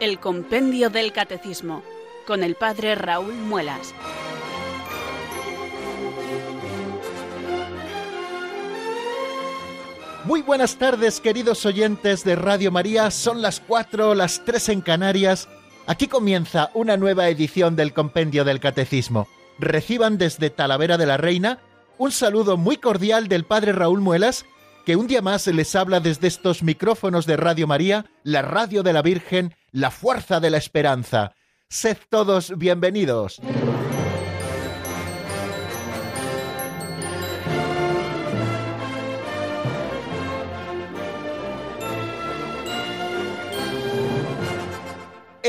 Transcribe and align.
El 0.00 0.18
Compendio 0.18 0.88
del 0.88 1.12
Catecismo, 1.12 1.82
con 2.26 2.42
el 2.42 2.54
Padre 2.54 2.94
Raúl 2.94 3.34
Muelas. 3.34 3.94
Muy 10.24 10.40
buenas 10.40 10.76
tardes, 10.76 11.20
queridos 11.20 11.66
oyentes 11.66 12.24
de 12.24 12.34
Radio 12.34 12.72
María. 12.72 13.10
Son 13.10 13.42
las 13.42 13.60
cuatro, 13.60 14.14
las 14.14 14.42
tres 14.46 14.70
en 14.70 14.80
Canarias. 14.80 15.50
Aquí 15.86 16.06
comienza 16.06 16.70
una 16.72 16.96
nueva 16.96 17.28
edición 17.28 17.76
del 17.76 17.92
Compendio 17.92 18.46
del 18.46 18.58
Catecismo. 18.58 19.28
Reciban 19.58 20.16
desde 20.16 20.48
Talavera 20.48 20.96
de 20.96 21.04
la 21.04 21.18
Reina 21.18 21.58
un 21.98 22.10
saludo 22.10 22.56
muy 22.56 22.78
cordial 22.78 23.28
del 23.28 23.44
Padre 23.44 23.72
Raúl 23.72 24.00
Muelas, 24.00 24.46
que 24.84 24.96
un 24.96 25.06
día 25.06 25.22
más 25.22 25.46
les 25.46 25.74
habla 25.74 26.00
desde 26.00 26.28
estos 26.28 26.62
micrófonos 26.62 27.26
de 27.26 27.36
Radio 27.36 27.66
María, 27.66 28.06
la 28.22 28.42
radio 28.42 28.82
de 28.82 28.92
la 28.92 29.02
Virgen, 29.02 29.54
la 29.72 29.90
fuerza 29.90 30.40
de 30.40 30.50
la 30.50 30.58
esperanza. 30.58 31.34
Sed 31.68 31.98
todos 32.08 32.56
bienvenidos. 32.58 33.40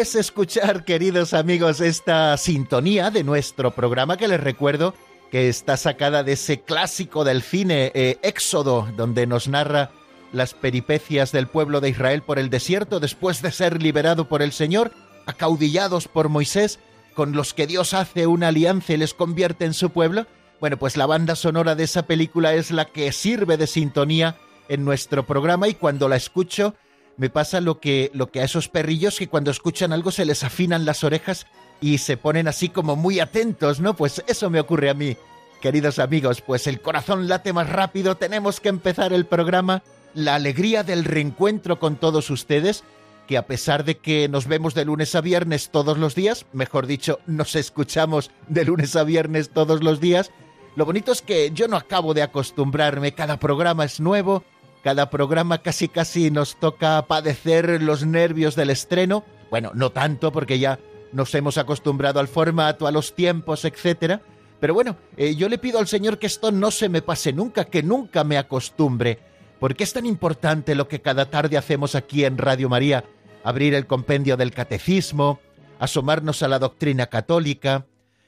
es 0.01 0.15
escuchar, 0.15 0.83
queridos 0.83 1.33
amigos, 1.35 1.79
esta 1.79 2.35
sintonía 2.37 3.11
de 3.11 3.23
nuestro 3.23 3.69
programa 3.69 4.17
que 4.17 4.27
les 4.27 4.39
recuerdo 4.39 4.95
que 5.31 5.47
está 5.47 5.77
sacada 5.77 6.23
de 6.23 6.33
ese 6.33 6.61
clásico 6.61 7.23
del 7.23 7.41
cine, 7.41 7.91
eh, 7.95 8.17
Éxodo, 8.21 8.87
donde 8.97 9.25
nos 9.25 9.47
narra 9.47 9.89
las 10.33 10.53
peripecias 10.53 11.31
del 11.31 11.47
pueblo 11.47 11.79
de 11.81 11.89
Israel 11.89 12.21
por 12.21 12.37
el 12.37 12.49
desierto 12.49 12.99
después 12.99 13.41
de 13.41 13.51
ser 13.51 13.81
liberado 13.81 14.27
por 14.27 14.41
el 14.41 14.51
Señor, 14.51 14.91
acaudillados 15.25 16.07
por 16.09 16.29
Moisés, 16.29 16.79
con 17.13 17.31
los 17.33 17.53
que 17.53 17.67
Dios 17.67 17.93
hace 17.93 18.27
una 18.27 18.49
alianza 18.49 18.93
y 18.93 18.97
les 18.97 19.13
convierte 19.13 19.65
en 19.65 19.73
su 19.73 19.89
pueblo. 19.89 20.27
Bueno, 20.59 20.77
pues 20.77 20.97
la 20.97 21.05
banda 21.05 21.35
sonora 21.35 21.75
de 21.75 21.83
esa 21.85 22.05
película 22.05 22.53
es 22.53 22.71
la 22.71 22.85
que 22.85 23.11
sirve 23.11 23.57
de 23.57 23.67
sintonía 23.67 24.37
en 24.69 24.85
nuestro 24.85 25.25
programa 25.25 25.67
y 25.67 25.73
cuando 25.75 26.07
la 26.07 26.17
escucho 26.17 26.75
me 27.17 27.29
pasa 27.29 27.61
lo 27.61 27.79
que, 27.79 28.11
lo 28.13 28.31
que 28.31 28.41
a 28.41 28.45
esos 28.45 28.69
perrillos 28.69 29.17
que 29.17 29.27
cuando 29.27 29.51
escuchan 29.51 29.91
algo 29.91 30.11
se 30.11 30.25
les 30.25 30.43
afinan 30.43 30.85
las 30.85 31.03
orejas 31.03 31.45
y 31.81 31.97
se 31.97 32.15
ponen 32.15 32.47
así 32.47 32.69
como 32.69 32.95
muy 32.95 33.19
atentos, 33.19 33.79
¿no? 33.81 33.95
Pues 33.95 34.23
eso 34.27 34.49
me 34.49 34.59
ocurre 34.59 34.89
a 34.89 34.93
mí. 34.93 35.17
Queridos 35.59 35.99
amigos, 35.99 36.41
pues 36.41 36.67
el 36.67 36.79
corazón 36.79 37.27
late 37.27 37.51
más 37.51 37.69
rápido, 37.69 38.15
tenemos 38.15 38.59
que 38.59 38.69
empezar 38.69 39.11
el 39.13 39.25
programa, 39.25 39.83
la 40.13 40.35
alegría 40.35 40.83
del 40.83 41.03
reencuentro 41.03 41.79
con 41.79 41.97
todos 41.97 42.29
ustedes, 42.29 42.83
que 43.27 43.37
a 43.37 43.45
pesar 43.45 43.83
de 43.83 43.97
que 43.97 44.27
nos 44.29 44.47
vemos 44.47 44.73
de 44.73 44.85
lunes 44.85 45.13
a 45.15 45.21
viernes 45.21 45.69
todos 45.69 45.97
los 45.97 46.15
días, 46.15 46.45
mejor 46.53 46.87
dicho, 46.87 47.19
nos 47.27 47.55
escuchamos 47.55 48.31
de 48.47 48.65
lunes 48.65 48.95
a 48.95 49.03
viernes 49.03 49.49
todos 49.49 49.83
los 49.83 49.99
días, 49.99 50.31
lo 50.75 50.85
bonito 50.85 51.11
es 51.11 51.21
que 51.21 51.51
yo 51.51 51.67
no 51.67 51.77
acabo 51.77 52.13
de 52.13 52.23
acostumbrarme, 52.23 53.13
cada 53.13 53.37
programa 53.37 53.85
es 53.85 53.99
nuevo, 53.99 54.43
cada 54.83 55.09
programa 55.09 55.59
casi 55.59 55.87
casi 55.87 56.31
nos 56.31 56.55
toca 56.55 57.05
padecer 57.07 57.81
los 57.83 58.05
nervios 58.05 58.55
del 58.55 58.69
estreno, 58.71 59.23
bueno, 59.51 59.71
no 59.75 59.91
tanto 59.91 60.31
porque 60.31 60.59
ya 60.59 60.79
nos 61.13 61.33
hemos 61.35 61.57
acostumbrado 61.57 62.19
al 62.19 62.27
formato, 62.27 62.87
a 62.87 62.91
los 62.91 63.15
tiempos, 63.15 63.65
etcétera. 63.65 64.21
Pero 64.59 64.73
bueno, 64.73 64.95
eh, 65.17 65.35
yo 65.35 65.49
le 65.49 65.57
pido 65.57 65.79
al 65.79 65.87
Señor 65.87 66.19
que 66.19 66.27
esto 66.27 66.51
no 66.51 66.71
se 66.71 66.87
me 66.87 67.01
pase 67.01 67.33
nunca, 67.33 67.65
que 67.65 67.81
nunca 67.81 68.23
me 68.23 68.37
acostumbre, 68.37 69.19
porque 69.59 69.83
es 69.83 69.93
tan 69.93 70.05
importante 70.05 70.75
lo 70.75 70.87
que 70.87 71.01
cada 71.01 71.29
tarde 71.29 71.57
hacemos 71.57 71.95
aquí 71.95 72.25
en 72.25 72.37
Radio 72.37 72.69
María, 72.69 73.03
abrir 73.43 73.73
el 73.73 73.87
compendio 73.87 74.37
del 74.37 74.51
catecismo, 74.51 75.39
asomarnos 75.79 76.43
a 76.43 76.47
la 76.47 76.59
doctrina 76.59 77.07
católica, 77.07 77.87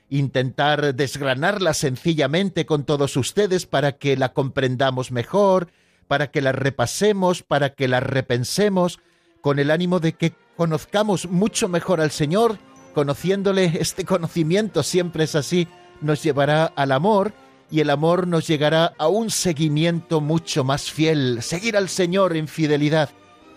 intentar 0.10 0.96
desgranarla 0.96 1.74
sencillamente 1.74 2.66
con 2.66 2.84
todos 2.84 3.16
ustedes 3.16 3.66
para 3.66 3.94
que 3.94 4.18
la 4.18 4.34
comprendamos 4.34 5.12
mejor, 5.12 5.70
para 6.08 6.32
que 6.32 6.42
la 6.42 6.52
repasemos, 6.52 7.44
para 7.44 7.74
que 7.74 7.88
la 7.88 8.00
repensemos, 8.00 9.00
con 9.42 9.60
el 9.60 9.72
ánimo 9.72 10.00
de 10.00 10.14
que 10.14 10.34
conozcamos 10.56 11.28
mucho 11.28 11.68
mejor 11.68 12.02
al 12.02 12.12
Señor, 12.12 12.58
conociéndole 12.94 13.74
este 13.80 14.06
conocimiento 14.06 14.84
siempre 14.84 15.26
es 15.26 15.36
así, 15.36 15.68
nos 16.02 16.24
llevará 16.24 16.66
al 16.66 16.92
amor 16.92 17.34
y 17.72 17.80
el 17.80 17.90
amor 17.90 18.28
nos 18.28 18.48
llegará 18.48 18.94
a 18.98 19.08
un 19.08 19.32
seguimiento 19.32 20.22
mucho 20.22 20.64
más 20.64 20.92
fiel, 20.92 21.42
seguir 21.42 21.76
al 21.76 21.90
Señor 21.90 22.36
en 22.36 22.48
fidelidad. 22.48 23.10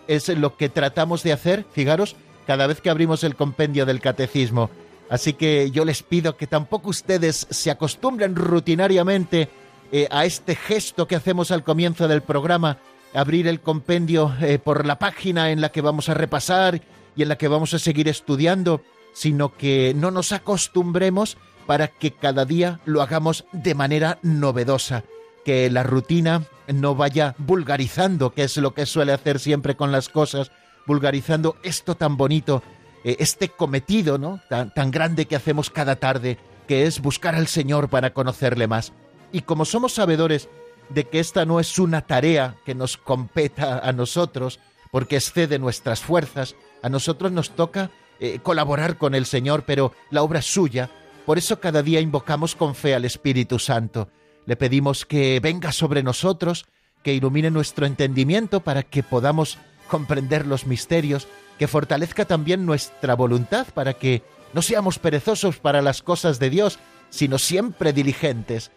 Es 0.07 0.29
lo 0.29 0.57
que 0.57 0.69
tratamos 0.69 1.21
de 1.23 1.33
hacer, 1.33 1.65
fijaros, 1.71 2.15
cada 2.47 2.65
vez 2.65 2.81
que 2.81 2.89
abrimos 2.89 3.23
el 3.23 3.35
compendio 3.35 3.85
del 3.85 4.01
catecismo. 4.01 4.69
Así 5.09 5.33
que 5.33 5.69
yo 5.71 5.85
les 5.85 6.03
pido 6.03 6.35
que 6.35 6.47
tampoco 6.47 6.89
ustedes 6.89 7.47
se 7.49 7.71
acostumbren 7.71 8.35
rutinariamente 8.35 9.49
eh, 9.91 10.07
a 10.11 10.25
este 10.25 10.55
gesto 10.55 11.07
que 11.07 11.15
hacemos 11.15 11.51
al 11.51 11.63
comienzo 11.63 12.07
del 12.07 12.21
programa, 12.21 12.79
abrir 13.13 13.47
el 13.47 13.61
compendio 13.61 14.33
eh, 14.41 14.59
por 14.59 14.85
la 14.85 14.99
página 14.99 15.51
en 15.51 15.61
la 15.61 15.69
que 15.69 15.81
vamos 15.81 16.09
a 16.09 16.13
repasar 16.13 16.81
y 17.15 17.23
en 17.23 17.29
la 17.29 17.37
que 17.37 17.47
vamos 17.47 17.73
a 17.73 17.79
seguir 17.79 18.07
estudiando, 18.07 18.81
sino 19.17 19.57
que 19.57 19.95
no 19.95 20.11
nos 20.11 20.31
acostumbremos 20.31 21.37
para 21.65 21.87
que 21.87 22.11
cada 22.11 22.45
día 22.45 22.79
lo 22.85 23.01
hagamos 23.01 23.45
de 23.51 23.73
manera 23.73 24.19
novedosa, 24.21 25.05
que 25.43 25.71
la 25.71 25.81
rutina 25.81 26.43
no 26.67 26.93
vaya 26.93 27.33
vulgarizando, 27.39 28.31
que 28.31 28.43
es 28.43 28.55
lo 28.57 28.75
que 28.75 28.85
suele 28.85 29.13
hacer 29.13 29.39
siempre 29.39 29.75
con 29.75 29.91
las 29.91 30.09
cosas, 30.09 30.51
vulgarizando 30.85 31.55
esto 31.63 31.95
tan 31.95 32.15
bonito, 32.15 32.61
eh, 33.03 33.15
este 33.17 33.49
cometido, 33.49 34.19
¿no? 34.19 34.39
Tan, 34.49 34.71
tan 34.71 34.91
grande 34.91 35.25
que 35.25 35.35
hacemos 35.35 35.71
cada 35.71 35.95
tarde, 35.95 36.37
que 36.67 36.85
es 36.85 37.01
buscar 37.01 37.33
al 37.33 37.47
Señor 37.47 37.89
para 37.89 38.13
conocerle 38.13 38.67
más. 38.67 38.93
Y 39.31 39.41
como 39.41 39.65
somos 39.65 39.93
sabedores 39.93 40.47
de 40.89 41.05
que 41.05 41.19
esta 41.19 41.43
no 41.43 41.59
es 41.59 41.79
una 41.79 42.01
tarea 42.01 42.57
que 42.67 42.75
nos 42.75 42.97
competa 42.97 43.79
a 43.79 43.91
nosotros, 43.93 44.59
porque 44.91 45.15
excede 45.15 45.57
nuestras 45.57 46.01
fuerzas, 46.01 46.55
a 46.83 46.89
nosotros 46.89 47.31
nos 47.31 47.49
toca 47.49 47.89
eh, 48.19 48.39
colaborar 48.41 48.97
con 48.97 49.15
el 49.15 49.25
Señor, 49.25 49.63
pero 49.65 49.93
la 50.09 50.23
obra 50.23 50.39
es 50.39 50.45
suya. 50.45 50.89
Por 51.25 51.37
eso 51.37 51.59
cada 51.59 51.83
día 51.83 51.99
invocamos 51.99 52.55
con 52.55 52.73
fe 52.73 52.95
al 52.95 53.05
Espíritu 53.05 53.59
Santo. 53.59 54.09
Le 54.45 54.55
pedimos 54.55 55.05
que 55.05 55.39
venga 55.41 55.71
sobre 55.71 56.03
nosotros, 56.03 56.65
que 57.03 57.13
ilumine 57.13 57.51
nuestro 57.51 57.85
entendimiento 57.85 58.61
para 58.61 58.83
que 58.83 59.03
podamos 59.03 59.57
comprender 59.87 60.45
los 60.47 60.65
misterios, 60.65 61.27
que 61.59 61.67
fortalezca 61.67 62.25
también 62.25 62.65
nuestra 62.65 63.15
voluntad 63.15 63.67
para 63.73 63.93
que 63.93 64.23
no 64.53 64.61
seamos 64.61 64.99
perezosos 64.99 65.57
para 65.59 65.81
las 65.81 66.01
cosas 66.01 66.39
de 66.39 66.49
Dios, 66.49 66.79
sino 67.09 67.37
siempre 67.37 67.93
diligentes. 67.93 68.71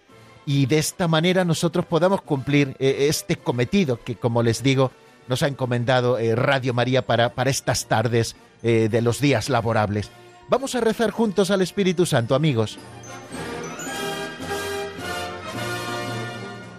Y 0.47 0.67
de 0.67 0.79
esta 0.79 1.07
manera 1.07 1.45
nosotros 1.45 1.87
podamos 1.87 2.23
cumplir 2.23 2.77
eh, 2.79 3.07
este 3.09 3.37
cometido 3.37 4.03
que, 4.03 4.17
como 4.17 4.43
les 4.43 4.63
digo, 4.63 4.91
nos 5.29 5.43
ha 5.43 5.49
encomendado 5.49 6.19
eh, 6.19 6.35
Radio 6.35 6.75
María 6.75 7.07
para, 7.07 7.35
para 7.35 7.51
estas 7.51 7.87
tardes 7.87 8.35
eh, 8.63 8.89
de 8.91 9.03
los 9.03 9.21
días 9.21 9.49
laborables. 9.49 10.11
Vamos 10.49 10.75
a 10.75 10.81
rezar 10.81 11.11
juntos 11.11 11.51
al 11.51 11.63
Espíritu 11.63 12.07
Santo, 12.07 12.35
amigos. 12.35 12.79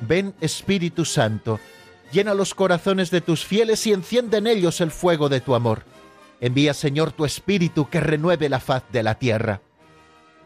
Ven 0.01 0.33
Espíritu 0.41 1.05
Santo, 1.05 1.59
llena 2.11 2.33
los 2.33 2.53
corazones 2.53 3.11
de 3.11 3.21
tus 3.21 3.45
fieles 3.45 3.87
y 3.87 3.93
enciende 3.93 4.37
en 4.37 4.47
ellos 4.47 4.81
el 4.81 4.91
fuego 4.91 5.29
de 5.29 5.39
tu 5.39 5.55
amor. 5.55 5.83
Envía, 6.41 6.73
Señor, 6.73 7.13
tu 7.13 7.23
Espíritu 7.23 7.87
que 7.89 8.01
renueve 8.01 8.49
la 8.49 8.59
faz 8.59 8.83
de 8.91 9.03
la 9.03 9.15
tierra. 9.15 9.61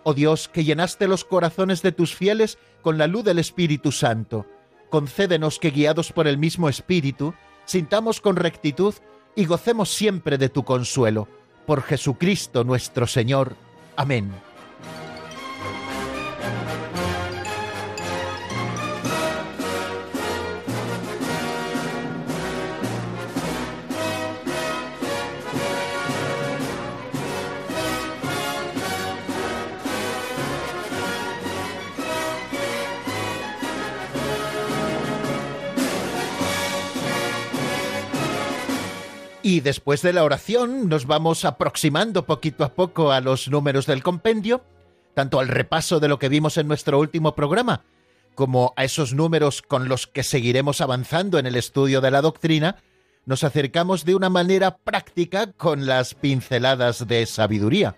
Oh 0.04 0.14
Dios, 0.14 0.48
que 0.48 0.64
llenaste 0.64 1.08
los 1.08 1.26
corazones 1.26 1.82
de 1.82 1.92
tus 1.92 2.14
fieles 2.14 2.60
con 2.84 3.00
la 3.00 3.08
luz 3.08 3.24
del 3.24 3.40
Espíritu 3.40 3.92
Santo, 3.92 4.46
concédenos 4.92 5.58
que, 5.58 5.72
guiados 5.72 6.12
por 6.12 6.28
el 6.28 6.38
mismo 6.38 6.70
Espíritu, 6.70 7.34
sintamos 7.66 8.22
con 8.22 8.36
rectitud 8.36 8.94
y 9.36 9.46
gocemos 9.46 9.90
siempre 9.90 10.38
de 10.38 10.50
tu 10.50 10.64
consuelo. 10.64 11.28
Por 11.66 11.82
Jesucristo 11.82 12.64
nuestro 12.64 13.08
Señor. 13.08 13.56
Amén. 13.96 14.32
Y 39.56 39.62
después 39.62 40.02
de 40.02 40.12
la 40.12 40.26
oración 40.26 40.90
nos 40.90 41.06
vamos 41.06 41.46
aproximando 41.46 42.26
poquito 42.26 42.66
a 42.66 42.74
poco 42.74 43.14
a 43.14 43.22
los 43.22 43.48
números 43.48 43.86
del 43.86 44.04
compendio, 44.04 44.66
tanto 45.14 45.40
al 45.40 45.48
repaso 45.48 46.02
de 46.02 46.10
lo 46.10 46.20
que 46.20 46.28
vimos 46.28 46.58
en 46.58 46.68
nuestro 46.68 47.00
último 47.00 47.36
programa, 47.36 47.86
como 48.36 48.74
a 48.76 48.84
esos 48.84 49.14
números 49.14 49.62
con 49.62 49.88
los 49.88 50.08
que 50.08 50.24
seguiremos 50.24 50.82
avanzando 50.82 51.40
en 51.40 51.46
el 51.46 51.56
estudio 51.56 52.02
de 52.02 52.12
la 52.12 52.22
doctrina, 52.22 52.84
nos 53.26 53.46
acercamos 53.46 54.04
de 54.04 54.16
una 54.16 54.30
manera 54.30 54.76
práctica 54.76 55.54
con 55.54 55.86
las 55.86 56.16
pinceladas 56.16 57.08
de 57.08 57.26
sabiduría. 57.26 57.96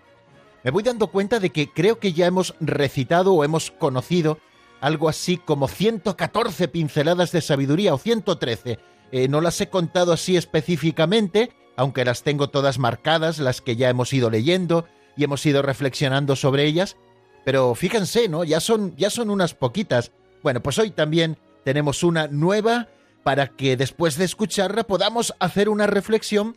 Me 0.62 0.70
voy 0.70 0.84
dando 0.84 1.08
cuenta 1.08 1.40
de 1.40 1.50
que 1.50 1.72
creo 1.72 1.98
que 1.98 2.12
ya 2.12 2.26
hemos 2.26 2.54
recitado 2.60 3.34
o 3.34 3.42
hemos 3.42 3.72
conocido 3.72 4.38
algo 4.80 5.08
así 5.08 5.38
como 5.38 5.66
114 5.66 6.68
pinceladas 6.68 7.32
de 7.32 7.40
sabiduría 7.40 7.94
o 7.94 7.98
113. 7.98 8.78
Eh, 9.12 9.28
no 9.28 9.40
las 9.40 9.60
he 9.60 9.68
contado 9.68 10.12
así 10.12 10.36
específicamente, 10.36 11.52
aunque 11.76 12.04
las 12.04 12.22
tengo 12.22 12.50
todas 12.50 12.78
marcadas, 12.78 13.38
las 13.38 13.60
que 13.60 13.76
ya 13.76 13.88
hemos 13.88 14.12
ido 14.12 14.30
leyendo 14.30 14.86
y 15.16 15.24
hemos 15.24 15.44
ido 15.46 15.62
reflexionando 15.62 16.36
sobre 16.36 16.64
ellas. 16.64 16.96
Pero 17.44 17.74
fíjense, 17.74 18.28
¿no? 18.28 18.44
Ya 18.44 18.60
son, 18.60 18.94
ya 18.96 19.10
son 19.10 19.30
unas 19.30 19.54
poquitas. 19.54 20.12
Bueno, 20.42 20.60
pues 20.62 20.78
hoy 20.78 20.90
también 20.90 21.38
tenemos 21.64 22.02
una 22.02 22.28
nueva 22.28 22.88
para 23.22 23.48
que 23.48 23.76
después 23.76 24.16
de 24.16 24.24
escucharla 24.24 24.84
podamos 24.84 25.34
hacer 25.38 25.68
una 25.68 25.86
reflexión 25.86 26.56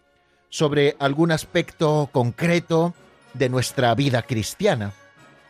sobre 0.49 0.95
algún 0.99 1.31
aspecto 1.31 2.09
concreto 2.11 2.93
de 3.33 3.49
nuestra 3.49 3.95
vida 3.95 4.21
cristiana. 4.23 4.93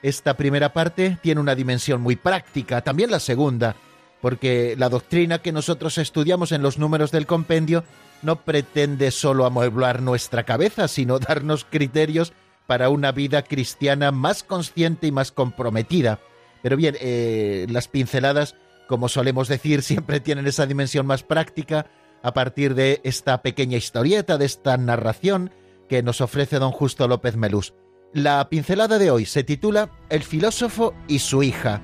Esta 0.01 0.35
primera 0.35 0.73
parte 0.73 1.17
tiene 1.21 1.41
una 1.41 1.55
dimensión 1.55 2.01
muy 2.01 2.15
práctica, 2.15 2.81
también 2.81 3.11
la 3.11 3.19
segunda, 3.19 3.75
porque 4.21 4.75
la 4.77 4.89
doctrina 4.89 5.39
que 5.39 5.51
nosotros 5.51 5.97
estudiamos 5.97 6.51
en 6.51 6.61
los 6.61 6.77
números 6.77 7.11
del 7.11 7.25
compendio 7.25 7.83
no 8.21 8.37
pretende 8.37 9.11
solo 9.11 9.45
amueblar 9.45 10.01
nuestra 10.01 10.43
cabeza, 10.43 10.87
sino 10.87 11.19
darnos 11.19 11.65
criterios 11.65 12.33
para 12.67 12.89
una 12.89 13.11
vida 13.11 13.41
cristiana 13.41 14.11
más 14.11 14.43
consciente 14.43 15.07
y 15.07 15.11
más 15.11 15.31
comprometida. 15.31 16.19
Pero 16.61 16.77
bien, 16.77 16.95
eh, 17.01 17.65
las 17.69 17.87
pinceladas 17.87 18.55
como 18.91 19.07
solemos 19.07 19.47
decir, 19.47 19.81
siempre 19.83 20.19
tienen 20.19 20.47
esa 20.47 20.65
dimensión 20.65 21.07
más 21.07 21.23
práctica 21.23 21.85
a 22.23 22.33
partir 22.33 22.75
de 22.75 22.99
esta 23.05 23.41
pequeña 23.41 23.77
historieta, 23.77 24.37
de 24.37 24.45
esta 24.45 24.75
narración 24.75 25.49
que 25.87 26.03
nos 26.03 26.19
ofrece 26.19 26.59
don 26.59 26.71
Justo 26.71 27.07
López 27.07 27.37
Melús. 27.37 27.73
La 28.13 28.49
pincelada 28.49 28.99
de 28.99 29.09
hoy 29.09 29.25
se 29.25 29.45
titula 29.45 29.89
El 30.09 30.23
filósofo 30.23 30.93
y 31.07 31.19
su 31.19 31.41
hija. 31.41 31.81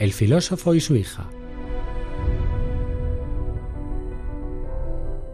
El 0.00 0.14
filósofo 0.14 0.74
y 0.74 0.80
su 0.80 0.96
hija. 0.96 1.28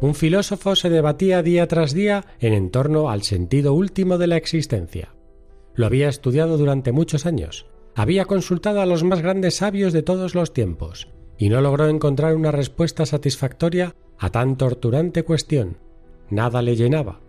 Un 0.01 0.17
filósofo 0.17 0.75
se 0.75 0.91
debatía 0.91 1.45
día 1.45 1.69
tras 1.69 1.95
día 1.95 2.27
en 2.41 2.71
torno 2.73 3.09
al 3.09 3.23
sentido 3.23 3.75
último 3.75 4.19
de 4.19 4.27
la 4.27 4.37
existencia. 4.37 5.15
Lo 5.77 5.87
había 5.87 6.09
estudiado 6.09 6.59
durante 6.59 6.91
muchos 6.91 7.27
años, 7.27 7.67
había 7.95 8.25
consultado 8.25 8.81
a 8.81 8.87
los 8.87 9.05
más 9.05 9.23
grandes 9.23 9.55
sabios 9.55 9.93
de 9.93 10.03
todos 10.03 10.35
los 10.35 10.53
tiempos, 10.53 11.07
y 11.39 11.49
no 11.49 11.61
logró 11.61 11.89
encontrar 11.89 12.35
una 12.35 12.51
respuesta 12.51 13.07
satisfactoria 13.07 13.95
a 14.19 14.31
tan 14.31 14.57
torturante 14.57 15.23
cuestión. 15.23 15.79
Nada 16.29 16.61
le 16.61 16.75
llenaba. 16.75 17.21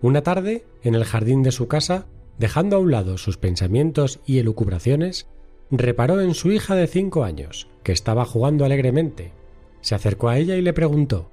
Una 0.00 0.22
tarde, 0.22 0.66
en 0.82 0.96
el 0.96 1.04
jardín 1.04 1.44
de 1.44 1.52
su 1.52 1.68
casa, 1.68 2.06
dejando 2.38 2.74
a 2.74 2.80
un 2.80 2.90
lado 2.90 3.18
sus 3.18 3.36
pensamientos 3.36 4.18
y 4.26 4.38
elucubraciones, 4.38 5.28
reparó 5.72 6.20
en 6.20 6.34
su 6.34 6.52
hija 6.52 6.74
de 6.74 6.86
cinco 6.86 7.24
años, 7.24 7.68
que 7.82 7.92
estaba 7.92 8.24
jugando 8.24 8.64
alegremente. 8.64 9.32
Se 9.80 9.94
acercó 9.94 10.28
a 10.28 10.38
ella 10.38 10.56
y 10.56 10.62
le 10.62 10.72
preguntó 10.72 11.30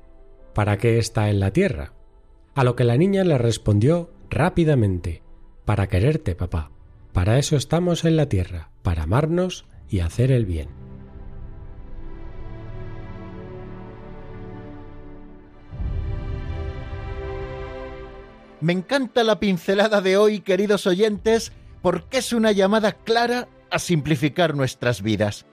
¿Para 0.54 0.78
qué 0.78 0.98
está 0.98 1.30
en 1.30 1.40
la 1.40 1.52
tierra? 1.52 1.94
A 2.56 2.64
lo 2.64 2.76
que 2.76 2.86
la 2.86 2.98
niña 2.98 3.24
le 3.24 3.38
respondió 3.38 4.10
rápidamente 4.30 5.22
Para 5.66 5.88
quererte, 5.88 6.36
papá. 6.36 6.72
Para 7.14 7.38
eso 7.38 7.58
estamos 7.58 8.06
en 8.06 8.16
la 8.16 8.28
tierra, 8.28 8.70
para 8.82 9.04
amarnos 9.04 9.66
y 9.90 10.00
hacer 10.00 10.32
el 10.32 10.46
bien. 10.46 10.70
Me 18.62 18.74
encanta 18.74 19.24
la 19.24 19.40
pincelada 19.40 20.02
de 20.02 20.18
hoy, 20.18 20.42
queridos 20.42 20.86
oyentes, 20.86 21.52
porque 21.82 22.18
es 22.18 22.34
una 22.34 22.52
llamada 22.52 22.92
clara 22.92 23.48
a 23.72 23.80
simplificar 23.80 24.56
nuestras 24.56 25.02
vidas. 25.02 25.46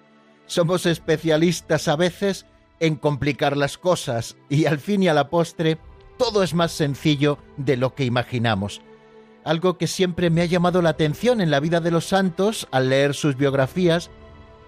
Somos 0.47 0.87
especialistas 0.87 1.89
a 1.89 1.97
veces 1.97 2.47
en 2.81 2.97
complicar 2.97 3.57
las 3.57 3.79
cosas 3.79 4.37
y 4.49 4.67
al 4.67 4.79
fin 4.79 5.03
y 5.03 5.09
a 5.09 5.15
la 5.15 5.29
postre 5.29 5.79
todo 6.19 6.43
es 6.43 6.55
más 6.55 6.73
sencillo 6.73 7.39
de 7.57 7.77
lo 7.77 7.95
que 7.95 8.05
imaginamos. 8.05 8.81
Algo 9.45 9.79
que 9.79 9.87
siempre 9.87 10.31
me 10.31 10.43
ha 10.43 10.47
llamado 10.47 10.83
la 10.83 10.91
atención 10.91 11.41
en 11.41 11.51
la 11.51 11.61
vida 11.61 11.81
de 11.81 11.91
los 11.91 12.07
santos 12.07 12.67
al 12.71 12.89
leer 12.89 13.15
sus 13.15 13.37
biografías 13.37 14.11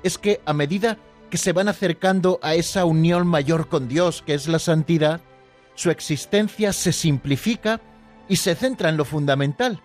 es 0.03 0.19
que 0.19 0.41
a 0.47 0.53
medida 0.53 0.99
que 1.31 1.39
se 1.39 1.53
van 1.53 1.69
acercando 1.69 2.39
a 2.43 2.55
esa 2.55 2.85
unión 2.85 3.27
mayor 3.27 3.69
con 3.69 3.89
Dios 3.89 4.23
que 4.23 4.35
es 4.35 4.49
la 4.49 4.59
santidad, 4.59 5.21
su 5.75 5.91
existencia 5.91 6.73
se 6.73 6.93
simplifica 6.93 7.81
y 8.29 8.37
se 8.37 8.55
centra 8.55 8.89
en 8.89 8.97
lo 8.97 9.05
fundamental. 9.05 9.83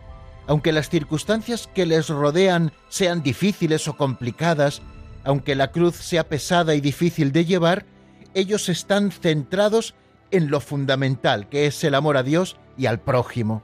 Aunque 0.47 0.73
las 0.73 0.89
circunstancias 0.89 1.69
que 1.73 1.85
les 1.85 2.09
rodean 2.09 2.73
sean 2.89 3.23
difíciles 3.23 3.87
o 3.87 3.95
complicadas, 3.95 4.81
aunque 5.23 5.55
la 5.55 5.71
cruz 5.71 5.95
sea 5.95 6.27
pesada 6.27 6.75
y 6.75 6.81
difícil 6.81 7.31
de 7.31 7.45
llevar, 7.45 7.85
ellos 8.33 8.67
están 8.69 9.11
centrados 9.11 9.95
en 10.31 10.49
lo 10.49 10.59
fundamental, 10.59 11.47
que 11.47 11.67
es 11.67 11.83
el 11.83 11.95
amor 11.95 12.17
a 12.17 12.23
Dios 12.23 12.57
y 12.77 12.87
al 12.87 12.99
prójimo. 12.99 13.63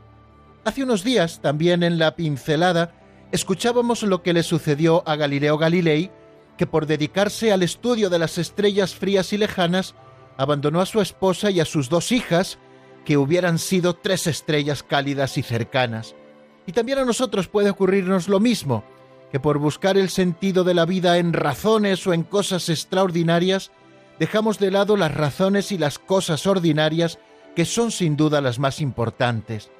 Hace 0.64 0.84
unos 0.84 1.04
días, 1.04 1.42
también 1.42 1.84
en 1.84 1.98
la 1.98 2.16
pincelada, 2.16 2.94
escuchábamos 3.32 4.04
lo 4.04 4.22
que 4.22 4.34
le 4.34 4.44
sucedió 4.44 5.04
a 5.08 5.16
Galileo 5.16 5.58
Galilei, 5.58 6.12
que 6.58 6.68
por 6.68 6.86
dedicarse 6.86 7.52
al 7.52 7.64
estudio 7.64 8.10
de 8.10 8.20
las 8.20 8.38
estrellas 8.38 8.94
frías 8.94 9.34
y 9.34 9.38
lejanas, 9.38 9.96
abandonó 10.38 10.82
a 10.82 10.86
su 10.86 11.02
esposa 11.02 11.50
y 11.52 11.60
a 11.60 11.66
sus 11.66 11.90
dos 11.90 12.12
hijas, 12.12 12.60
que 13.04 13.18
hubieran 13.18 13.58
sido 13.58 13.96
tres 13.96 14.28
estrellas 14.28 14.84
cálidas 14.84 15.38
y 15.38 15.44
cercanas. 15.44 16.16
Y 16.70 16.72
también 16.72 17.00
a 17.00 17.04
nosotros 17.04 17.48
puede 17.48 17.72
ocurrirnos 17.72 18.30
lo 18.30 18.40
mismo, 18.40 18.84
que 19.32 19.40
por 19.40 19.58
buscar 19.58 19.98
el 19.98 20.12
sentido 20.12 20.64
de 20.64 20.76
la 20.76 20.86
vida 20.86 21.18
en 21.18 21.34
razones 21.34 22.06
o 22.06 22.14
en 22.14 22.22
cosas 22.22 22.70
extraordinarias, 22.70 23.72
dejamos 24.20 24.60
de 24.60 24.70
lado 24.70 24.96
las 24.96 25.12
razones 25.12 25.72
y 25.72 25.80
las 25.80 25.98
cosas 25.98 26.46
ordinarias 26.46 27.18
que 27.56 27.66
son 27.66 27.90
sin 27.90 28.16
duda 28.16 28.40
las 28.40 28.60
más 28.60 28.82
importantes. 28.82 29.72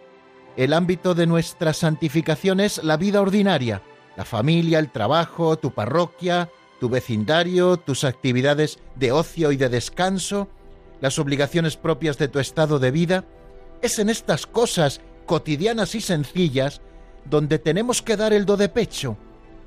El 0.58 0.74
ámbito 0.74 1.14
de 1.14 1.28
nuestra 1.28 1.74
santificación 1.74 2.60
es 2.60 2.84
la 2.84 2.98
vida 2.98 3.22
ordinaria, 3.22 3.84
la 4.18 4.26
familia, 4.26 4.80
el 4.80 4.92
trabajo, 4.92 5.60
tu 5.60 5.70
parroquia, 5.70 6.50
tu 6.80 6.90
vecindario, 6.90 7.78
tus 7.78 8.04
actividades 8.04 8.80
de 8.96 9.12
ocio 9.12 9.52
y 9.52 9.58
de 9.58 9.70
descanso, 9.70 10.48
las 11.02 11.20
obligaciones 11.20 11.78
propias 11.78 12.18
de 12.18 12.30
tu 12.30 12.40
estado 12.40 12.80
de 12.80 12.90
vida. 12.90 13.26
Es 13.84 14.00
en 14.00 14.10
estas 14.10 14.48
cosas 14.48 15.02
cotidianas 15.30 15.94
y 15.94 16.02
sencillas 16.02 16.82
donde 17.24 17.60
tenemos 17.60 18.02
que 18.02 18.18
dar 18.18 18.34
el 18.34 18.48
do 18.48 18.58
de 18.58 18.68
pecho. 18.68 19.16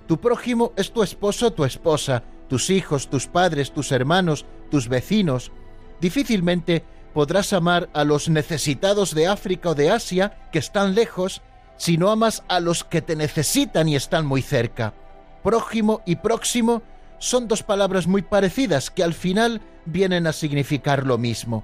Tu 0.08 0.18
prójimo 0.18 0.72
es 0.74 0.90
tu 0.90 1.04
esposo 1.04 1.52
tu 1.52 1.64
esposa, 1.64 2.24
tus 2.48 2.68
hijos, 2.68 3.08
tus 3.08 3.28
padres, 3.28 3.70
tus 3.70 3.92
hermanos, 3.92 4.44
tus 4.72 4.88
vecinos. 4.88 5.52
Difícilmente 6.00 6.82
podrás 7.14 7.52
amar 7.52 7.88
a 7.92 8.02
los 8.02 8.28
necesitados 8.28 9.14
de 9.14 9.28
África 9.28 9.70
o 9.70 9.76
de 9.76 9.92
Asia 9.92 10.48
que 10.50 10.58
están 10.58 10.96
lejos 10.96 11.42
si 11.76 11.96
no 11.96 12.10
amas 12.10 12.42
a 12.48 12.58
los 12.58 12.82
que 12.82 13.00
te 13.00 13.14
necesitan 13.14 13.88
y 13.88 13.94
están 13.94 14.26
muy 14.26 14.42
cerca. 14.42 14.94
Prójimo 15.44 16.02
y 16.04 16.16
próximo 16.16 16.82
son 17.20 17.46
dos 17.46 17.62
palabras 17.62 18.08
muy 18.08 18.22
parecidas 18.22 18.90
que 18.90 19.04
al 19.04 19.14
final 19.14 19.60
vienen 19.84 20.26
a 20.26 20.32
significar 20.32 21.06
lo 21.06 21.18
mismo. 21.18 21.62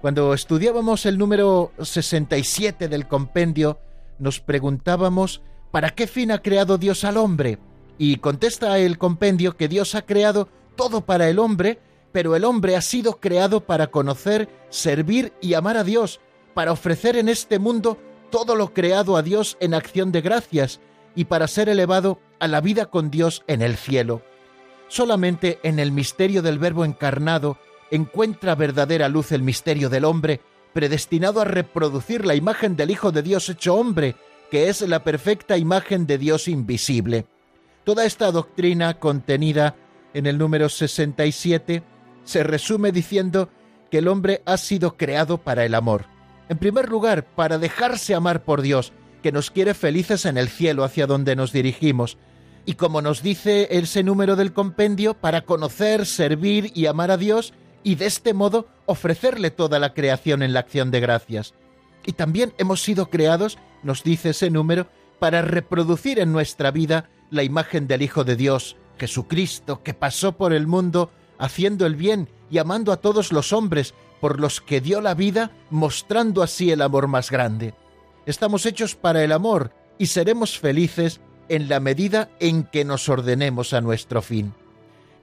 Cuando 0.00 0.34
estudiábamos 0.34 1.06
el 1.06 1.16
número 1.16 1.72
67 1.80 2.88
del 2.88 3.08
compendio, 3.08 3.80
nos 4.18 4.40
preguntábamos 4.40 5.42
¿para 5.70 5.90
qué 5.90 6.06
fin 6.06 6.30
ha 6.30 6.42
creado 6.42 6.78
Dios 6.78 7.04
al 7.04 7.16
hombre? 7.16 7.58
Y 7.98 8.16
contesta 8.16 8.78
el 8.78 8.98
compendio 8.98 9.56
que 9.56 9.68
Dios 9.68 9.94
ha 9.94 10.02
creado 10.02 10.48
todo 10.76 11.00
para 11.00 11.28
el 11.28 11.38
hombre, 11.38 11.80
pero 12.12 12.36
el 12.36 12.44
hombre 12.44 12.76
ha 12.76 12.82
sido 12.82 13.20
creado 13.20 13.62
para 13.62 13.86
conocer, 13.86 14.48
servir 14.68 15.32
y 15.40 15.54
amar 15.54 15.78
a 15.78 15.84
Dios, 15.84 16.20
para 16.54 16.72
ofrecer 16.72 17.16
en 17.16 17.28
este 17.30 17.58
mundo 17.58 17.98
todo 18.30 18.54
lo 18.54 18.74
creado 18.74 19.16
a 19.16 19.22
Dios 19.22 19.56
en 19.60 19.72
acción 19.72 20.12
de 20.12 20.20
gracias 20.20 20.80
y 21.14 21.24
para 21.24 21.48
ser 21.48 21.70
elevado 21.70 22.20
a 22.38 22.48
la 22.48 22.60
vida 22.60 22.86
con 22.86 23.10
Dios 23.10 23.44
en 23.46 23.62
el 23.62 23.76
cielo. 23.76 24.20
Solamente 24.88 25.58
en 25.62 25.78
el 25.78 25.90
misterio 25.90 26.42
del 26.42 26.58
Verbo 26.58 26.84
encarnado 26.84 27.58
encuentra 27.90 28.54
verdadera 28.54 29.08
luz 29.08 29.32
el 29.32 29.42
misterio 29.42 29.88
del 29.88 30.04
hombre, 30.04 30.40
predestinado 30.72 31.40
a 31.40 31.44
reproducir 31.44 32.26
la 32.26 32.34
imagen 32.34 32.76
del 32.76 32.90
Hijo 32.90 33.12
de 33.12 33.22
Dios 33.22 33.48
hecho 33.48 33.74
hombre, 33.74 34.16
que 34.50 34.68
es 34.68 34.80
la 34.82 35.02
perfecta 35.02 35.56
imagen 35.56 36.06
de 36.06 36.18
Dios 36.18 36.48
invisible. 36.48 37.26
Toda 37.84 38.04
esta 38.04 38.30
doctrina 38.32 38.98
contenida 38.98 39.76
en 40.12 40.26
el 40.26 40.38
número 40.38 40.68
67 40.68 41.82
se 42.24 42.42
resume 42.42 42.92
diciendo 42.92 43.48
que 43.90 43.98
el 43.98 44.08
hombre 44.08 44.42
ha 44.44 44.56
sido 44.56 44.96
creado 44.96 45.38
para 45.38 45.64
el 45.64 45.74
amor. 45.74 46.06
En 46.48 46.58
primer 46.58 46.88
lugar, 46.88 47.24
para 47.24 47.58
dejarse 47.58 48.14
amar 48.14 48.44
por 48.44 48.62
Dios, 48.62 48.92
que 49.22 49.32
nos 49.32 49.50
quiere 49.50 49.74
felices 49.74 50.24
en 50.24 50.36
el 50.36 50.48
cielo 50.48 50.84
hacia 50.84 51.06
donde 51.06 51.36
nos 51.36 51.52
dirigimos. 51.52 52.18
Y 52.64 52.74
como 52.74 53.02
nos 53.02 53.22
dice 53.22 53.68
ese 53.70 54.02
número 54.02 54.36
del 54.36 54.52
compendio, 54.52 55.14
para 55.14 55.42
conocer, 55.42 56.06
servir 56.06 56.70
y 56.74 56.86
amar 56.86 57.10
a 57.10 57.16
Dios 57.16 57.52
y 57.86 57.94
de 57.94 58.06
este 58.06 58.34
modo 58.34 58.66
ofrecerle 58.86 59.52
toda 59.52 59.78
la 59.78 59.94
creación 59.94 60.42
en 60.42 60.52
la 60.52 60.58
acción 60.58 60.90
de 60.90 60.98
gracias. 60.98 61.54
Y 62.04 62.14
también 62.14 62.52
hemos 62.58 62.82
sido 62.82 63.10
creados, 63.10 63.58
nos 63.84 64.02
dice 64.02 64.30
ese 64.30 64.50
número, 64.50 64.88
para 65.20 65.40
reproducir 65.40 66.18
en 66.18 66.32
nuestra 66.32 66.72
vida 66.72 67.08
la 67.30 67.44
imagen 67.44 67.86
del 67.86 68.02
Hijo 68.02 68.24
de 68.24 68.34
Dios, 68.34 68.76
Jesucristo, 68.98 69.84
que 69.84 69.94
pasó 69.94 70.32
por 70.32 70.52
el 70.52 70.66
mundo 70.66 71.12
haciendo 71.38 71.86
el 71.86 71.94
bien 71.94 72.28
y 72.50 72.58
amando 72.58 72.90
a 72.90 72.96
todos 72.96 73.30
los 73.30 73.52
hombres, 73.52 73.94
por 74.20 74.40
los 74.40 74.60
que 74.60 74.80
dio 74.80 75.00
la 75.00 75.14
vida, 75.14 75.52
mostrando 75.70 76.42
así 76.42 76.72
el 76.72 76.82
amor 76.82 77.06
más 77.06 77.30
grande. 77.30 77.72
Estamos 78.26 78.66
hechos 78.66 78.96
para 78.96 79.22
el 79.22 79.30
amor 79.30 79.70
y 79.96 80.06
seremos 80.06 80.58
felices 80.58 81.20
en 81.48 81.68
la 81.68 81.78
medida 81.78 82.30
en 82.40 82.64
que 82.64 82.84
nos 82.84 83.08
ordenemos 83.08 83.72
a 83.74 83.80
nuestro 83.80 84.22
fin. 84.22 84.54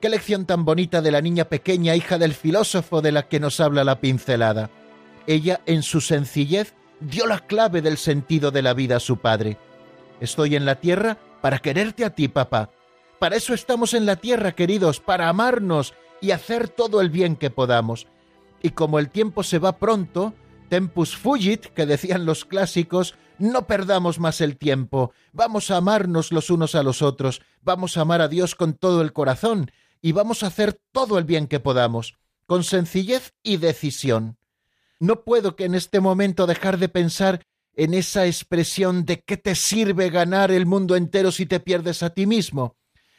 Qué 0.04 0.10
lección 0.10 0.46
tan 0.46 0.66
bonita 0.66 1.02
de 1.02 1.12
la 1.12 1.22
niña 1.22 1.46
pequeña, 1.46 1.96
hija 1.96 2.18
del 2.18 2.34
filósofo 2.34 3.02
de 3.02 3.14
la 3.14 3.30
que 3.30 3.40
nos 3.40 3.62
habla 3.62 3.86
la 3.86 4.02
pincelada. 4.02 4.70
Ella, 5.28 5.62
en 5.66 5.82
su 5.82 6.02
sencillez, 6.02 6.74
dio 7.00 7.26
la 7.26 7.40
clave 7.40 7.82
del 7.82 7.96
sentido 7.96 8.52
de 8.52 8.64
la 8.64 8.74
vida 8.74 8.98
a 8.98 9.00
su 9.00 9.20
padre. 9.20 9.58
Estoy 10.20 10.58
en 10.58 10.66
la 10.66 10.82
tierra 10.82 11.20
para 11.40 11.60
quererte 11.60 12.04
a 12.04 12.10
ti, 12.10 12.28
papá. 12.28 12.70
Para 13.18 13.38
eso 13.38 13.54
estamos 13.54 13.94
en 13.94 14.06
la 14.06 14.18
tierra, 14.18 14.52
queridos, 14.52 15.00
para 15.00 15.30
amarnos 15.30 15.94
y 16.20 16.32
hacer 16.32 16.68
todo 16.68 17.00
el 17.00 17.10
bien 17.10 17.38
que 17.38 17.50
podamos. 17.50 18.08
Y 18.62 18.72
como 18.72 19.00
el 19.00 19.10
tiempo 19.10 19.42
se 19.42 19.58
va 19.58 19.78
pronto, 19.78 20.34
tempus 20.68 21.16
fugit, 21.16 21.68
que 21.68 21.86
decían 21.86 22.26
los 22.26 22.44
clásicos, 22.44 23.16
no 23.40 23.68
perdamos 23.68 24.20
más 24.20 24.42
el 24.42 24.58
tiempo, 24.58 25.14
vamos 25.32 25.72
a 25.72 25.78
amarnos 25.78 26.34
los 26.34 26.50
unos 26.50 26.76
a 26.76 26.84
los 26.84 27.02
otros, 27.02 27.42
vamos 27.62 27.96
a 27.96 28.02
amar 28.02 28.20
a 28.20 28.28
Dios 28.28 28.54
con 28.54 28.74
todo 28.74 29.02
el 29.02 29.14
corazón 29.14 29.72
y 30.04 30.12
vamos 30.12 30.44
a 30.44 30.48
hacer 30.48 30.80
todo 30.92 31.18
el 31.18 31.24
bien 31.24 31.48
que 31.48 31.60
podamos, 31.60 32.20
con 32.46 32.64
sencillez 32.64 33.34
y 33.42 33.58
decisión. 33.58 34.38
No 35.00 35.24
puedo 35.24 35.56
que 35.56 35.64
en 35.64 35.74
este 35.74 36.02
momento 36.02 36.46
dejar 36.46 36.78
de 36.78 36.90
pensar 36.90 37.42
en 37.74 37.94
esa 37.94 38.28
expresión 38.28 39.06
de 39.06 39.22
qué 39.22 39.38
te 39.38 39.56
sirve 39.56 40.10
ganar 40.10 40.52
el 40.52 40.66
mundo 40.66 40.98
entero 40.98 41.32
si 41.32 41.46
te 41.46 41.62
pierdes 41.62 42.04
a 42.04 42.12
ti 42.12 42.28
mismo. 42.28 42.76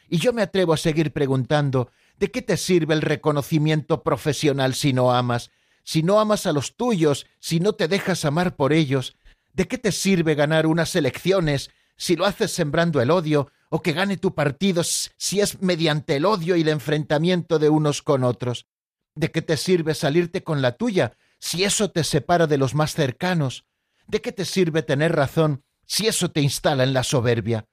Y 0.07 0.19
yo 0.19 0.31
me 0.31 0.43
atrevo 0.43 0.73
a 0.73 0.77
seguir 0.77 1.11
preguntando, 1.11 1.89
¿De 2.19 2.31
qué 2.31 2.41
te 2.41 2.55
sirve 2.55 2.93
el 2.93 3.01
reconocimiento 3.01 4.01
profesional 4.01 4.73
si 4.73 4.93
no 4.93 5.11
amas? 5.11 5.51
Si 5.83 6.01
no 6.01 6.19
amas 6.19 6.45
a 6.45 6.53
los 6.53 6.77
tuyos, 6.77 7.25
si 7.39 7.59
no 7.59 7.73
te 7.73 7.87
dejas 7.87 8.25
amar 8.25 8.55
por 8.55 8.73
ellos, 8.73 9.17
¿de 9.53 9.67
qué 9.67 9.77
te 9.77 9.91
sirve 9.91 10.35
ganar 10.35 10.65
unas 10.65 10.95
elecciones 10.95 11.71
si 11.97 12.15
lo 12.15 12.25
haces 12.25 12.51
sembrando 12.51 13.01
el 13.01 13.11
odio 13.11 13.51
o 13.69 13.81
que 13.81 13.93
gane 13.93 14.17
tu 14.17 14.33
partido 14.35 14.83
si 14.83 15.39
es 15.39 15.61
mediante 15.61 16.15
el 16.15 16.25
odio 16.25 16.55
y 16.55 16.61
el 16.61 16.69
enfrentamiento 16.69 17.59
de 17.59 17.69
unos 17.69 18.01
con 18.01 18.23
otros? 18.23 18.67
¿De 19.15 19.31
qué 19.31 19.41
te 19.41 19.57
sirve 19.57 19.93
salirte 19.95 20.43
con 20.43 20.61
la 20.61 20.73
tuya 20.73 21.17
si 21.39 21.63
eso 21.63 21.91
te 21.91 22.03
separa 22.03 22.47
de 22.47 22.57
los 22.57 22.75
más 22.75 22.93
cercanos? 22.93 23.65
¿De 24.07 24.21
qué 24.21 24.31
te 24.31 24.45
sirve 24.45 24.83
tener 24.83 25.15
razón 25.15 25.63
si 25.85 26.07
eso 26.07 26.31
te 26.31 26.41
instala 26.41 26.83
en 26.83 26.93
la 26.93 27.03
soberbia? 27.03 27.67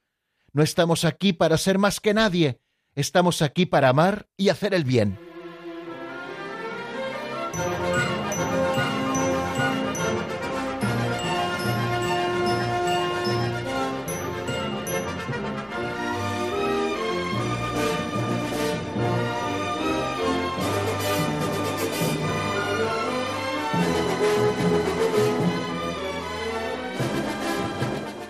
No 0.52 0.62
estamos 0.62 1.04
aquí 1.04 1.32
para 1.32 1.56
ser 1.56 1.78
más 1.78 2.00
que 2.00 2.14
nadie, 2.14 2.61
Estamos 2.94 3.40
aquí 3.40 3.64
para 3.64 3.88
amar 3.88 4.28
y 4.37 4.50
hacer 4.50 4.75
el 4.75 4.84
bien. 4.84 5.18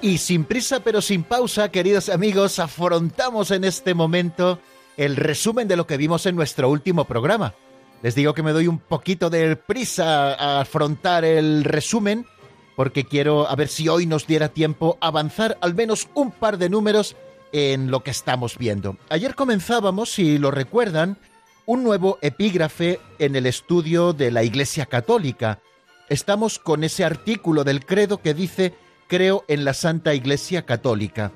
Y 0.02 0.18
sin 0.18 0.44
prisa 0.44 0.80
pero 0.80 1.00
sin 1.00 1.22
pausa, 1.22 1.70
queridos 1.70 2.08
amigos, 2.08 2.58
afrontamos 2.58 3.52
en 3.52 3.62
este 3.62 3.94
momento 3.94 4.58
el 4.96 5.14
resumen 5.14 5.68
de 5.68 5.76
lo 5.76 5.86
que 5.86 5.96
vimos 5.96 6.26
en 6.26 6.34
nuestro 6.34 6.68
último 6.68 7.04
programa. 7.04 7.54
Les 8.02 8.16
digo 8.16 8.34
que 8.34 8.42
me 8.42 8.50
doy 8.50 8.66
un 8.66 8.80
poquito 8.80 9.30
de 9.30 9.54
prisa 9.54 10.34
a 10.34 10.60
afrontar 10.60 11.24
el 11.24 11.62
resumen 11.62 12.26
porque 12.74 13.04
quiero 13.04 13.48
a 13.48 13.54
ver 13.54 13.68
si 13.68 13.88
hoy 13.88 14.06
nos 14.06 14.26
diera 14.26 14.48
tiempo 14.48 14.98
avanzar 15.00 15.56
al 15.60 15.76
menos 15.76 16.08
un 16.14 16.32
par 16.32 16.58
de 16.58 16.68
números 16.68 17.14
en 17.52 17.92
lo 17.92 18.02
que 18.02 18.10
estamos 18.10 18.58
viendo. 18.58 18.96
Ayer 19.08 19.36
comenzábamos, 19.36 20.10
si 20.10 20.36
lo 20.36 20.50
recuerdan, 20.50 21.16
un 21.64 21.84
nuevo 21.84 22.18
epígrafe 22.22 22.98
en 23.20 23.36
el 23.36 23.46
estudio 23.46 24.12
de 24.12 24.32
la 24.32 24.42
Iglesia 24.42 24.86
Católica. 24.86 25.60
Estamos 26.08 26.58
con 26.58 26.82
ese 26.82 27.04
artículo 27.04 27.62
del 27.62 27.86
credo 27.86 28.20
que 28.20 28.34
dice 28.34 28.74
creo 29.12 29.44
en 29.46 29.66
la 29.66 29.74
Santa 29.74 30.14
Iglesia 30.14 30.64
Católica. 30.64 31.32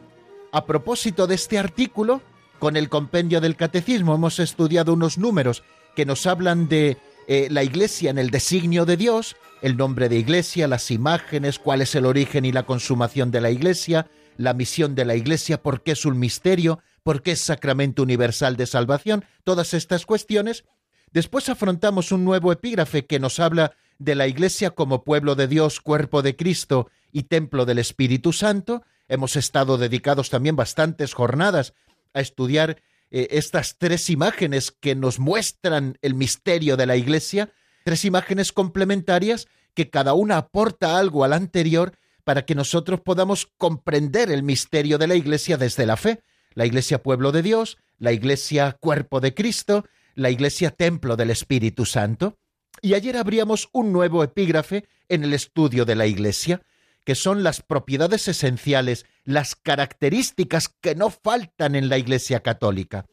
A 0.51 0.65
propósito 0.65 1.27
de 1.27 1.35
este 1.35 1.59
artículo, 1.59 2.23
con 2.59 2.75
el 2.75 2.89
compendio 2.89 3.39
del 3.43 3.55
Catecismo 3.55 4.15
hemos 4.15 4.39
estudiado 4.39 4.95
unos 4.95 5.19
números 5.19 5.63
que 5.95 6.07
nos 6.07 6.27
hablan 6.27 6.69
de 6.69 6.97
eh, 7.29 7.49
la 7.51 7.63
Iglesia 7.63 8.09
en 8.09 8.17
el 8.17 8.31
designio 8.31 8.87
de 8.87 8.97
Dios, 8.97 9.37
el 9.61 9.77
nombre 9.77 10.09
de 10.09 10.17
Iglesia, 10.17 10.69
las 10.69 10.91
imágenes, 10.91 11.59
cuál 11.59 11.83
es 11.83 11.95
el 11.95 12.07
origen 12.07 12.47
y 12.47 12.53
la 12.53 12.63
consumación 12.63 13.31
de 13.31 13.43
la 13.43 13.51
Iglesia, 13.51 14.07
la 14.39 14.55
misión 14.55 14.95
de 14.95 15.05
la 15.05 15.15
Iglesia, 15.15 15.63
por 15.63 15.83
qué 15.83 15.93
es 15.93 16.07
un 16.07 16.19
misterio, 16.19 16.79
por 17.03 17.21
qué 17.21 17.33
es 17.33 17.43
sacramento 17.43 18.03
universal 18.03 18.57
de 18.57 18.65
salvación, 18.65 19.27
todas 19.45 19.75
estas 19.75 20.07
cuestiones. 20.07 20.65
Después 21.13 21.51
afrontamos 21.51 22.11
un 22.11 22.25
nuevo 22.25 22.53
epígrafe 22.53 23.05
que 23.05 23.21
nos 23.21 23.39
habla 23.39 23.73
de 23.99 24.15
la 24.15 24.29
Iglesia 24.29 24.71
como 24.71 25.05
pueblo 25.05 25.35
de 25.35 25.47
Dios, 25.47 25.83
cuerpo 25.83 26.23
de 26.23 26.37
Cristo 26.37 26.89
y 27.13 27.25
templo 27.25 27.65
del 27.65 27.79
Espíritu 27.79 28.33
Santo. 28.33 28.83
Hemos 29.09 29.37
estado 29.37 29.79
dedicados 29.79 30.31
también 30.31 30.57
bastantes 30.57 31.15
jornadas 31.15 31.75
a 32.15 32.21
estudiar 32.21 32.83
eh, 33.11 33.29
estas 33.31 33.79
tres 33.79 34.11
imágenes 34.11 34.71
que 34.73 34.95
nos 34.95 35.19
muestran 35.19 35.99
el 36.03 36.15
misterio 36.15 36.77
de 36.77 36.87
la 36.87 36.97
Iglesia, 36.97 37.53
tres 37.85 38.05
imágenes 38.05 38.53
complementarias 38.53 39.47
que 39.75 39.91
cada 39.91 40.15
una 40.15 40.39
aporta 40.39 40.99
algo 40.99 41.23
al 41.23 41.33
anterior 41.33 41.93
para 42.25 42.45
que 42.45 42.57
nosotros 42.57 43.01
podamos 43.01 43.47
comprender 43.57 44.33
el 44.33 44.43
misterio 44.43 44.99
de 44.99 45.07
la 45.07 45.15
Iglesia 45.15 45.57
desde 45.57 45.87
la 45.87 45.97
fe. 45.97 46.21
La 46.55 46.67
Iglesia 46.67 47.03
pueblo 47.03 47.31
de 47.31 47.43
Dios, 47.43 47.77
la 47.99 48.13
Iglesia 48.13 48.77
cuerpo 48.81 49.21
de 49.21 49.35
Cristo, 49.35 49.85
la 50.15 50.31
Iglesia 50.31 50.71
templo 50.71 51.17
del 51.17 51.31
Espíritu 51.31 51.85
Santo. 51.85 52.39
Y 52.83 52.95
ayer 52.95 53.17
abríamos 53.17 53.69
un 53.73 53.93
nuevo 53.93 54.25
epígrafe 54.25 54.89
en 55.09 55.23
el 55.23 55.35
estudio 55.35 55.85
de 55.85 55.95
la 55.95 56.07
Iglesia, 56.07 56.63
que 57.07 57.15
son 57.15 57.45
las 57.45 57.63
propiedades 57.63 58.27
esenciales, 58.27 59.07
las 59.25 59.55
características 59.55 60.69
que 60.69 60.97
no 60.97 61.09
faltan 61.11 61.77
en 61.77 61.89
la 61.89 61.99
Iglesia 61.99 62.41
católica. 62.41 63.07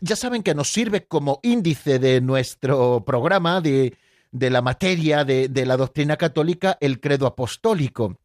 Ya 0.00 0.16
saben 0.16 0.42
que 0.42 0.54
nos 0.54 0.72
sirve 0.72 1.06
como 1.06 1.40
índice 1.42 1.98
de 1.98 2.22
nuestro 2.22 3.04
programa, 3.04 3.60
de, 3.60 3.98
de 4.32 4.48
la 4.48 4.62
materia 4.62 5.24
de, 5.24 5.48
de 5.48 5.66
la 5.66 5.76
doctrina 5.76 6.16
católica, 6.16 6.78
el 6.80 7.00
credo 7.00 7.26
apostólico. 7.26 8.18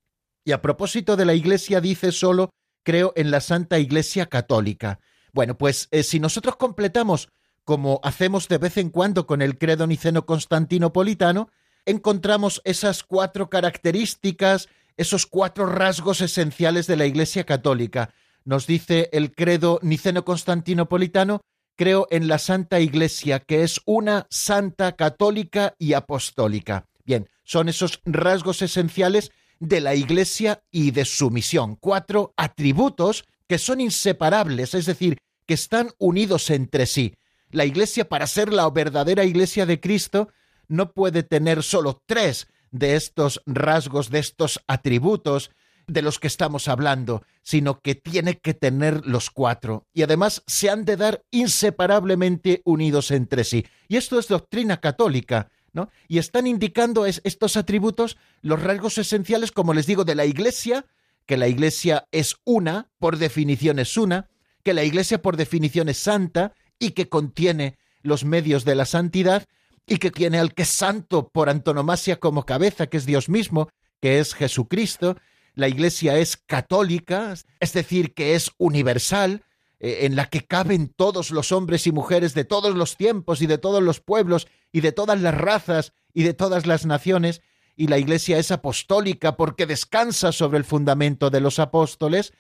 Y 0.46 0.54
a 0.54 0.62
propósito 0.62 1.18
de 1.18 1.26
la 1.26 1.34
Iglesia 1.34 1.82
dice 1.82 2.14
solo, 2.14 2.50
creo 2.84 3.12
en 3.18 3.30
la 3.30 3.42
Santa 3.42 3.78
Iglesia 3.78 4.28
católica. 4.28 5.02
Bueno, 5.34 5.58
pues 5.58 5.90
eh, 5.92 6.04
si 6.04 6.22
nosotros 6.22 6.56
completamos 6.56 7.30
como 7.66 8.00
hacemos 8.04 8.48
de 8.48 8.58
vez 8.58 8.78
en 8.78 8.90
cuando 8.90 9.28
con 9.28 9.42
el 9.42 9.58
credo 9.58 9.86
niceno 9.86 10.26
constantinopolitano, 10.26 11.50
encontramos 11.86 12.62
esas 12.64 13.04
cuatro 13.04 13.50
características, 13.50 14.70
esos 15.00 15.26
cuatro 15.26 15.66
rasgos 15.66 16.20
esenciales 16.20 16.86
de 16.86 16.98
la 16.98 17.06
Iglesia 17.06 17.46
católica. 17.46 18.14
Nos 18.44 18.68
dice 18.68 19.08
el 19.14 19.34
credo 19.34 19.80
niceno 19.82 20.26
constantinopolitano, 20.26 21.40
creo 21.78 22.06
en 22.12 22.28
la 22.28 22.38
Santa 22.38 22.82
Iglesia, 22.82 23.40
que 23.40 23.64
es 23.64 23.80
una 23.86 24.28
santa 24.30 24.98
católica 24.98 25.74
y 25.80 25.94
apostólica. 25.94 26.86
Bien, 27.06 27.30
son 27.46 27.70
esos 27.70 28.02
rasgos 28.04 28.62
esenciales 28.62 29.32
de 29.62 29.80
la 29.80 29.96
Iglesia 29.96 30.64
y 30.70 30.92
de 30.92 31.06
su 31.06 31.32
misión. 31.32 31.78
Cuatro 31.78 32.34
atributos 32.36 33.24
que 33.48 33.58
son 33.58 33.80
inseparables, 33.80 34.74
es 34.74 34.86
decir, 34.86 35.18
que 35.46 35.54
están 35.54 35.92
unidos 35.98 36.50
entre 36.50 36.86
sí. 36.86 37.16
La 37.52 37.64
Iglesia, 37.64 38.10
para 38.10 38.28
ser 38.28 38.52
la 38.52 38.70
verdadera 38.70 39.24
Iglesia 39.24 39.66
de 39.66 39.80
Cristo, 39.80 40.28
no 40.68 40.92
puede 40.92 41.24
tener 41.24 41.64
solo 41.64 42.04
tres 42.06 42.48
de 42.72 42.96
estos 42.96 43.42
rasgos, 43.46 44.10
de 44.10 44.20
estos 44.20 44.62
atributos 44.68 45.52
de 45.88 46.02
los 46.02 46.20
que 46.20 46.28
estamos 46.28 46.68
hablando, 46.68 47.24
sino 47.42 47.82
que 47.82 47.96
tiene 47.96 48.38
que 48.38 48.54
tener 48.54 49.06
los 49.06 49.30
cuatro. 49.30 49.88
Y 49.94 50.04
además 50.04 50.44
se 50.48 50.70
han 50.70 50.86
de 50.86 50.98
dar 50.98 51.24
inseparablemente 51.32 52.62
unidos 52.64 53.12
entre 53.12 53.44
sí. 53.44 53.66
Y 53.88 53.98
esto 53.98 54.20
es 54.20 54.28
doctrina 54.28 54.80
católica, 54.80 55.50
¿no? 55.74 55.90
Y 56.08 56.20
están 56.20 56.48
indicando 56.48 57.06
estos 57.06 57.58
atributos 57.58 58.18
los 58.42 58.62
rasgos 58.62 58.98
esenciales, 58.98 59.52
como 59.52 59.74
les 59.74 59.88
digo, 59.88 60.06
de 60.06 60.16
la 60.16 60.26
Iglesia, 60.26 60.86
que 61.26 61.38
la 61.38 61.48
Iglesia 61.48 62.08
es 62.12 62.38
una, 62.44 62.90
por 63.00 63.18
definición 63.18 63.80
es 63.80 63.98
una, 63.98 64.30
que 64.64 64.74
la 64.74 64.84
Iglesia 64.84 65.22
por 65.22 65.38
definición 65.38 65.90
es 65.90 65.98
santa 65.98 66.54
y 66.78 66.92
que 66.92 67.10
contiene 67.10 67.78
los 68.02 68.26
medios 68.26 68.66
de 68.66 68.76
la 68.76 68.86
santidad 68.86 69.46
y 69.90 69.98
que 69.98 70.12
tiene 70.12 70.38
al 70.38 70.54
que 70.54 70.62
es 70.62 70.70
santo 70.70 71.30
por 71.30 71.50
antonomasia 71.50 72.20
como 72.20 72.46
cabeza, 72.46 72.88
que 72.88 72.98
es 72.98 73.06
Dios 73.06 73.28
mismo, 73.28 73.70
que 74.00 74.20
es 74.20 74.36
Jesucristo. 74.36 75.18
La 75.56 75.68
Iglesia 75.68 76.18
es 76.18 76.38
católica, 76.38 77.34
es 77.60 77.74
decir, 77.74 78.14
que 78.14 78.36
es 78.36 78.52
universal, 78.58 79.44
eh, 79.80 80.00
en 80.02 80.16
la 80.16 80.26
que 80.26 80.46
caben 80.46 80.94
todos 80.96 81.32
los 81.32 81.52
hombres 81.52 81.88
y 81.88 81.92
mujeres 81.92 82.34
de 82.36 82.46
todos 82.46 82.76
los 82.76 82.98
tiempos 82.98 83.42
y 83.42 83.48
de 83.48 83.58
todos 83.58 83.82
los 83.82 84.00
pueblos 84.00 84.48
y 84.72 84.82
de 84.82 84.92
todas 84.92 85.20
las 85.20 85.36
razas 85.36 85.94
y 86.14 86.24
de 86.24 86.34
todas 86.34 86.68
las 86.68 86.86
naciones, 86.86 87.42
y 87.76 87.88
la 87.88 87.98
Iglesia 87.98 88.38
es 88.38 88.52
apostólica 88.52 89.38
porque 89.38 89.66
descansa 89.66 90.32
sobre 90.32 90.58
el 90.60 90.66
fundamento 90.66 91.30
de 91.30 91.40
los 91.40 91.60
apóstoles, 91.60 92.34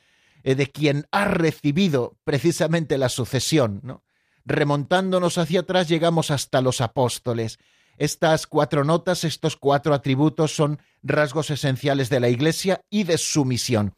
eh, 0.44 0.54
de 0.54 0.68
quien 0.68 1.08
ha 1.12 1.26
recibido 1.26 2.18
precisamente 2.26 2.98
la 2.98 3.10
sucesión. 3.10 3.80
¿no? 3.84 4.04
Remontándonos 4.46 5.38
hacia 5.38 5.62
atrás 5.62 5.88
llegamos 5.88 6.32
hasta 6.32 6.62
los 6.62 6.82
apóstoles. 6.82 7.60
Estas 7.98 8.48
cuatro 8.48 8.84
notas, 8.84 9.24
estos 9.24 9.58
cuatro 9.58 9.94
atributos 9.94 10.56
son 10.56 10.80
rasgos 11.04 11.50
esenciales 11.50 12.10
de 12.10 12.20
la 12.20 12.30
Iglesia 12.30 12.82
y 12.90 13.04
de 13.04 13.18
su 13.18 13.46
misión. 13.46 13.96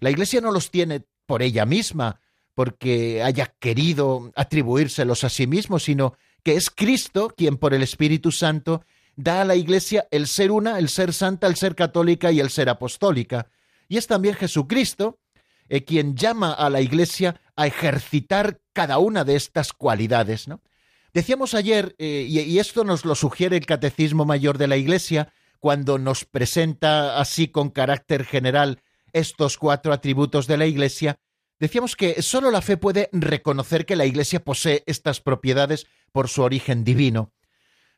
La 0.00 0.10
Iglesia 0.10 0.40
no 0.40 0.50
los 0.50 0.70
tiene 0.70 1.04
por 1.26 1.42
ella 1.42 1.66
misma, 1.66 2.20
porque 2.54 3.22
haya 3.22 3.54
querido 3.58 4.32
atribuírselos 4.36 5.24
a 5.24 5.28
sí 5.28 5.46
mismo, 5.46 5.78
sino 5.78 6.14
que 6.42 6.54
es 6.54 6.70
Cristo 6.70 7.32
quien 7.36 7.56
por 7.56 7.74
el 7.74 7.82
Espíritu 7.82 8.30
Santo 8.30 8.84
da 9.16 9.42
a 9.42 9.44
la 9.44 9.56
Iglesia 9.56 10.06
el 10.10 10.26
ser 10.26 10.50
una, 10.50 10.78
el 10.78 10.88
ser 10.88 11.12
santa, 11.12 11.46
el 11.46 11.56
ser 11.56 11.74
católica 11.74 12.32
y 12.32 12.40
el 12.40 12.50
ser 12.50 12.68
apostólica. 12.68 13.48
Y 13.88 13.96
es 13.96 14.06
también 14.06 14.34
Jesucristo 14.34 15.18
eh, 15.68 15.84
quien 15.84 16.16
llama 16.16 16.52
a 16.52 16.70
la 16.70 16.80
Iglesia 16.80 17.40
a 17.56 17.66
ejercitar 17.66 18.60
cada 18.74 18.98
una 18.98 19.24
de 19.24 19.36
estas 19.36 19.72
cualidades. 19.72 20.46
¿no? 20.46 20.60
Decíamos 21.14 21.54
ayer, 21.54 21.94
eh, 21.98 22.26
y, 22.28 22.58
esto 22.58 22.84
nos 22.84 23.04
lo 23.06 23.14
sugiere 23.14 23.56
el 23.56 23.64
Catecismo 23.64 24.26
Mayor 24.26 24.58
de 24.58 24.66
la 24.66 24.76
Iglesia, 24.76 25.32
cuando 25.60 25.96
nos 25.96 26.26
presenta 26.26 27.18
así 27.18 27.48
con 27.48 27.70
carácter 27.70 28.26
general 28.26 28.82
estos 29.14 29.56
cuatro 29.56 29.92
atributos 29.92 30.46
de 30.46 30.58
la 30.58 30.66
Iglesia, 30.66 31.20
decíamos 31.58 31.96
que 31.96 32.20
sólo 32.20 32.50
la 32.50 32.60
fe 32.60 32.76
puede 32.76 33.08
reconocer 33.12 33.86
que 33.86 33.96
la 33.96 34.04
Iglesia 34.04 34.44
posee 34.44 34.82
estas 34.86 35.20
propiedades 35.20 35.86
por 36.12 36.28
su 36.28 36.42
origen 36.42 36.84
divino. 36.84 37.32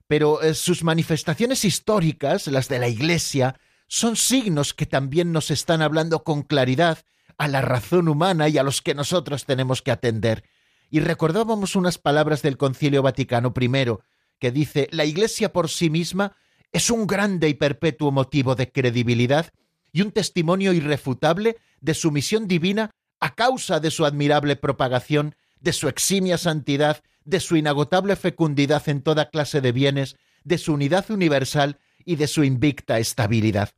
Pero 0.06 0.42
eh, 0.42 0.54
sus 0.54 0.84
manifestaciones 0.84 1.64
históricas, 1.64 2.46
las 2.46 2.68
de 2.68 2.78
la 2.78 2.88
Iglesia, 2.88 3.58
son 3.88 4.16
signos 4.16 4.74
que 4.74 4.86
también 4.86 5.32
nos 5.32 5.50
están 5.50 5.80
hablando 5.80 6.22
con 6.22 6.42
claridad 6.42 6.98
a 7.38 7.48
la 7.48 7.62
razón 7.62 8.08
humana 8.08 8.48
y 8.48 8.58
a 8.58 8.62
los 8.62 8.82
que 8.82 8.94
nosotros 8.94 9.46
tenemos 9.46 9.82
que 9.82 9.90
atender. 9.90 10.44
Y 10.90 11.00
recordábamos 11.00 11.76
unas 11.76 11.98
palabras 11.98 12.42
del 12.42 12.56
Concilio 12.56 13.02
Vaticano 13.02 13.52
I, 13.58 13.86
que 14.38 14.50
dice, 14.50 14.88
la 14.92 15.04
Iglesia 15.04 15.52
por 15.52 15.68
sí 15.68 15.90
misma 15.90 16.36
es 16.72 16.90
un 16.90 17.06
grande 17.06 17.48
y 17.48 17.54
perpetuo 17.54 18.10
motivo 18.12 18.54
de 18.54 18.70
credibilidad 18.70 19.52
y 19.92 20.02
un 20.02 20.12
testimonio 20.12 20.72
irrefutable 20.72 21.56
de 21.80 21.94
su 21.94 22.10
misión 22.10 22.48
divina 22.48 22.90
a 23.20 23.34
causa 23.34 23.80
de 23.80 23.90
su 23.90 24.04
admirable 24.04 24.56
propagación, 24.56 25.34
de 25.60 25.72
su 25.72 25.88
eximia 25.88 26.38
santidad, 26.38 27.02
de 27.24 27.40
su 27.40 27.56
inagotable 27.56 28.14
fecundidad 28.16 28.88
en 28.88 29.02
toda 29.02 29.30
clase 29.30 29.60
de 29.60 29.72
bienes, 29.72 30.16
de 30.44 30.58
su 30.58 30.74
unidad 30.74 31.10
universal 31.10 31.78
y 32.04 32.16
de 32.16 32.26
su 32.26 32.44
invicta 32.44 32.98
estabilidad. 32.98 33.70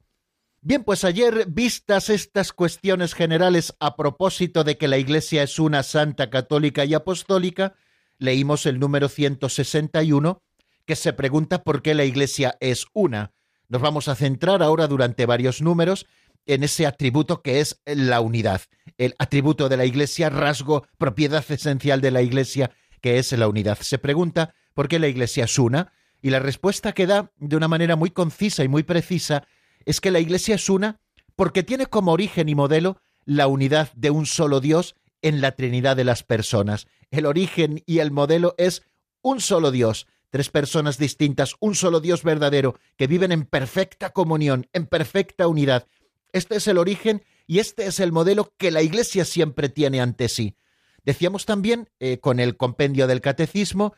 Bien, 0.60 0.82
pues 0.82 1.04
ayer, 1.04 1.46
vistas 1.48 2.10
estas 2.10 2.52
cuestiones 2.52 3.14
generales 3.14 3.74
a 3.78 3.94
propósito 3.94 4.64
de 4.64 4.76
que 4.76 4.88
la 4.88 4.98
Iglesia 4.98 5.44
es 5.44 5.60
una 5.60 5.84
santa 5.84 6.30
católica 6.30 6.84
y 6.84 6.94
apostólica, 6.94 7.76
leímos 8.18 8.66
el 8.66 8.80
número 8.80 9.08
161, 9.08 10.42
que 10.84 10.96
se 10.96 11.12
pregunta 11.12 11.62
por 11.62 11.80
qué 11.80 11.94
la 11.94 12.04
Iglesia 12.04 12.56
es 12.58 12.86
una. 12.92 13.32
Nos 13.68 13.80
vamos 13.80 14.08
a 14.08 14.16
centrar 14.16 14.62
ahora 14.62 14.88
durante 14.88 15.26
varios 15.26 15.62
números 15.62 16.06
en 16.44 16.64
ese 16.64 16.86
atributo 16.86 17.40
que 17.40 17.60
es 17.60 17.80
la 17.84 18.20
unidad, 18.20 18.62
el 18.96 19.14
atributo 19.20 19.68
de 19.68 19.76
la 19.76 19.84
Iglesia, 19.84 20.28
rasgo, 20.28 20.88
propiedad 20.98 21.44
esencial 21.48 22.00
de 22.00 22.10
la 22.10 22.22
Iglesia, 22.22 22.72
que 23.00 23.18
es 23.18 23.30
la 23.30 23.46
unidad. 23.46 23.78
Se 23.80 23.98
pregunta 23.98 24.54
por 24.74 24.88
qué 24.88 24.98
la 24.98 25.06
Iglesia 25.06 25.44
es 25.44 25.56
una, 25.56 25.92
y 26.20 26.30
la 26.30 26.40
respuesta 26.40 26.94
que 26.94 27.06
da 27.06 27.30
de 27.36 27.54
una 27.54 27.68
manera 27.68 27.94
muy 27.94 28.10
concisa 28.10 28.64
y 28.64 28.68
muy 28.68 28.82
precisa 28.82 29.46
es 29.88 30.02
que 30.02 30.10
la 30.10 30.20
Iglesia 30.20 30.56
es 30.56 30.68
una 30.68 31.00
porque 31.34 31.62
tiene 31.62 31.86
como 31.86 32.12
origen 32.12 32.50
y 32.50 32.54
modelo 32.54 33.00
la 33.24 33.46
unidad 33.46 33.90
de 33.94 34.10
un 34.10 34.26
solo 34.26 34.60
Dios 34.60 34.96
en 35.22 35.40
la 35.40 35.52
Trinidad 35.52 35.96
de 35.96 36.04
las 36.04 36.22
personas. 36.22 36.86
El 37.10 37.24
origen 37.24 37.82
y 37.86 38.00
el 38.00 38.10
modelo 38.10 38.54
es 38.58 38.82
un 39.22 39.40
solo 39.40 39.70
Dios, 39.70 40.06
tres 40.28 40.50
personas 40.50 40.98
distintas, 40.98 41.54
un 41.60 41.74
solo 41.74 42.00
Dios 42.00 42.22
verdadero, 42.22 42.78
que 42.98 43.06
viven 43.06 43.32
en 43.32 43.46
perfecta 43.46 44.10
comunión, 44.10 44.68
en 44.74 44.86
perfecta 44.86 45.48
unidad. 45.48 45.86
Este 46.32 46.56
es 46.56 46.66
el 46.68 46.76
origen 46.76 47.22
y 47.46 47.60
este 47.60 47.86
es 47.86 47.98
el 47.98 48.12
modelo 48.12 48.52
que 48.58 48.70
la 48.70 48.82
Iglesia 48.82 49.24
siempre 49.24 49.70
tiene 49.70 50.02
ante 50.02 50.28
sí. 50.28 50.54
Decíamos 51.02 51.46
también, 51.46 51.88
eh, 51.98 52.18
con 52.18 52.40
el 52.40 52.58
compendio 52.58 53.06
del 53.06 53.22
Catecismo, 53.22 53.94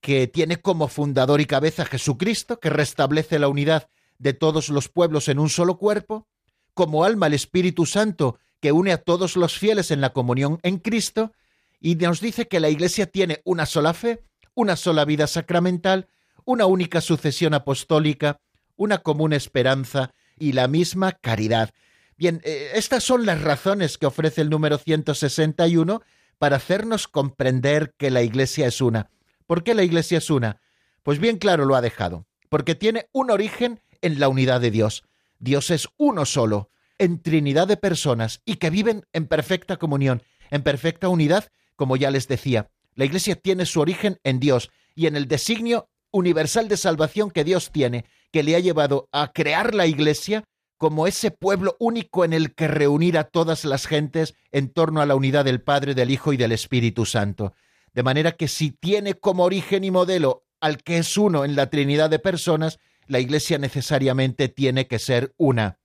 que 0.00 0.28
tiene 0.28 0.58
como 0.58 0.86
fundador 0.86 1.40
y 1.40 1.46
cabeza 1.46 1.84
Jesucristo, 1.84 2.60
que 2.60 2.70
restablece 2.70 3.40
la 3.40 3.48
unidad 3.48 3.88
de 4.22 4.34
todos 4.34 4.68
los 4.68 4.88
pueblos 4.88 5.26
en 5.28 5.40
un 5.40 5.48
solo 5.48 5.78
cuerpo, 5.78 6.28
como 6.74 7.04
alma 7.04 7.26
el 7.26 7.34
Espíritu 7.34 7.86
Santo, 7.86 8.38
que 8.60 8.70
une 8.70 8.92
a 8.92 8.98
todos 8.98 9.36
los 9.36 9.58
fieles 9.58 9.90
en 9.90 10.00
la 10.00 10.12
comunión 10.12 10.60
en 10.62 10.78
Cristo, 10.78 11.32
y 11.80 11.96
nos 11.96 12.20
dice 12.20 12.46
que 12.46 12.60
la 12.60 12.70
Iglesia 12.70 13.06
tiene 13.06 13.42
una 13.44 13.66
sola 13.66 13.92
fe, 13.94 14.22
una 14.54 14.76
sola 14.76 15.04
vida 15.04 15.26
sacramental, 15.26 16.06
una 16.44 16.66
única 16.66 17.00
sucesión 17.00 17.52
apostólica, 17.52 18.38
una 18.76 18.98
común 18.98 19.32
esperanza 19.32 20.12
y 20.38 20.52
la 20.52 20.68
misma 20.68 21.12
caridad. 21.12 21.70
Bien, 22.16 22.40
eh, 22.44 22.70
estas 22.74 23.02
son 23.02 23.26
las 23.26 23.42
razones 23.42 23.98
que 23.98 24.06
ofrece 24.06 24.40
el 24.40 24.50
número 24.50 24.78
161 24.78 26.00
para 26.38 26.56
hacernos 26.56 27.08
comprender 27.08 27.92
que 27.98 28.12
la 28.12 28.22
Iglesia 28.22 28.68
es 28.68 28.80
una. 28.80 29.10
¿Por 29.48 29.64
qué 29.64 29.74
la 29.74 29.82
Iglesia 29.82 30.18
es 30.18 30.30
una? 30.30 30.60
Pues 31.02 31.18
bien 31.18 31.38
claro 31.38 31.64
lo 31.64 31.74
ha 31.74 31.80
dejado, 31.80 32.26
porque 32.48 32.76
tiene 32.76 33.08
un 33.10 33.32
origen 33.32 33.80
en 34.02 34.20
la 34.20 34.28
unidad 34.28 34.60
de 34.60 34.70
Dios. 34.70 35.04
Dios 35.38 35.70
es 35.70 35.88
uno 35.96 36.24
solo, 36.24 36.70
en 36.98 37.20
Trinidad 37.20 37.66
de 37.66 37.76
personas 37.76 38.42
y 38.44 38.56
que 38.56 38.70
viven 38.70 39.06
en 39.12 39.26
perfecta 39.26 39.76
comunión, 39.76 40.22
en 40.50 40.62
perfecta 40.62 41.08
unidad, 41.08 41.48
como 41.74 41.96
ya 41.96 42.10
les 42.10 42.28
decía. 42.28 42.70
La 42.94 43.04
Iglesia 43.04 43.34
tiene 43.34 43.66
su 43.66 43.80
origen 43.80 44.20
en 44.22 44.38
Dios 44.38 44.70
y 44.94 45.06
en 45.06 45.16
el 45.16 45.26
designio 45.26 45.88
universal 46.12 46.68
de 46.68 46.76
salvación 46.76 47.30
que 47.30 47.42
Dios 47.42 47.72
tiene, 47.72 48.04
que 48.30 48.42
le 48.42 48.54
ha 48.54 48.60
llevado 48.60 49.08
a 49.10 49.32
crear 49.32 49.74
la 49.74 49.86
Iglesia 49.86 50.44
como 50.76 51.06
ese 51.06 51.30
pueblo 51.30 51.76
único 51.78 52.24
en 52.24 52.32
el 52.32 52.54
que 52.54 52.68
reunir 52.68 53.16
a 53.16 53.24
todas 53.24 53.64
las 53.64 53.86
gentes 53.86 54.34
en 54.50 54.68
torno 54.68 55.00
a 55.00 55.06
la 55.06 55.14
unidad 55.14 55.44
del 55.44 55.62
Padre, 55.62 55.94
del 55.94 56.10
Hijo 56.10 56.32
y 56.32 56.36
del 56.36 56.52
Espíritu 56.52 57.06
Santo. 57.06 57.54
De 57.94 58.02
manera 58.02 58.32
que 58.32 58.48
si 58.48 58.70
tiene 58.70 59.14
como 59.14 59.44
origen 59.44 59.84
y 59.84 59.90
modelo 59.90 60.44
al 60.60 60.78
que 60.78 60.98
es 60.98 61.16
uno 61.16 61.44
en 61.44 61.56
la 61.56 61.68
Trinidad 61.70 62.10
de 62.10 62.18
personas, 62.18 62.78
la 63.06 63.20
Iglesia 63.20 63.58
necesariamente 63.58 64.48
tiene 64.48 64.86
que 64.86 64.98
ser 64.98 65.34
una. 65.36 65.78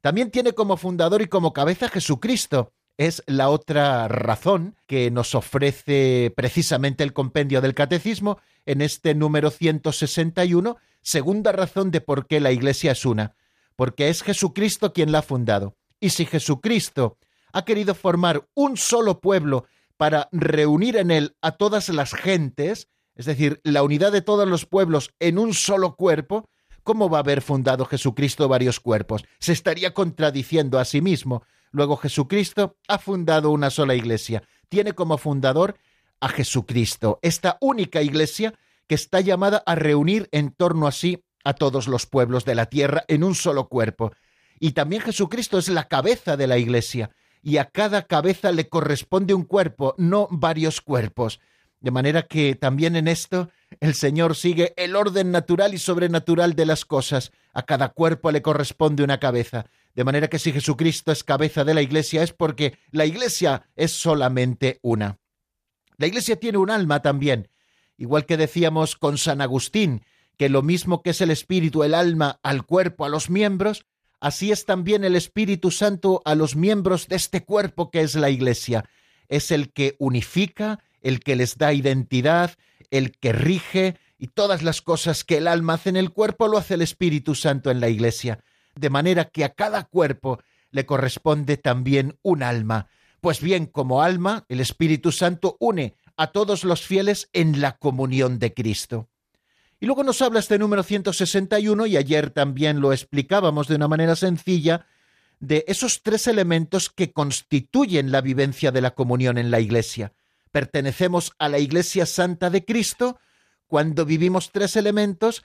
También 0.00 0.30
tiene 0.30 0.52
como 0.52 0.76
fundador 0.76 1.22
y 1.22 1.26
como 1.26 1.52
cabeza 1.52 1.88
Jesucristo. 1.88 2.72
Es 2.96 3.22
la 3.26 3.48
otra 3.48 4.08
razón 4.08 4.76
que 4.86 5.10
nos 5.10 5.34
ofrece 5.34 6.32
precisamente 6.36 7.02
el 7.02 7.12
compendio 7.12 7.60
del 7.60 7.74
Catecismo 7.74 8.38
en 8.66 8.82
este 8.82 9.14
número 9.14 9.50
161, 9.50 10.76
segunda 11.00 11.52
razón 11.52 11.90
de 11.90 12.00
por 12.00 12.26
qué 12.26 12.40
la 12.40 12.52
Iglesia 12.52 12.92
es 12.92 13.06
una, 13.06 13.34
porque 13.76 14.10
es 14.10 14.22
Jesucristo 14.22 14.92
quien 14.92 15.12
la 15.12 15.20
ha 15.20 15.22
fundado. 15.22 15.76
Y 15.98 16.10
si 16.10 16.26
Jesucristo 16.26 17.16
ha 17.52 17.64
querido 17.64 17.94
formar 17.94 18.46
un 18.54 18.76
solo 18.76 19.20
pueblo 19.20 19.66
para 19.96 20.28
reunir 20.32 20.96
en 20.96 21.10
él 21.10 21.36
a 21.40 21.52
todas 21.52 21.88
las 21.90 22.14
gentes, 22.14 22.88
es 23.20 23.26
decir, 23.26 23.60
la 23.64 23.82
unidad 23.82 24.12
de 24.12 24.22
todos 24.22 24.48
los 24.48 24.64
pueblos 24.64 25.12
en 25.20 25.38
un 25.38 25.52
solo 25.52 25.94
cuerpo, 25.94 26.48
¿cómo 26.82 27.10
va 27.10 27.18
a 27.18 27.20
haber 27.20 27.42
fundado 27.42 27.84
Jesucristo 27.84 28.48
varios 28.48 28.80
cuerpos? 28.80 29.26
Se 29.38 29.52
estaría 29.52 29.92
contradiciendo 29.92 30.78
a 30.78 30.86
sí 30.86 31.02
mismo. 31.02 31.42
Luego 31.70 31.98
Jesucristo 31.98 32.78
ha 32.88 32.96
fundado 32.96 33.50
una 33.50 33.68
sola 33.68 33.94
iglesia. 33.94 34.42
Tiene 34.70 34.94
como 34.94 35.18
fundador 35.18 35.76
a 36.18 36.30
Jesucristo, 36.30 37.18
esta 37.20 37.58
única 37.60 38.00
iglesia 38.00 38.54
que 38.86 38.94
está 38.94 39.20
llamada 39.20 39.62
a 39.66 39.74
reunir 39.74 40.30
en 40.32 40.50
torno 40.50 40.86
a 40.86 40.92
sí 40.92 41.22
a 41.44 41.52
todos 41.52 41.88
los 41.88 42.06
pueblos 42.06 42.46
de 42.46 42.54
la 42.54 42.66
tierra 42.70 43.04
en 43.06 43.22
un 43.22 43.34
solo 43.34 43.68
cuerpo. 43.68 44.12
Y 44.58 44.72
también 44.72 45.02
Jesucristo 45.02 45.58
es 45.58 45.68
la 45.68 45.88
cabeza 45.88 46.38
de 46.38 46.46
la 46.46 46.56
iglesia, 46.56 47.10
y 47.42 47.58
a 47.58 47.66
cada 47.66 48.06
cabeza 48.06 48.50
le 48.50 48.70
corresponde 48.70 49.34
un 49.34 49.44
cuerpo, 49.44 49.94
no 49.98 50.26
varios 50.30 50.80
cuerpos. 50.80 51.38
De 51.80 51.90
manera 51.90 52.26
que 52.26 52.54
también 52.54 52.94
en 52.94 53.08
esto 53.08 53.48
el 53.80 53.94
Señor 53.94 54.36
sigue 54.36 54.74
el 54.76 54.96
orden 54.96 55.30
natural 55.30 55.72
y 55.72 55.78
sobrenatural 55.78 56.54
de 56.54 56.66
las 56.66 56.84
cosas. 56.84 57.32
A 57.54 57.62
cada 57.62 57.88
cuerpo 57.88 58.30
le 58.30 58.42
corresponde 58.42 59.02
una 59.02 59.18
cabeza. 59.18 59.66
De 59.94 60.04
manera 60.04 60.28
que 60.28 60.38
si 60.38 60.52
Jesucristo 60.52 61.10
es 61.10 61.24
cabeza 61.24 61.64
de 61.64 61.74
la 61.74 61.82
Iglesia 61.82 62.22
es 62.22 62.32
porque 62.32 62.78
la 62.90 63.06
Iglesia 63.06 63.68
es 63.76 63.92
solamente 63.92 64.78
una. 64.82 65.18
La 65.96 66.06
Iglesia 66.06 66.36
tiene 66.36 66.58
un 66.58 66.70
alma 66.70 67.02
también, 67.02 67.48
igual 67.96 68.26
que 68.26 68.36
decíamos 68.36 68.96
con 68.96 69.18
San 69.18 69.40
Agustín, 69.40 70.02
que 70.36 70.48
lo 70.48 70.62
mismo 70.62 71.02
que 71.02 71.10
es 71.10 71.20
el 71.20 71.30
Espíritu, 71.30 71.82
el 71.82 71.94
alma, 71.94 72.40
al 72.42 72.64
cuerpo, 72.64 73.04
a 73.04 73.10
los 73.10 73.28
miembros, 73.28 73.84
así 74.20 74.52
es 74.52 74.64
también 74.64 75.04
el 75.04 75.16
Espíritu 75.16 75.70
Santo 75.70 76.22
a 76.24 76.34
los 76.34 76.56
miembros 76.56 77.08
de 77.08 77.16
este 77.16 77.44
cuerpo 77.44 77.90
que 77.90 78.00
es 78.00 78.14
la 78.14 78.30
Iglesia. 78.30 78.84
Es 79.28 79.50
el 79.50 79.72
que 79.72 79.96
unifica, 79.98 80.78
el 81.02 81.20
que 81.20 81.36
les 81.36 81.58
da 81.58 81.72
identidad, 81.72 82.56
el 82.90 83.12
que 83.12 83.32
rige, 83.32 83.96
y 84.18 84.28
todas 84.28 84.62
las 84.62 84.82
cosas 84.82 85.24
que 85.24 85.38
el 85.38 85.48
alma 85.48 85.74
hace 85.74 85.88
en 85.88 85.96
el 85.96 86.10
cuerpo 86.10 86.46
lo 86.46 86.58
hace 86.58 86.74
el 86.74 86.82
Espíritu 86.82 87.34
Santo 87.34 87.70
en 87.70 87.80
la 87.80 87.88
Iglesia, 87.88 88.40
de 88.74 88.90
manera 88.90 89.24
que 89.24 89.44
a 89.44 89.54
cada 89.54 89.84
cuerpo 89.84 90.40
le 90.70 90.84
corresponde 90.84 91.56
también 91.56 92.18
un 92.22 92.42
alma. 92.42 92.88
Pues 93.20 93.40
bien, 93.40 93.66
como 93.66 94.02
alma, 94.02 94.44
el 94.48 94.60
Espíritu 94.60 95.10
Santo 95.10 95.56
une 95.58 95.94
a 96.16 96.28
todos 96.28 96.64
los 96.64 96.82
fieles 96.82 97.30
en 97.32 97.60
la 97.62 97.78
comunión 97.78 98.38
de 98.38 98.52
Cristo. 98.52 99.08
Y 99.80 99.86
luego 99.86 100.04
nos 100.04 100.20
habla 100.20 100.40
este 100.40 100.58
número 100.58 100.82
161, 100.82 101.86
y 101.86 101.96
ayer 101.96 102.28
también 102.28 102.80
lo 102.80 102.92
explicábamos 102.92 103.68
de 103.68 103.76
una 103.76 103.88
manera 103.88 104.14
sencilla, 104.16 104.86
de 105.38 105.64
esos 105.66 106.02
tres 106.02 106.26
elementos 106.26 106.90
que 106.90 107.12
constituyen 107.12 108.12
la 108.12 108.20
vivencia 108.20 108.70
de 108.70 108.82
la 108.82 108.94
comunión 108.94 109.38
en 109.38 109.50
la 109.50 109.60
Iglesia. 109.60 110.12
Pertenecemos 110.52 111.32
a 111.38 111.48
la 111.48 111.58
Iglesia 111.58 112.06
Santa 112.06 112.50
de 112.50 112.64
Cristo 112.64 113.18
cuando 113.66 114.04
vivimos 114.04 114.50
tres 114.50 114.76
elementos 114.76 115.44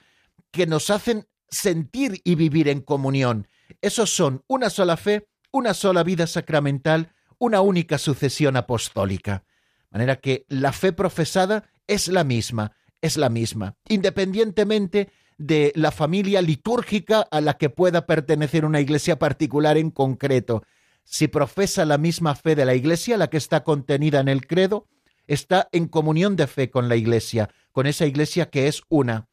que 0.50 0.66
nos 0.66 0.90
hacen 0.90 1.28
sentir 1.48 2.20
y 2.24 2.34
vivir 2.34 2.68
en 2.68 2.80
comunión. 2.80 3.48
Esos 3.80 4.10
son 4.10 4.42
una 4.48 4.70
sola 4.70 4.96
fe, 4.96 5.28
una 5.52 5.74
sola 5.74 6.02
vida 6.02 6.26
sacramental, 6.26 7.12
una 7.38 7.60
única 7.60 7.98
sucesión 7.98 8.56
apostólica. 8.56 9.44
De 9.90 9.98
manera 9.98 10.16
que 10.16 10.44
la 10.48 10.72
fe 10.72 10.92
profesada 10.92 11.70
es 11.86 12.08
la 12.08 12.24
misma, 12.24 12.72
es 13.00 13.16
la 13.16 13.28
misma, 13.28 13.76
independientemente 13.88 15.10
de 15.38 15.72
la 15.76 15.92
familia 15.92 16.42
litúrgica 16.42 17.20
a 17.30 17.40
la 17.40 17.54
que 17.54 17.70
pueda 17.70 18.06
pertenecer 18.06 18.64
una 18.64 18.80
iglesia 18.80 19.18
particular 19.18 19.76
en 19.76 19.90
concreto. 19.90 20.64
Si 21.04 21.28
profesa 21.28 21.84
la 21.84 21.98
misma 21.98 22.34
fe 22.34 22.56
de 22.56 22.64
la 22.64 22.74
iglesia, 22.74 23.16
la 23.16 23.28
que 23.28 23.36
está 23.36 23.62
contenida 23.62 24.18
en 24.20 24.28
el 24.28 24.46
credo, 24.46 24.88
está 25.26 25.68
en 25.72 25.88
comunión 25.88 26.36
de 26.36 26.46
fe 26.46 26.70
con 26.70 26.88
la 26.88 26.96
iglesia, 26.96 27.50
con 27.72 27.86
esa 27.86 28.06
iglesia 28.06 28.50
que 28.50 28.68
es 28.68 28.82
una. 28.88 29.28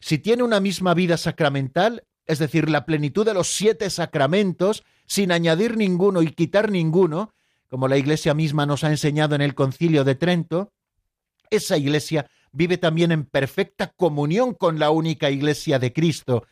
Si 0.00 0.18
tiene 0.18 0.42
una 0.42 0.60
misma 0.60 0.94
vida 0.94 1.16
sacramental, 1.16 2.04
es 2.26 2.38
decir, 2.38 2.68
la 2.68 2.84
plenitud 2.84 3.24
de 3.24 3.34
los 3.34 3.48
siete 3.48 3.88
sacramentos, 3.90 4.84
sin 5.06 5.32
añadir 5.32 5.76
ninguno 5.76 6.22
y 6.22 6.32
quitar 6.32 6.70
ninguno, 6.70 7.32
como 7.68 7.88
la 7.88 7.96
iglesia 7.96 8.34
misma 8.34 8.66
nos 8.66 8.84
ha 8.84 8.90
enseñado 8.90 9.34
en 9.34 9.40
el 9.40 9.54
concilio 9.54 10.04
de 10.04 10.14
Trento, 10.14 10.72
esa 11.50 11.76
iglesia 11.76 12.28
vive 12.52 12.78
también 12.78 13.12
en 13.12 13.24
perfecta 13.24 13.92
comunión 13.96 14.54
con 14.54 14.78
la 14.78 14.90
única 14.90 15.30
iglesia 15.30 15.78
de 15.78 15.92
Cristo, 15.92 16.46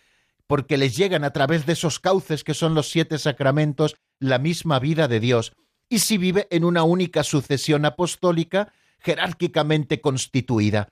porque 0.46 0.76
les 0.76 0.96
llegan 0.96 1.24
a 1.24 1.32
través 1.32 1.66
de 1.66 1.72
esos 1.72 1.98
cauces 1.98 2.44
que 2.44 2.54
son 2.54 2.74
los 2.74 2.90
siete 2.90 3.18
sacramentos 3.18 3.96
la 4.18 4.38
misma 4.38 4.78
vida 4.78 5.08
de 5.08 5.20
Dios, 5.20 5.52
y 5.88 6.00
si 6.00 6.18
vive 6.18 6.46
en 6.50 6.64
una 6.64 6.82
única 6.84 7.22
sucesión 7.24 7.84
apostólica, 7.84 8.72
jerárquicamente 9.04 10.00
constituida. 10.00 10.88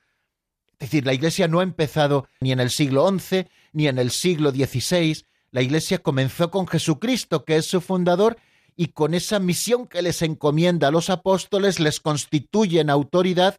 Es 0.79 0.91
decir, 0.91 1.07
la 1.07 1.15
Iglesia 1.15 1.49
no 1.49 1.61
ha 1.61 1.63
empezado 1.63 2.29
ni 2.41 2.53
en 2.53 2.61
el 2.61 2.71
siglo 2.71 3.09
XI 3.09 3.47
ni 3.73 3.89
en 3.89 3.99
el 3.99 4.11
siglo 4.11 4.51
XVI. 4.51 5.25
La 5.51 5.63
Iglesia 5.63 5.99
comenzó 5.99 6.51
con 6.51 6.67
Jesucristo, 6.67 7.45
que 7.45 7.57
es 7.57 7.67
su 7.67 7.81
fundador, 7.81 8.37
y 8.77 8.89
con 8.89 9.15
esa 9.15 9.39
misión 9.39 9.87
que 9.87 10.03
les 10.03 10.23
encomienda 10.23 10.89
a 10.89 10.91
los 10.91 11.11
apóstoles 11.11 11.79
les 11.79 12.01
constituye 12.01 12.81
en 12.81 12.91
autoridad 12.91 13.57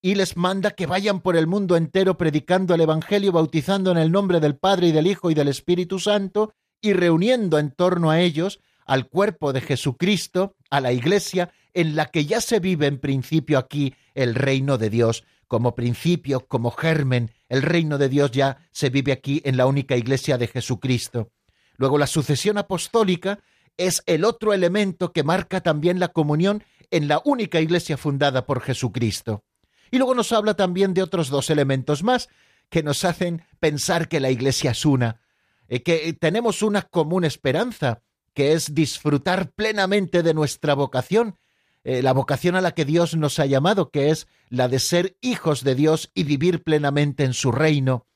y 0.00 0.14
les 0.14 0.36
manda 0.36 0.72
que 0.72 0.86
vayan 0.86 1.20
por 1.20 1.36
el 1.36 1.46
mundo 1.46 1.76
entero 1.76 2.16
predicando 2.16 2.74
el 2.74 2.80
Evangelio, 2.80 3.32
bautizando 3.32 3.90
en 3.92 3.98
el 3.98 4.10
nombre 4.10 4.40
del 4.40 4.56
Padre 4.56 4.88
y 4.88 4.92
del 4.92 5.06
Hijo 5.06 5.30
y 5.30 5.34
del 5.34 5.48
Espíritu 5.48 5.98
Santo, 5.98 6.54
y 6.80 6.92
reuniendo 6.92 7.58
en 7.58 7.70
torno 7.70 8.10
a 8.10 8.20
ellos 8.20 8.60
al 8.84 9.08
cuerpo 9.08 9.52
de 9.52 9.60
Jesucristo, 9.60 10.56
a 10.70 10.80
la 10.80 10.92
Iglesia, 10.92 11.52
en 11.74 11.96
la 11.96 12.06
que 12.06 12.26
ya 12.26 12.40
se 12.40 12.60
vive 12.60 12.86
en 12.86 12.98
principio 12.98 13.58
aquí 13.58 13.94
el 14.14 14.34
reino 14.34 14.78
de 14.78 14.90
Dios, 14.90 15.24
como 15.48 15.74
principio, 15.74 16.46
como 16.46 16.70
germen, 16.70 17.30
el 17.48 17.62
reino 17.62 17.98
de 17.98 18.08
Dios 18.08 18.30
ya 18.30 18.58
se 18.70 18.90
vive 18.90 19.12
aquí 19.12 19.42
en 19.44 19.56
la 19.56 19.66
única 19.66 19.96
Iglesia 19.96 20.38
de 20.38 20.48
Jesucristo. 20.48 21.30
Luego 21.76 21.98
la 21.98 22.06
sucesión 22.06 22.58
apostólica 22.58 23.40
es 23.76 24.02
el 24.06 24.24
otro 24.24 24.52
elemento 24.52 25.12
que 25.12 25.22
marca 25.22 25.60
también 25.60 25.98
la 25.98 26.08
comunión 26.08 26.64
en 26.90 27.08
la 27.08 27.20
única 27.24 27.60
Iglesia 27.60 27.96
fundada 27.96 28.46
por 28.46 28.60
Jesucristo. 28.60 29.44
Y 29.90 29.98
luego 29.98 30.14
nos 30.14 30.32
habla 30.32 30.54
también 30.54 30.94
de 30.94 31.02
otros 31.02 31.28
dos 31.28 31.50
elementos 31.50 32.02
más 32.02 32.28
que 32.70 32.82
nos 32.82 33.04
hacen 33.04 33.44
pensar 33.60 34.08
que 34.08 34.20
la 34.20 34.30
Iglesia 34.30 34.70
es 34.70 34.86
una, 34.86 35.20
eh, 35.68 35.82
que 35.82 36.14
tenemos 36.14 36.62
una 36.62 36.82
común 36.82 37.24
esperanza, 37.24 38.02
que 38.32 38.54
es 38.54 38.74
disfrutar 38.74 39.52
plenamente 39.52 40.22
de 40.22 40.32
nuestra 40.32 40.74
vocación, 40.74 41.36
eh, 41.84 42.02
la 42.02 42.12
vocación 42.12 42.54
a 42.54 42.60
la 42.60 42.72
que 42.72 42.84
Dios 42.84 43.16
nos 43.16 43.38
ha 43.38 43.46
llamado, 43.46 43.90
que 43.90 44.10
es 44.10 44.28
la 44.48 44.68
de 44.68 44.78
ser 44.78 45.16
hijos 45.20 45.64
de 45.64 45.74
Dios 45.74 46.10
y 46.14 46.24
vivir 46.24 46.62
plenamente 46.62 47.24
en 47.24 47.34
su 47.34 47.50
reino. 47.52 48.06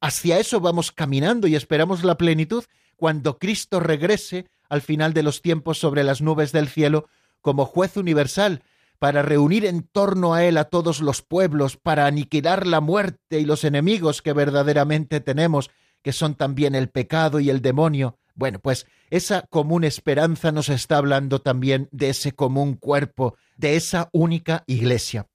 Hacia 0.00 0.38
eso 0.38 0.60
vamos 0.60 0.92
caminando 0.92 1.46
y 1.46 1.54
esperamos 1.54 2.04
la 2.04 2.16
plenitud 2.16 2.64
cuando 2.96 3.38
Cristo 3.38 3.80
regrese 3.80 4.46
al 4.68 4.82
final 4.82 5.14
de 5.14 5.22
los 5.22 5.40
tiempos 5.40 5.78
sobre 5.78 6.04
las 6.04 6.20
nubes 6.20 6.52
del 6.52 6.68
cielo 6.68 7.06
como 7.40 7.64
juez 7.66 7.96
universal, 7.96 8.62
para 8.98 9.22
reunir 9.22 9.66
en 9.66 9.82
torno 9.82 10.34
a 10.34 10.44
él 10.44 10.56
a 10.56 10.64
todos 10.64 11.00
los 11.00 11.20
pueblos, 11.20 11.76
para 11.76 12.06
aniquilar 12.06 12.66
la 12.66 12.80
muerte 12.80 13.38
y 13.38 13.44
los 13.44 13.64
enemigos 13.64 14.22
que 14.22 14.32
verdaderamente 14.32 15.20
tenemos, 15.20 15.70
que 16.02 16.12
son 16.12 16.34
también 16.34 16.74
el 16.74 16.88
pecado 16.88 17.40
y 17.40 17.50
el 17.50 17.60
demonio, 17.60 18.18
bueno, 18.34 18.58
pues 18.58 18.86
esa 19.10 19.42
común 19.42 19.84
esperanza 19.84 20.52
nos 20.52 20.68
está 20.68 20.96
hablando 20.96 21.40
también 21.40 21.88
de 21.92 22.10
ese 22.10 22.32
común 22.32 22.74
cuerpo, 22.74 23.36
de 23.56 23.76
esa 23.76 24.08
única 24.12 24.64
iglesia. 24.66 25.28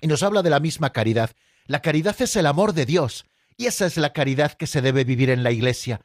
Y 0.00 0.06
nos 0.06 0.22
habla 0.22 0.42
de 0.42 0.50
la 0.50 0.60
misma 0.60 0.90
caridad. 0.90 1.30
La 1.66 1.82
caridad 1.82 2.16
es 2.20 2.34
el 2.36 2.46
amor 2.46 2.72
de 2.72 2.86
Dios, 2.86 3.26
y 3.56 3.66
esa 3.66 3.86
es 3.86 3.96
la 3.96 4.12
caridad 4.12 4.52
que 4.52 4.66
se 4.66 4.80
debe 4.80 5.04
vivir 5.04 5.30
en 5.30 5.42
la 5.42 5.52
iglesia. 5.52 6.00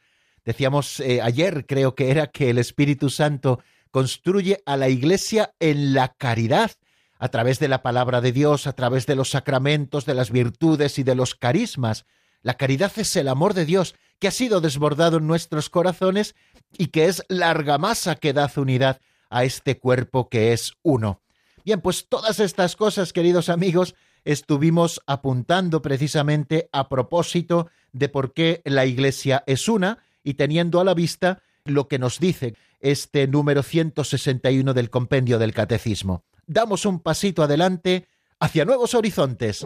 Decíamos 0.46 1.00
eh, 1.00 1.22
ayer, 1.22 1.66
creo 1.66 1.96
que 1.96 2.12
era, 2.12 2.28
que 2.28 2.50
el 2.50 2.58
Espíritu 2.58 3.10
Santo 3.10 3.60
construye 3.92 4.62
a 4.66 4.78
la 4.78 4.90
iglesia 4.90 5.54
en 5.60 5.94
la 5.94 6.10
caridad, 6.10 6.72
a 7.20 7.30
través 7.30 7.60
de 7.60 7.68
la 7.68 7.82
palabra 7.82 8.22
de 8.22 8.32
Dios, 8.32 8.68
a 8.68 8.74
través 8.74 9.08
de 9.08 9.16
los 9.16 9.32
sacramentos, 9.32 10.06
de 10.06 10.13
las 10.13 10.30
virtudes 10.30 11.00
y 11.00 11.04
de 11.04 11.16
los 11.16 11.36
carismas. 11.36 12.06
La 12.44 12.56
caridad 12.56 12.92
es 12.98 13.16
el 13.16 13.28
amor 13.28 13.54
de 13.56 13.66
Dios 13.66 13.96
que 14.19 14.27
ha 14.27 14.32
sido 14.32 14.62
desbordado 14.62 15.17
en 15.17 15.27
nuestros 15.27 15.69
corazones 15.69 16.36
y 16.77 16.88
que 16.88 17.06
es 17.06 17.23
la 17.30 17.49
argamasa 17.49 18.15
que 18.15 18.34
da 18.34 18.51
unidad 18.56 18.99
a 19.30 19.43
este 19.43 19.80
cuerpo 19.80 20.30
que 20.30 20.53
es 20.53 20.73
uno. 20.84 21.21
Bien, 21.63 21.82
pues 21.82 22.08
todas 22.08 22.39
estas 22.39 22.75
cosas, 22.75 23.12
queridos 23.12 23.49
amigos, 23.49 23.95
estuvimos 24.23 25.01
apuntando 25.06 25.82
precisamente 25.82 26.69
a 26.71 26.88
propósito 26.89 27.69
de 27.91 28.10
por 28.10 28.34
qué 28.34 28.62
la 28.65 28.86
Iglesia 28.86 29.43
es 29.47 29.67
una 29.67 29.99
y 30.23 30.36
teniendo 30.36 30.80
a 30.80 30.84
la 30.84 30.93
vista 30.93 31.41
lo 31.65 31.88
que 31.88 31.99
nos 31.99 32.19
dice 32.19 32.56
este 32.80 33.27
número 33.27 33.63
161 33.63 34.73
del 34.73 34.89
compendio 34.89 35.39
del 35.39 35.53
Catecismo. 35.53 36.23
Damos 36.45 36.86
un 36.86 36.99
pasito 36.99 37.43
adelante 37.43 38.08
hacia 38.39 38.65
nuevos 38.65 38.93
horizontes. 38.93 39.65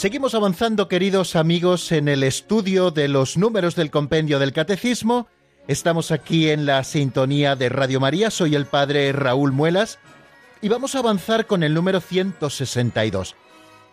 Seguimos 0.00 0.34
avanzando, 0.34 0.88
queridos 0.88 1.36
amigos, 1.36 1.92
en 1.92 2.08
el 2.08 2.22
estudio 2.22 2.90
de 2.90 3.06
los 3.06 3.36
números 3.36 3.76
del 3.76 3.90
compendio 3.90 4.38
del 4.38 4.54
Catecismo. 4.54 5.28
Estamos 5.68 6.10
aquí 6.10 6.48
en 6.48 6.64
la 6.64 6.84
sintonía 6.84 7.54
de 7.54 7.68
Radio 7.68 8.00
María, 8.00 8.30
soy 8.30 8.54
el 8.54 8.64
padre 8.64 9.12
Raúl 9.12 9.52
Muelas 9.52 9.98
y 10.62 10.70
vamos 10.70 10.94
a 10.94 11.00
avanzar 11.00 11.44
con 11.44 11.62
el 11.62 11.74
número 11.74 12.00
162. 12.00 13.36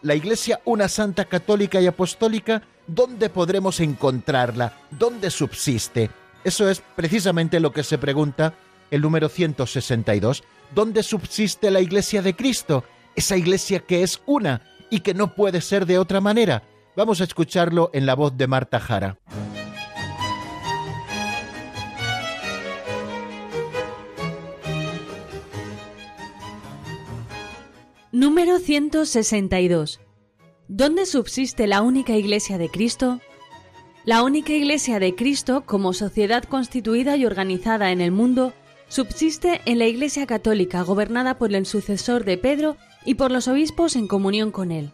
La 0.02 0.15
Iglesia, 0.15 0.62
una 0.63 0.88
santa 0.88 1.26
católica 1.26 1.82
y 1.82 1.88
apostólica, 1.88 2.62
¿dónde 2.88 3.30
podremos 3.30 3.82
encontrarla? 3.82 4.78
¿Dónde 4.91 5.30
subsiste? 5.30 6.10
Eso 6.46 6.70
es 6.70 6.82
precisamente 6.96 7.60
lo 7.60 7.74
que 7.74 7.84
se 7.84 7.98
pregunta 7.98 8.54
el 8.91 9.02
número 9.02 9.28
162. 9.28 10.46
¿Dónde 10.74 11.04
subsiste 11.04 11.70
la 11.70 11.82
Iglesia 11.82 12.22
de 12.22 12.34
Cristo? 12.34 12.86
Esa 13.13 13.36
Iglesia 13.36 13.82
que 13.82 14.04
es 14.04 14.22
una 14.26 14.62
y 14.89 15.00
que 15.02 15.13
no 15.13 15.36
puede 15.36 15.62
ser 15.62 15.86
de 15.86 16.00
otra 16.00 16.21
manera. 16.21 16.63
Vamos 16.95 17.21
a 17.21 17.26
escucharlo 17.26 17.89
en 17.93 18.06
la 18.06 18.15
voz 18.15 18.38
de 18.38 18.47
Marta 18.47 18.80
Jara. 18.80 19.19
Número 28.12 28.58
162. 28.58 30.00
¿Dónde 30.67 31.06
subsiste 31.06 31.67
la 31.67 31.82
única 31.82 32.13
Iglesia 32.15 32.58
de 32.58 32.69
Cristo? 32.69 33.21
La 34.06 34.23
única 34.23 34.54
Iglesia 34.54 35.00
de 35.00 35.13
Cristo, 35.15 35.65
como 35.65 35.93
sociedad 35.93 36.43
constituida 36.45 37.15
y 37.15 37.26
organizada 37.26 37.91
en 37.91 38.02
el 38.02 38.12
mundo, 38.12 38.54
subsiste 38.88 39.62
en 39.65 39.80
la 39.80 39.86
Iglesia 39.86 40.26
Católica 40.26 40.82
gobernada 40.82 41.38
por 41.38 41.54
el 41.54 41.65
sucesor 41.65 42.26
de 42.26 42.38
Pedro 42.38 42.78
y 43.06 43.16
por 43.16 43.32
los 43.32 43.48
obispos 43.48 43.96
en 43.96 44.08
comunión 44.08 44.52
con 44.52 44.72
él. 44.72 44.92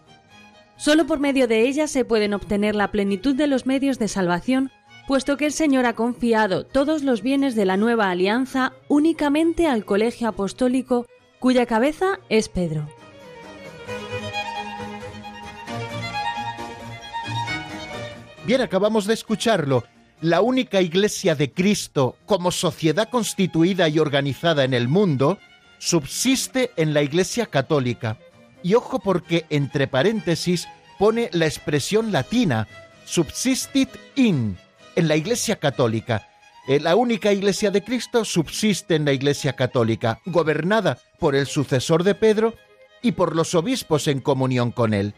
Solo 0.78 1.06
por 1.06 1.20
medio 1.20 1.48
de 1.48 1.68
ella 1.68 1.88
se 1.88 2.06
pueden 2.06 2.34
obtener 2.34 2.76
la 2.76 2.92
plenitud 2.92 3.36
de 3.36 3.48
los 3.48 3.66
medios 3.66 4.00
de 4.00 4.08
salvación, 4.08 4.72
puesto 5.08 5.38
que 5.38 5.46
el 5.46 5.54
Señor 5.54 5.86
ha 5.86 5.94
confiado 5.94 6.66
todos 6.66 7.04
los 7.04 7.22
bienes 7.22 7.56
de 7.56 7.66
la 7.66 7.78
nueva 7.78 8.10
alianza 8.10 8.74
únicamente 8.88 9.68
al 9.68 9.86
colegio 9.86 10.28
apostólico 10.28 11.06
cuya 11.40 11.66
cabeza 11.66 12.20
es 12.30 12.50
Pedro. 12.50 12.88
Bien, 18.46 18.62
acabamos 18.62 19.06
de 19.06 19.14
escucharlo. 19.14 19.84
La 20.20 20.42
única 20.42 20.82
iglesia 20.82 21.36
de 21.36 21.52
Cristo 21.52 22.18
como 22.26 22.52
sociedad 22.52 23.10
constituida 23.10 23.88
y 23.88 24.00
organizada 24.00 24.64
en 24.64 24.74
el 24.74 24.88
mundo 24.88 25.38
subsiste 25.84 26.72
en 26.78 26.94
la 26.94 27.02
iglesia 27.02 27.48
católica. 27.48 28.18
Y 28.62 28.76
ojo 28.76 29.00
porque 29.00 29.46
entre 29.50 29.88
paréntesis 29.88 30.70
pone 30.98 31.30
la 31.34 31.46
expresión 31.46 32.14
latina 32.14 32.70
subsistit 33.04 33.90
in 34.16 34.58
en 34.96 35.08
la 35.10 35.18
iglesia 35.18 35.58
católica. 35.58 36.30
Eh, 36.70 36.80
la 36.80 36.96
única 36.96 37.34
iglesia 37.34 37.70
de 37.70 37.84
Cristo 37.84 38.24
subsiste 38.24 38.96
en 38.96 39.04
la 39.04 39.12
iglesia 39.12 39.54
católica, 39.58 40.22
gobernada 40.26 41.00
por 41.20 41.36
el 41.36 41.48
sucesor 41.48 42.06
de 42.06 42.16
Pedro 42.16 42.54
y 43.02 43.12
por 43.12 43.36
los 43.36 43.54
obispos 43.54 44.08
en 44.08 44.22
comunión 44.22 44.72
con 44.72 44.94
él. 44.94 45.14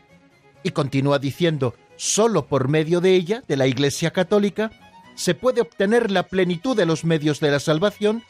Y 0.63 0.71
continúa 0.71 1.19
diciendo, 1.19 1.75
Solo 1.95 2.47
por 2.47 2.69
medio 2.69 3.01
de 3.01 3.13
ella, 3.13 3.43
de 3.47 3.55
la 3.55 3.67
Iglesia 3.67 4.11
Católica, 4.11 4.71
se 5.13 5.35
puede 5.35 5.61
obtener 5.61 6.11
la 6.11 6.23
plenitud 6.23 6.75
de 6.75 6.85
los 6.85 7.05
medios 7.05 7.39
de 7.39 7.51
la 7.51 7.59
salvación, 7.59 8.23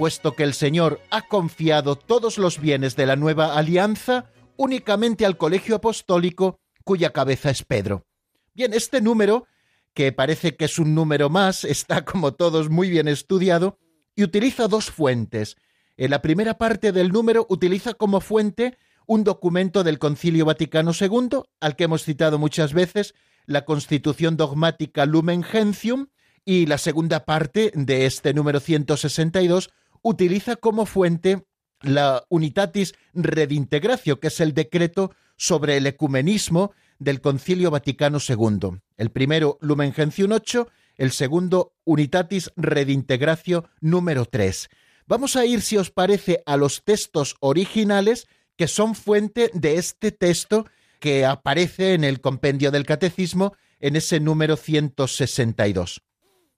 puesto 0.00 0.34
que 0.34 0.44
el 0.44 0.54
Señor 0.54 0.98
ha 1.10 1.28
confiado 1.28 1.94
todos 1.94 2.38
los 2.38 2.58
bienes 2.58 2.96
de 2.96 3.04
la 3.04 3.16
nueva 3.16 3.58
alianza 3.58 4.32
únicamente 4.56 5.26
al 5.26 5.36
colegio 5.36 5.76
apostólico 5.76 6.58
cuya 6.84 7.10
cabeza 7.10 7.50
es 7.50 7.64
Pedro. 7.64 8.06
Bien, 8.54 8.72
este 8.72 9.02
número, 9.02 9.46
que 9.92 10.10
parece 10.12 10.56
que 10.56 10.64
es 10.64 10.78
un 10.78 10.94
número 10.94 11.28
más, 11.28 11.64
está 11.76 12.06
como 12.06 12.32
todos 12.32 12.70
muy 12.70 12.88
bien 12.88 13.08
estudiado 13.08 13.76
y 14.16 14.22
utiliza 14.22 14.68
dos 14.68 14.90
fuentes. 14.90 15.58
En 15.98 16.12
la 16.12 16.22
primera 16.22 16.56
parte 16.56 16.92
del 16.92 17.10
número 17.10 17.44
utiliza 17.50 17.92
como 17.92 18.22
fuente 18.22 18.78
un 19.06 19.22
documento 19.22 19.84
del 19.84 19.98
Concilio 19.98 20.46
Vaticano 20.46 20.92
II, 20.98 21.42
al 21.60 21.76
que 21.76 21.84
hemos 21.84 22.04
citado 22.04 22.38
muchas 22.38 22.72
veces, 22.72 23.14
la 23.44 23.66
Constitución 23.66 24.38
Dogmática 24.38 25.04
Lumen 25.04 25.42
Gentium, 25.42 26.06
y 26.44 26.66
la 26.66 26.78
segunda 26.78 27.26
parte 27.26 27.70
de 27.74 28.06
este 28.06 28.32
número 28.32 28.60
162 28.60 29.70
utiliza 30.02 30.56
como 30.56 30.86
fuente 30.86 31.46
la 31.82 32.24
Unitatis 32.28 32.94
Redintegratio, 33.14 34.20
que 34.20 34.28
es 34.28 34.40
el 34.40 34.54
decreto 34.54 35.12
sobre 35.36 35.76
el 35.76 35.86
ecumenismo 35.86 36.72
del 36.98 37.20
Concilio 37.20 37.70
Vaticano 37.70 38.18
II. 38.26 38.80
El 38.96 39.10
primero, 39.10 39.58
Lumen 39.60 39.92
Gentium 39.92 40.32
8, 40.32 40.68
el 40.96 41.12
segundo, 41.12 41.74
Unitatis 41.84 42.52
Redintegratio 42.56 43.68
número 43.80 44.26
3. 44.26 44.68
Vamos 45.06 45.34
a 45.36 45.46
ir, 45.46 45.62
si 45.62 45.78
os 45.78 45.90
parece, 45.90 46.42
a 46.44 46.56
los 46.56 46.84
textos 46.84 47.36
originales 47.40 48.28
que 48.56 48.68
son 48.68 48.94
fuente 48.94 49.50
de 49.54 49.76
este 49.76 50.12
texto 50.12 50.66
que 51.00 51.24
aparece 51.24 51.94
en 51.94 52.04
el 52.04 52.20
compendio 52.20 52.70
del 52.70 52.84
catecismo 52.84 53.54
en 53.80 53.96
ese 53.96 54.20
número 54.20 54.56
162. 54.56 56.02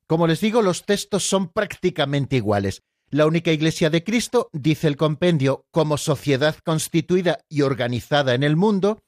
Como 0.09 0.27
les 0.27 0.41
digo, 0.41 0.61
los 0.61 0.85
textos 0.85 1.23
son 1.23 1.49
prácticamente 1.49 2.37
iguales. 2.37 2.83
La 3.13 3.27
única 3.27 3.53
Iglesia 3.53 3.91
de 3.91 4.03
Cristo, 4.03 4.49
dice 4.55 4.89
el 4.89 4.97
compendio, 4.97 5.67
como 5.71 5.99
sociedad 5.99 6.57
constituida 6.65 7.41
y 7.47 7.61
organizada 7.61 8.33
en 8.33 8.43
el 8.43 8.57
mundo, 8.57 9.03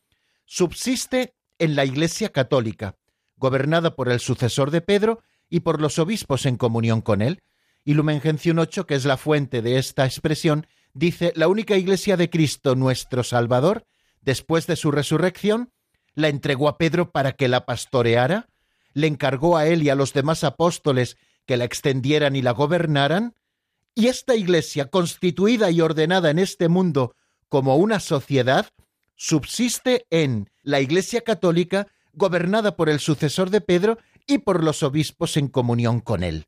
subsiste 0.44 1.34
en 1.58 1.74
la 1.74 1.86
Iglesia 1.86 2.28
católica, 2.28 2.98
gobernada 3.36 3.96
por 3.96 4.10
el 4.10 4.20
sucesor 4.20 4.70
de 4.70 4.82
Pedro 4.82 5.22
y 5.48 5.60
por 5.60 5.80
los 5.80 5.98
obispos 5.98 6.44
en 6.44 6.58
comunión 6.58 7.00
con 7.00 7.22
él. 7.22 7.40
Y 7.82 7.94
Lumen 7.94 8.20
Gentium 8.20 8.58
8, 8.58 8.86
que 8.86 8.94
es 8.94 9.06
la 9.06 9.16
fuente 9.16 9.62
de 9.62 9.78
esta 9.78 10.04
expresión, 10.04 10.66
dice, 10.92 11.32
la 11.34 11.48
única 11.48 11.74
iglesia 11.74 12.18
de 12.18 12.28
Cristo 12.28 12.74
nuestro 12.74 13.24
Salvador, 13.24 13.86
después 14.20 14.66
de 14.66 14.76
su 14.76 14.90
resurrección, 14.90 15.72
la 16.14 16.28
entregó 16.28 16.68
a 16.68 16.76
Pedro 16.76 17.10
para 17.10 17.32
que 17.32 17.48
la 17.48 17.64
pastoreara, 17.64 18.50
le 18.92 19.06
encargó 19.06 19.56
a 19.56 19.66
él 19.66 19.82
y 19.82 19.88
a 19.88 19.94
los 19.94 20.12
demás 20.12 20.44
apóstoles 20.44 21.16
que 21.46 21.56
la 21.56 21.64
extendieran 21.64 22.36
y 22.36 22.42
la 22.42 22.50
gobernaran, 22.50 23.34
y 23.94 24.08
esta 24.08 24.34
iglesia, 24.34 24.86
constituida 24.86 25.70
y 25.70 25.80
ordenada 25.80 26.30
en 26.30 26.38
este 26.38 26.68
mundo 26.68 27.14
como 27.48 27.76
una 27.76 28.00
sociedad, 28.00 28.68
subsiste 29.14 30.06
en 30.10 30.50
la 30.62 30.80
Iglesia 30.80 31.20
Católica, 31.20 31.86
gobernada 32.12 32.76
por 32.76 32.88
el 32.88 33.00
sucesor 33.00 33.50
de 33.50 33.60
Pedro 33.60 33.98
y 34.26 34.38
por 34.38 34.64
los 34.64 34.82
obispos 34.82 35.36
en 35.36 35.48
comunión 35.48 36.00
con 36.00 36.24
él. 36.24 36.46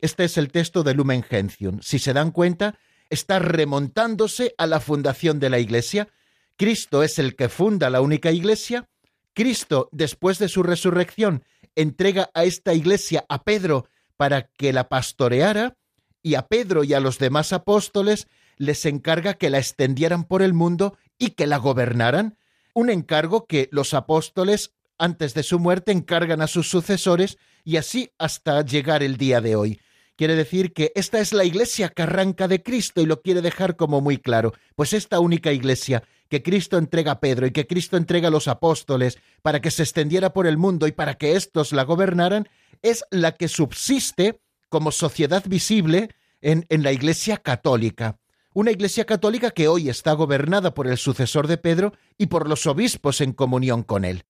Este 0.00 0.24
es 0.24 0.38
el 0.38 0.52
texto 0.52 0.84
de 0.84 0.94
Lumen 0.94 1.22
Gentium. 1.22 1.80
Si 1.82 1.98
se 1.98 2.12
dan 2.12 2.30
cuenta, 2.30 2.78
está 3.10 3.40
remontándose 3.40 4.54
a 4.58 4.66
la 4.66 4.80
fundación 4.80 5.40
de 5.40 5.50
la 5.50 5.58
Iglesia. 5.58 6.08
Cristo 6.56 7.02
es 7.02 7.18
el 7.18 7.34
que 7.34 7.48
funda 7.48 7.90
la 7.90 8.00
única 8.00 8.30
Iglesia. 8.30 8.88
Cristo, 9.34 9.88
después 9.90 10.38
de 10.38 10.48
su 10.48 10.62
resurrección, 10.62 11.42
entrega 11.74 12.30
a 12.34 12.44
esta 12.44 12.74
Iglesia 12.74 13.24
a 13.28 13.42
Pedro 13.42 13.88
para 14.16 14.42
que 14.42 14.72
la 14.72 14.88
pastoreara 14.88 15.76
y 16.22 16.34
a 16.34 16.46
Pedro 16.46 16.84
y 16.84 16.94
a 16.94 17.00
los 17.00 17.18
demás 17.18 17.52
apóstoles 17.52 18.28
les 18.56 18.84
encarga 18.86 19.34
que 19.34 19.50
la 19.50 19.58
extendieran 19.58 20.24
por 20.24 20.42
el 20.42 20.52
mundo 20.52 20.96
y 21.18 21.30
que 21.30 21.46
la 21.46 21.58
gobernaran, 21.58 22.36
un 22.74 22.90
encargo 22.90 23.46
que 23.46 23.68
los 23.72 23.94
apóstoles 23.94 24.72
antes 24.98 25.34
de 25.34 25.42
su 25.42 25.58
muerte 25.58 25.92
encargan 25.92 26.42
a 26.42 26.48
sus 26.48 26.68
sucesores 26.68 27.38
y 27.64 27.76
así 27.76 28.10
hasta 28.18 28.64
llegar 28.64 29.02
el 29.02 29.16
día 29.16 29.40
de 29.40 29.56
hoy. 29.56 29.80
Quiere 30.16 30.34
decir 30.34 30.72
que 30.72 30.90
esta 30.96 31.20
es 31.20 31.32
la 31.32 31.44
iglesia 31.44 31.90
que 31.90 32.02
arranca 32.02 32.48
de 32.48 32.62
Cristo 32.62 33.00
y 33.00 33.06
lo 33.06 33.20
quiere 33.22 33.40
dejar 33.40 33.76
como 33.76 34.00
muy 34.00 34.18
claro. 34.18 34.52
Pues 34.74 34.92
esta 34.92 35.20
única 35.20 35.52
iglesia 35.52 36.02
que 36.28 36.42
Cristo 36.42 36.76
entrega 36.76 37.12
a 37.12 37.20
Pedro 37.20 37.46
y 37.46 37.52
que 37.52 37.68
Cristo 37.68 37.96
entrega 37.96 38.26
a 38.26 38.32
los 38.32 38.48
apóstoles 38.48 39.18
para 39.42 39.60
que 39.60 39.70
se 39.70 39.84
extendiera 39.84 40.32
por 40.32 40.48
el 40.48 40.56
mundo 40.56 40.88
y 40.88 40.92
para 40.92 41.14
que 41.14 41.36
éstos 41.36 41.72
la 41.72 41.84
gobernaran, 41.84 42.48
es 42.82 43.04
la 43.10 43.36
que 43.36 43.46
subsiste 43.46 44.40
como 44.68 44.92
sociedad 44.92 45.44
visible 45.46 46.10
en, 46.40 46.66
la 46.70 46.92
iglesia 46.92 47.36
católica. 47.36 48.18
Una 48.54 48.70
iglesia 48.70 49.04
católica 49.04 49.50
que 49.50 49.68
hoy 49.68 49.88
está 49.88 50.12
gobernada 50.12 50.74
por 50.74 50.86
el 50.86 50.96
sucesor 50.96 51.46
de 51.46 51.58
Pedro 51.58 51.92
y 52.16 52.26
por 52.26 52.48
los 52.48 52.66
obispos 52.66 53.20
en 53.20 53.32
comunión 53.32 53.82
con 53.82 54.04
él. 54.04 54.24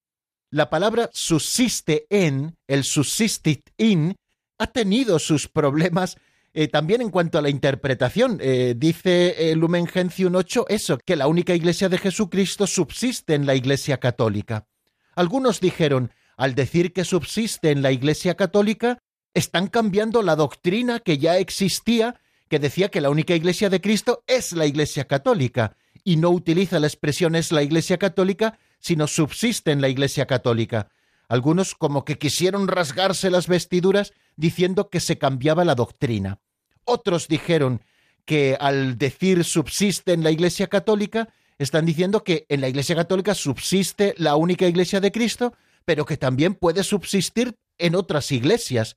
La 0.51 0.71
palabra 0.71 1.11
subsiste 1.13 2.07
en, 2.11 2.57
el 2.67 2.85
subsistit 2.85 3.71
in, 3.77 4.17
ha 4.59 4.67
tenido 4.67 5.19
sus 5.19 5.49
problemas 5.49 6.17
eh, 6.55 6.69
también 6.69 7.03
en 7.03 7.11
cuanto 7.11 7.39
a 7.39 7.43
la 7.43 7.51
interpretación. 7.51 8.39
Eh, 8.41 8.75
dice 8.77 9.53
el 9.53 9.59
Lumen 9.59 9.87
Gentium 9.87 10.35
8 10.35 10.67
eso, 10.69 10.99
que 10.99 11.17
la 11.17 11.29
única 11.29 11.55
iglesia 11.55 11.89
de 11.89 11.99
Jesucristo 11.99 12.67
subsiste 12.67 13.35
en 13.35 13.47
la 13.47 13.55
iglesia 13.55 13.99
católica. 13.99 14.67
Algunos 15.15 15.61
dijeron, 15.61 16.13
al 16.37 16.55
decir 16.55 16.93
que 16.93 17.05
subsiste 17.05 17.71
en 17.71 17.83
la 17.83 17.93
iglesia 17.93 18.35
católica, 18.35 18.99
están 19.35 19.69
cambiando 19.69 20.23
la 20.23 20.37
doctrina 20.37 21.01
que 21.01 21.19
ya 21.19 21.39
existía, 21.39 22.21
que 22.49 22.59
decía 22.59 22.91
que 22.91 23.01
la 23.01 23.11
única 23.11 23.35
iglesia 23.35 23.71
de 23.71 23.81
Cristo 23.81 24.25
es 24.27 24.53
la 24.53 24.67
iglesia 24.67 25.07
católica, 25.07 25.77
y 26.05 26.17
no 26.17 26.31
utiliza 26.31 26.81
la 26.81 26.87
expresión 26.87 27.35
es 27.35 27.53
la 27.53 27.63
iglesia 27.63 27.99
católica, 27.99 28.59
sino 28.81 29.07
subsiste 29.07 29.73
en 29.73 29.81
la 29.81 29.89
iglesia 29.89 30.27
católica. 30.27 30.89
Algunos 31.29 31.75
como 31.75 32.05
que 32.05 32.19
quisieron 32.19 32.69
rasgarse 32.69 33.31
las 33.31 33.49
vestiduras 33.49 34.15
diciendo 34.37 34.89
que 34.89 35.01
se 35.01 35.19
cambiaba 35.19 35.65
la 35.65 35.75
doctrina. 35.75 36.41
Otros 36.85 37.29
dijeron 37.29 37.83
que 38.25 38.57
al 38.59 38.97
decir 38.97 39.45
subsiste 39.45 40.13
en 40.13 40.23
la 40.23 40.31
Iglesia 40.31 40.69
Católica, 40.69 41.29
están 41.59 41.85
diciendo 41.85 42.25
que 42.25 42.47
en 42.49 42.61
la 42.61 42.69
Iglesia 42.69 42.95
Católica 42.95 43.35
subsiste 43.35 44.15
la 44.17 44.37
única 44.37 44.67
Iglesia 44.67 45.01
de 45.01 45.13
Cristo, 45.13 45.53
pero 45.85 46.07
que 46.07 46.17
también 46.17 46.55
puede 46.55 46.83
subsistir 46.83 47.57
en 47.79 47.95
otras 47.95 48.33
iglesias. 48.33 48.97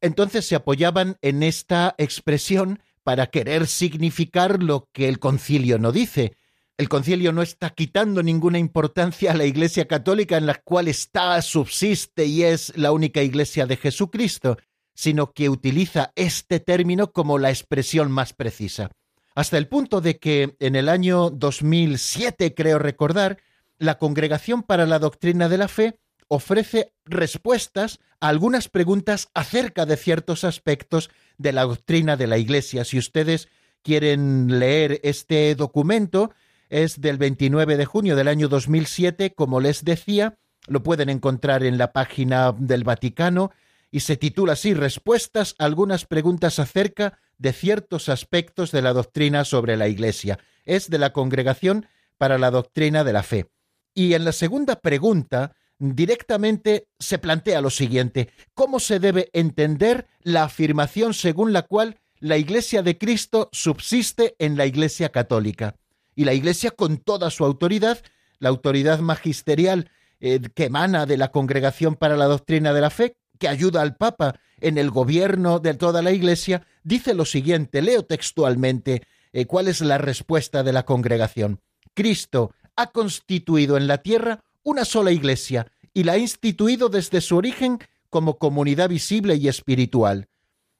Entonces 0.00 0.46
se 0.46 0.54
apoyaban 0.54 1.16
en 1.22 1.42
esta 1.42 1.94
expresión 1.98 2.80
para 3.02 3.28
querer 3.28 3.66
significar 3.66 4.62
lo 4.62 4.88
que 4.92 5.08
el 5.08 5.18
concilio 5.18 5.78
no 5.78 5.92
dice. 5.92 6.36
El 6.76 6.88
concilio 6.88 7.32
no 7.32 7.42
está 7.42 7.70
quitando 7.70 8.22
ninguna 8.22 8.58
importancia 8.58 9.32
a 9.32 9.34
la 9.34 9.46
Iglesia 9.46 9.88
católica 9.88 10.36
en 10.36 10.46
la 10.46 10.54
cual 10.54 10.88
está, 10.88 11.40
subsiste 11.42 12.26
y 12.26 12.44
es 12.44 12.76
la 12.76 12.92
única 12.92 13.22
Iglesia 13.22 13.66
de 13.66 13.76
Jesucristo, 13.76 14.58
sino 14.94 15.32
que 15.32 15.48
utiliza 15.48 16.12
este 16.16 16.60
término 16.60 17.12
como 17.12 17.38
la 17.38 17.50
expresión 17.50 18.12
más 18.12 18.32
precisa. 18.32 18.90
Hasta 19.34 19.58
el 19.58 19.68
punto 19.68 20.00
de 20.00 20.18
que 20.18 20.56
en 20.58 20.76
el 20.76 20.88
año 20.88 21.30
2007, 21.30 22.54
creo 22.54 22.78
recordar, 22.78 23.38
la 23.78 23.98
Congregación 23.98 24.62
para 24.62 24.86
la 24.86 24.98
Doctrina 24.98 25.48
de 25.48 25.58
la 25.58 25.68
Fe 25.68 25.98
ofrece 26.28 26.92
respuestas 27.04 28.00
a 28.20 28.28
algunas 28.28 28.68
preguntas 28.68 29.28
acerca 29.34 29.86
de 29.86 29.96
ciertos 29.96 30.44
aspectos 30.44 31.10
de 31.38 31.52
la 31.52 31.62
doctrina 31.62 32.16
de 32.16 32.26
la 32.26 32.38
Iglesia. 32.38 32.84
Si 32.84 32.98
ustedes 32.98 33.48
quieren 33.82 34.58
leer 34.58 35.00
este 35.02 35.54
documento, 35.54 36.32
es 36.68 37.00
del 37.00 37.16
29 37.16 37.76
de 37.76 37.84
junio 37.84 38.16
del 38.16 38.28
año 38.28 38.48
2007, 38.48 39.34
como 39.34 39.60
les 39.60 39.84
decía, 39.84 40.38
lo 40.66 40.82
pueden 40.82 41.08
encontrar 41.08 41.62
en 41.62 41.78
la 41.78 41.92
página 41.92 42.52
del 42.52 42.84
Vaticano 42.84 43.50
y 43.90 44.00
se 44.00 44.16
titula 44.16 44.52
así 44.52 44.74
Respuestas 44.74 45.54
a 45.58 45.64
algunas 45.64 46.04
preguntas 46.04 46.58
acerca 46.58 47.18
de 47.38 47.52
ciertos 47.52 48.08
aspectos 48.08 48.70
de 48.70 48.82
la 48.82 48.92
doctrina 48.92 49.44
sobre 49.44 49.76
la 49.76 49.88
Iglesia. 49.88 50.38
Es 50.64 50.90
de 50.90 50.98
la 50.98 51.12
Congregación 51.12 51.86
para 52.18 52.36
la 52.36 52.50
Doctrina 52.50 53.04
de 53.04 53.12
la 53.12 53.22
Fe. 53.22 53.46
Y 53.94 54.14
en 54.14 54.24
la 54.24 54.32
segunda 54.32 54.80
pregunta 54.80 55.54
directamente 55.78 56.88
se 56.98 57.18
plantea 57.18 57.60
lo 57.60 57.70
siguiente, 57.70 58.30
¿cómo 58.54 58.80
se 58.80 58.98
debe 58.98 59.30
entender 59.32 60.06
la 60.22 60.44
afirmación 60.44 61.14
según 61.14 61.52
la 61.52 61.62
cual 61.62 61.98
la 62.20 62.36
Iglesia 62.36 62.82
de 62.82 62.98
Cristo 62.98 63.48
subsiste 63.52 64.34
en 64.38 64.56
la 64.56 64.66
Iglesia 64.66 65.10
católica? 65.10 65.76
Y 66.14 66.24
la 66.24 66.34
Iglesia 66.34 66.72
con 66.72 66.98
toda 66.98 67.30
su 67.30 67.44
autoridad, 67.44 68.02
la 68.38 68.48
autoridad 68.48 68.98
magisterial 68.98 69.90
eh, 70.20 70.40
que 70.54 70.64
emana 70.64 71.06
de 71.06 71.16
la 71.16 71.30
Congregación 71.30 71.94
para 71.94 72.16
la 72.16 72.26
Doctrina 72.26 72.72
de 72.72 72.80
la 72.80 72.90
Fe, 72.90 73.16
que 73.38 73.48
ayuda 73.48 73.82
al 73.82 73.96
Papa 73.96 74.40
en 74.60 74.78
el 74.78 74.90
gobierno 74.90 75.60
de 75.60 75.74
toda 75.74 76.02
la 76.02 76.10
Iglesia, 76.10 76.66
dice 76.82 77.14
lo 77.14 77.24
siguiente, 77.24 77.82
leo 77.82 78.04
textualmente 78.04 79.02
eh, 79.32 79.46
cuál 79.46 79.68
es 79.68 79.80
la 79.80 79.98
respuesta 79.98 80.64
de 80.64 80.72
la 80.72 80.84
congregación. 80.84 81.60
Cristo 81.94 82.52
ha 82.74 82.88
constituido 82.88 83.76
en 83.76 83.86
la 83.86 83.98
tierra 83.98 84.42
una 84.68 84.84
sola 84.84 85.10
Iglesia 85.12 85.72
y 85.94 86.04
la 86.04 86.12
ha 86.12 86.18
instituido 86.18 86.90
desde 86.90 87.22
su 87.22 87.36
origen 87.36 87.78
como 88.10 88.38
comunidad 88.38 88.90
visible 88.90 89.34
y 89.36 89.48
espiritual. 89.48 90.28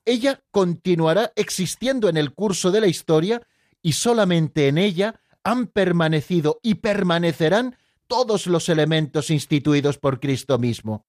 Ella 0.04 0.42
continuará 0.50 1.32
existiendo 1.36 2.08
en 2.08 2.18
el 2.18 2.34
curso 2.34 2.70
de 2.70 2.80
la 2.80 2.86
historia 2.86 3.42
y 3.82 3.92
solamente 3.92 4.68
en 4.68 4.76
ella 4.76 5.20
han 5.42 5.68
permanecido 5.68 6.60
y 6.62 6.76
permanecerán 6.76 7.76
todos 8.06 8.46
los 8.46 8.68
elementos 8.68 9.30
instituidos 9.30 9.96
por 9.96 10.20
Cristo 10.20 10.58
mismo. 10.58 11.06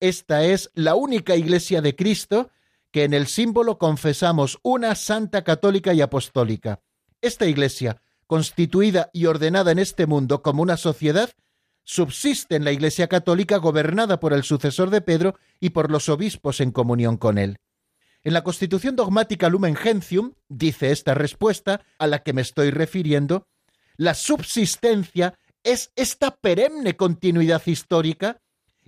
Esta 0.00 0.44
es 0.44 0.70
la 0.74 0.96
única 0.96 1.36
Iglesia 1.36 1.80
de 1.80 1.94
Cristo 1.94 2.50
que 2.90 3.04
en 3.04 3.14
el 3.14 3.28
símbolo 3.28 3.78
confesamos 3.78 4.58
una 4.62 4.96
santa 4.96 5.44
católica 5.44 5.94
y 5.94 6.00
apostólica. 6.00 6.82
Esta 7.20 7.46
Iglesia, 7.46 8.02
constituida 8.26 9.10
y 9.12 9.26
ordenada 9.26 9.70
en 9.70 9.78
este 9.78 10.06
mundo 10.06 10.42
como 10.42 10.62
una 10.62 10.76
sociedad, 10.76 11.30
subsiste 11.84 12.56
en 12.56 12.64
la 12.64 12.72
Iglesia 12.72 13.08
católica 13.08 13.56
gobernada 13.56 14.20
por 14.20 14.32
el 14.32 14.42
sucesor 14.42 14.90
de 14.90 15.00
Pedro 15.00 15.38
y 15.58 15.70
por 15.70 15.90
los 15.90 16.08
obispos 16.08 16.60
en 16.60 16.70
comunión 16.70 17.16
con 17.16 17.38
él. 17.38 17.58
En 18.22 18.34
la 18.34 18.44
Constitución 18.44 18.96
dogmática 18.96 19.48
Lumen 19.48 19.74
Gentium 19.74 20.34
dice 20.48 20.92
esta 20.92 21.14
respuesta 21.14 21.80
a 21.98 22.06
la 22.06 22.22
que 22.22 22.32
me 22.32 22.42
estoy 22.42 22.70
refiriendo, 22.70 23.48
la 23.96 24.14
subsistencia 24.14 25.34
es 25.64 25.92
esta 25.96 26.36
perenne 26.36 26.96
continuidad 26.96 27.62
histórica 27.66 28.40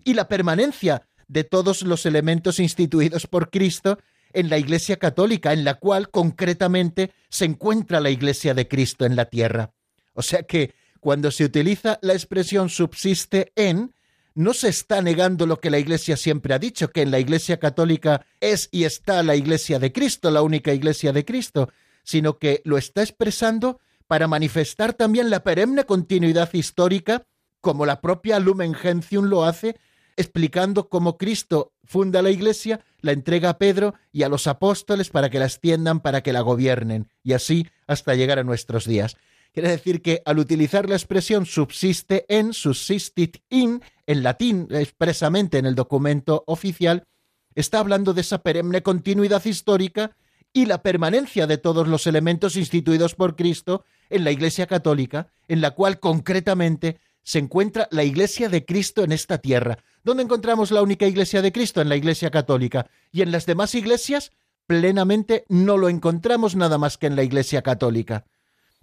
y 0.05 0.14
la 0.14 0.28
permanencia 0.28 1.09
de 1.28 1.44
todos 1.44 1.83
los 1.83 2.05
elementos 2.07 2.59
instituidos 2.59 3.26
por 3.26 3.50
Cristo 3.50 3.98
en 4.33 4.48
la 4.50 4.59
Iglesia 4.59 4.98
católica, 4.98 5.52
en 5.52 5.64
la 5.64 5.74
cual 5.74 6.11
concretamente 6.11 7.12
se 7.28 7.44
encuentra 7.44 8.00
la 8.00 8.11
Iglesia 8.11 8.55
de 8.55 8.68
Cristo 8.68 9.05
en 9.05 9.16
la 9.16 9.26
tierra. 9.26 9.72
O 10.14 10.22
sea 10.22 10.42
que 10.42 10.74
cuando 11.02 11.32
se 11.32 11.44
utiliza 11.44 11.98
la 12.00 12.12
expresión 12.12 12.68
subsiste 12.68 13.52
en, 13.56 13.92
no 14.36 14.54
se 14.54 14.68
está 14.68 15.02
negando 15.02 15.46
lo 15.46 15.58
que 15.58 15.68
la 15.68 15.80
Iglesia 15.80 16.16
siempre 16.16 16.54
ha 16.54 16.60
dicho, 16.60 16.90
que 16.90 17.02
en 17.02 17.10
la 17.10 17.18
Iglesia 17.18 17.58
católica 17.58 18.24
es 18.38 18.68
y 18.70 18.84
está 18.84 19.24
la 19.24 19.34
Iglesia 19.34 19.80
de 19.80 19.90
Cristo, 19.90 20.30
la 20.30 20.42
única 20.42 20.72
Iglesia 20.72 21.12
de 21.12 21.24
Cristo, 21.24 21.70
sino 22.04 22.38
que 22.38 22.62
lo 22.64 22.78
está 22.78 23.02
expresando 23.02 23.80
para 24.06 24.28
manifestar 24.28 24.92
también 24.92 25.28
la 25.28 25.42
perenne 25.42 25.86
continuidad 25.86 26.54
histórica, 26.54 27.26
como 27.60 27.84
la 27.84 28.00
propia 28.00 28.38
Lumen 28.38 28.72
Gentium 28.72 29.24
lo 29.24 29.42
hace, 29.42 29.74
explicando 30.16 30.88
cómo 30.88 31.18
Cristo 31.18 31.72
funda 31.82 32.22
la 32.22 32.30
Iglesia, 32.30 32.78
la 33.00 33.10
entrega 33.10 33.48
a 33.48 33.58
Pedro 33.58 33.94
y 34.12 34.22
a 34.22 34.28
los 34.28 34.46
apóstoles 34.46 35.10
para 35.10 35.30
que 35.30 35.40
la 35.40 35.46
extiendan, 35.46 35.98
para 35.98 36.22
que 36.22 36.32
la 36.32 36.42
gobiernen, 36.42 37.08
y 37.24 37.32
así 37.32 37.66
hasta 37.88 38.14
llegar 38.14 38.38
a 38.38 38.44
nuestros 38.44 38.84
días. 38.84 39.16
Quiere 39.52 39.68
decir 39.68 40.00
que 40.00 40.22
al 40.24 40.38
utilizar 40.38 40.88
la 40.88 40.96
expresión 40.96 41.44
subsiste 41.44 42.24
en, 42.28 42.54
subsistit 42.54 43.36
in, 43.50 43.82
en 44.06 44.22
latín 44.22 44.66
expresamente 44.70 45.58
en 45.58 45.66
el 45.66 45.74
documento 45.74 46.42
oficial, 46.46 47.06
está 47.54 47.78
hablando 47.80 48.14
de 48.14 48.22
esa 48.22 48.42
perenne 48.42 48.82
continuidad 48.82 49.44
histórica 49.44 50.16
y 50.54 50.64
la 50.64 50.82
permanencia 50.82 51.46
de 51.46 51.58
todos 51.58 51.86
los 51.86 52.06
elementos 52.06 52.56
instituidos 52.56 53.14
por 53.14 53.36
Cristo 53.36 53.84
en 54.08 54.24
la 54.24 54.30
Iglesia 54.30 54.66
católica, 54.66 55.30
en 55.48 55.60
la 55.60 55.72
cual 55.72 56.00
concretamente 56.00 56.98
se 57.22 57.38
encuentra 57.38 57.88
la 57.90 58.04
Iglesia 58.04 58.48
de 58.48 58.64
Cristo 58.64 59.04
en 59.04 59.12
esta 59.12 59.36
tierra. 59.36 59.78
¿Dónde 60.02 60.22
encontramos 60.22 60.70
la 60.70 60.80
única 60.80 61.06
Iglesia 61.06 61.42
de 61.42 61.52
Cristo? 61.52 61.82
En 61.82 61.90
la 61.90 61.96
Iglesia 61.96 62.30
católica. 62.30 62.86
Y 63.12 63.20
en 63.20 63.30
las 63.30 63.44
demás 63.44 63.74
iglesias, 63.74 64.32
plenamente 64.66 65.44
no 65.48 65.76
lo 65.76 65.90
encontramos 65.90 66.56
nada 66.56 66.78
más 66.78 66.96
que 66.96 67.06
en 67.06 67.16
la 67.16 67.22
Iglesia 67.22 67.60
católica 67.60 68.24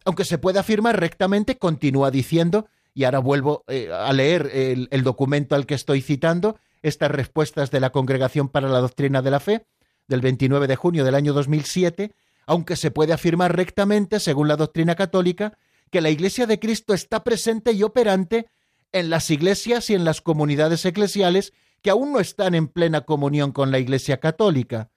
aunque 0.05 0.25
se 0.25 0.37
puede 0.37 0.59
afirmar 0.59 0.99
rectamente, 0.99 1.57
continúa 1.57 2.11
diciendo, 2.11 2.67
y 2.93 3.03
ahora 3.03 3.19
vuelvo 3.19 3.63
eh, 3.67 3.89
a 3.91 4.11
leer 4.13 4.49
el, 4.53 4.87
el 4.91 5.03
documento 5.03 5.55
al 5.55 5.65
que 5.65 5.75
estoy 5.75 6.01
citando, 6.01 6.57
estas 6.81 7.11
respuestas 7.11 7.71
de 7.71 7.79
la 7.79 7.91
Congregación 7.91 8.49
para 8.49 8.69
la 8.69 8.79
Doctrina 8.79 9.21
de 9.21 9.31
la 9.31 9.39
Fe, 9.39 9.65
del 10.07 10.21
29 10.21 10.67
de 10.67 10.75
junio 10.75 11.05
del 11.05 11.15
año 11.15 11.33
2007, 11.33 12.11
aunque 12.45 12.75
se 12.75 12.89
puede 12.89 13.13
afirmar 13.13 13.55
rectamente, 13.55 14.19
según 14.19 14.47
la 14.47 14.55
doctrina 14.55 14.95
católica, 14.95 15.57
que 15.91 16.01
la 16.01 16.09
Iglesia 16.09 16.47
de 16.47 16.59
Cristo 16.59 16.93
está 16.93 17.23
presente 17.23 17.73
y 17.73 17.83
operante 17.83 18.47
en 18.91 19.09
las 19.09 19.29
iglesias 19.29 19.89
y 19.89 19.95
en 19.95 20.03
las 20.03 20.21
comunidades 20.21 20.83
eclesiales 20.85 21.53
que 21.81 21.89
aún 21.89 22.11
no 22.11 22.19
están 22.19 22.55
en 22.55 22.67
plena 22.67 23.01
comunión 23.01 23.51
con 23.51 23.71
la 23.71 23.79
Iglesia 23.79 24.19
católica. 24.19 24.89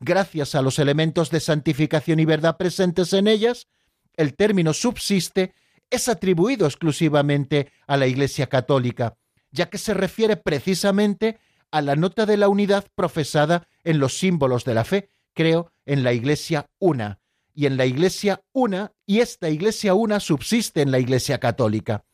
Gracias 0.00 0.54
a 0.54 0.62
los 0.62 0.78
elementos 0.78 1.30
de 1.30 1.40
santificación 1.40 2.20
y 2.20 2.24
verdad 2.24 2.56
presentes 2.56 3.12
en 3.12 3.26
ellas, 3.26 3.66
el 4.18 4.34
término 4.34 4.74
subsiste 4.74 5.54
es 5.88 6.08
atribuido 6.08 6.66
exclusivamente 6.66 7.72
a 7.86 7.96
la 7.96 8.06
Iglesia 8.06 8.48
católica, 8.48 9.16
ya 9.50 9.70
que 9.70 9.78
se 9.78 9.94
refiere 9.94 10.36
precisamente 10.36 11.38
a 11.70 11.80
la 11.80 11.96
nota 11.96 12.26
de 12.26 12.36
la 12.36 12.48
unidad 12.48 12.86
profesada 12.94 13.68
en 13.84 13.98
los 13.98 14.18
símbolos 14.18 14.64
de 14.64 14.74
la 14.74 14.84
fe, 14.84 15.08
creo, 15.32 15.72
en 15.86 16.02
la 16.02 16.12
Iglesia 16.12 16.68
una, 16.78 17.20
y 17.54 17.66
en 17.66 17.76
la 17.76 17.86
Iglesia 17.86 18.42
una, 18.52 18.92
y 19.06 19.20
esta 19.20 19.48
Iglesia 19.48 19.94
una 19.94 20.20
subsiste 20.20 20.82
en 20.82 20.90
la 20.90 20.98
Iglesia 20.98 21.38
católica. 21.38 22.04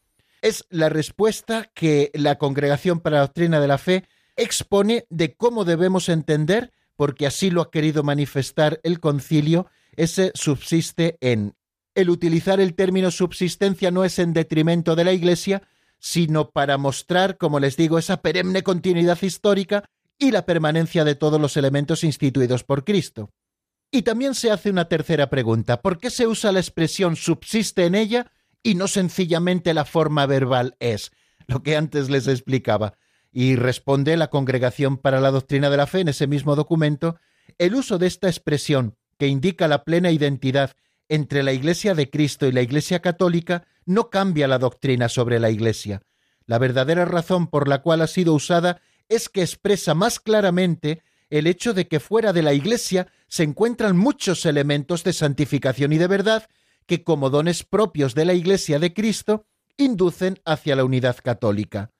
Es 0.42 0.64
la 0.68 0.90
respuesta 0.90 1.70
que 1.74 2.10
la 2.14 2.36
Congregación 2.36 3.00
para 3.00 3.16
la 3.16 3.22
Doctrina 3.22 3.60
de 3.60 3.68
la 3.68 3.78
Fe 3.78 4.04
expone 4.36 5.06
de 5.08 5.34
cómo 5.34 5.64
debemos 5.64 6.08
entender, 6.08 6.72
porque 6.96 7.26
así 7.26 7.50
lo 7.50 7.62
ha 7.62 7.70
querido 7.70 8.02
manifestar 8.02 8.78
el 8.82 9.00
concilio, 9.00 9.68
ese 9.96 10.32
subsiste 10.34 11.16
en 11.20 11.54
el 11.94 12.10
utilizar 12.10 12.60
el 12.60 12.74
término 12.74 13.10
subsistencia 13.10 13.90
no 13.90 14.04
es 14.04 14.18
en 14.18 14.32
detrimento 14.32 14.96
de 14.96 15.04
la 15.04 15.12
Iglesia, 15.12 15.62
sino 15.98 16.50
para 16.50 16.76
mostrar, 16.76 17.38
como 17.38 17.60
les 17.60 17.76
digo, 17.76 17.98
esa 17.98 18.20
perenne 18.20 18.62
continuidad 18.62 19.20
histórica 19.22 19.84
y 20.18 20.30
la 20.30 20.44
permanencia 20.44 21.04
de 21.04 21.14
todos 21.14 21.40
los 21.40 21.56
elementos 21.56 22.04
instituidos 22.04 22.64
por 22.64 22.84
Cristo. 22.84 23.30
Y 23.90 24.02
también 24.02 24.34
se 24.34 24.50
hace 24.50 24.70
una 24.70 24.88
tercera 24.88 25.30
pregunta, 25.30 25.80
¿por 25.80 25.98
qué 25.98 26.10
se 26.10 26.26
usa 26.26 26.52
la 26.52 26.60
expresión 26.60 27.16
subsiste 27.16 27.86
en 27.86 27.94
ella 27.94 28.32
y 28.62 28.74
no 28.74 28.88
sencillamente 28.88 29.72
la 29.72 29.84
forma 29.84 30.26
verbal 30.26 30.76
es? 30.80 31.12
Lo 31.46 31.62
que 31.62 31.76
antes 31.76 32.10
les 32.10 32.26
explicaba. 32.26 32.94
Y 33.30 33.56
responde 33.56 34.16
la 34.16 34.30
Congregación 34.30 34.96
para 34.96 35.20
la 35.20 35.30
Doctrina 35.30 35.70
de 35.70 35.76
la 35.76 35.86
Fe 35.86 36.00
en 36.00 36.08
ese 36.08 36.26
mismo 36.26 36.56
documento, 36.56 37.18
el 37.58 37.74
uso 37.74 37.98
de 37.98 38.06
esta 38.06 38.28
expresión, 38.28 38.96
que 39.18 39.28
indica 39.28 39.68
la 39.68 39.84
plena 39.84 40.10
identidad 40.10 40.74
entre 41.08 41.42
la 41.42 41.52
Iglesia 41.52 41.94
de 41.94 42.10
Cristo 42.10 42.46
y 42.46 42.52
la 42.52 42.62
Iglesia 42.62 43.00
católica 43.00 43.66
no 43.84 44.10
cambia 44.10 44.48
la 44.48 44.58
doctrina 44.58 45.08
sobre 45.08 45.38
la 45.38 45.50
Iglesia. 45.50 46.02
La 46.46 46.58
verdadera 46.58 47.04
razón 47.04 47.46
por 47.48 47.68
la 47.68 47.82
cual 47.82 48.02
ha 48.02 48.06
sido 48.06 48.34
usada 48.34 48.80
es 49.08 49.28
que 49.28 49.42
expresa 49.42 49.94
más 49.94 50.20
claramente 50.20 51.02
el 51.30 51.46
hecho 51.46 51.74
de 51.74 51.88
que 51.88 52.00
fuera 52.00 52.32
de 52.32 52.42
la 52.42 52.54
Iglesia 52.54 53.08
se 53.28 53.42
encuentran 53.42 53.96
muchos 53.96 54.46
elementos 54.46 55.04
de 55.04 55.12
santificación 55.12 55.92
y 55.92 55.98
de 55.98 56.06
verdad 56.06 56.48
que 56.86 57.02
como 57.02 57.30
dones 57.30 57.64
propios 57.64 58.14
de 58.14 58.24
la 58.24 58.34
Iglesia 58.34 58.78
de 58.78 58.92
Cristo 58.92 59.46
inducen 59.76 60.40
hacia 60.44 60.76
la 60.76 60.84
unidad 60.84 61.16
católica. 61.22 61.90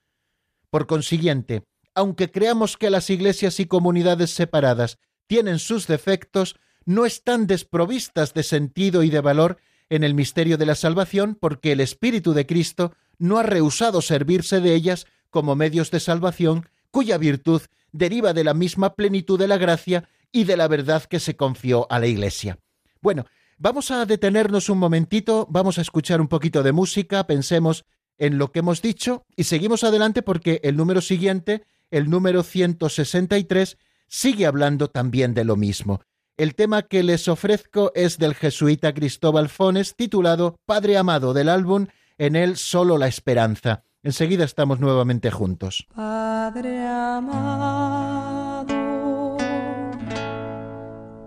Por 0.71 0.87
consiguiente, 0.87 1.65
aunque 1.95 2.31
creamos 2.31 2.77
que 2.77 2.91
las 2.91 3.09
iglesias 3.11 3.61
y 3.61 3.67
comunidades 3.67 4.31
separadas 4.31 4.99
tienen 5.27 5.59
sus 5.59 5.87
defectos, 5.87 6.57
no 6.87 7.07
están 7.07 7.47
desprovistas 7.47 8.35
de 8.35 8.43
sentido 8.43 9.03
y 9.03 9.11
de 9.11 9.21
valor 9.21 9.59
en 9.91 10.05
el 10.05 10.15
misterio 10.15 10.57
de 10.57 10.67
la 10.67 10.75
salvación 10.75 11.37
porque 11.39 11.73
el 11.73 11.81
Espíritu 11.81 12.33
de 12.33 12.47
Cristo 12.47 12.93
no 13.19 13.39
ha 13.39 13.43
rehusado 13.43 14.03
servirse 14.03 14.61
de 14.61 14.75
ellas 14.75 15.07
como 15.31 15.57
medios 15.57 15.91
de 15.91 16.01
salvación 16.01 16.69
cuya 16.91 17.19
virtud 17.19 17.63
deriva 17.93 18.33
de 18.33 18.45
la 18.45 18.55
misma 18.55 18.95
plenitud 18.95 19.39
de 19.39 19.49
la 19.49 19.57
gracia 19.57 20.09
y 20.33 20.45
de 20.45 20.57
la 20.57 20.69
verdad 20.69 21.05
que 21.05 21.21
se 21.21 21.37
confió 21.37 21.87
a 21.91 21.99
la 21.99 22.07
Iglesia. 22.07 22.59
Bueno, 23.01 23.25
vamos 23.59 23.91
a 23.91 24.05
detenernos 24.07 24.69
un 24.69 24.79
momentito, 24.79 25.47
vamos 25.51 25.79
a 25.79 25.83
escuchar 25.83 26.21
un 26.21 26.29
poquito 26.29 26.63
de 26.63 26.73
música, 26.73 27.27
pensemos 27.27 27.85
en 28.19 28.39
lo 28.39 28.53
que 28.53 28.61
hemos 28.61 28.83
dicho 28.83 29.25
y 29.37 29.45
seguimos 29.45 29.85
adelante 29.85 30.23
porque 30.23 30.61
el 30.65 30.77
número 30.77 31.01
siguiente, 31.01 31.65
el 31.91 32.11
número 32.11 32.43
163, 32.43 33.79
sigue 34.09 34.47
hablando 34.47 34.89
también 34.89 35.35
de 35.35 35.45
lo 35.45 35.57
mismo. 35.57 36.01
El 36.37 36.57
tema 36.57 36.83
que 36.83 37.05
les 37.05 37.29
ofrezco 37.29 37.93
es 37.95 38.19
del 38.19 38.35
jesuita 38.35 38.93
Cristóbal 38.93 39.49
Fones, 39.49 39.95
titulado 39.95 40.57
Padre 40.67 40.97
Amado 40.97 41.33
del 41.33 41.49
álbum 41.49 41.87
En 42.19 42.35
él 42.35 42.57
solo 42.57 42.99
la 42.99 43.07
esperanza. 43.07 43.85
Enseguida 44.03 44.45
estamos 44.45 44.81
nuevamente 44.81 45.31
juntos. 45.31 45.87
Padre 45.95 46.85
amado, 46.89 48.67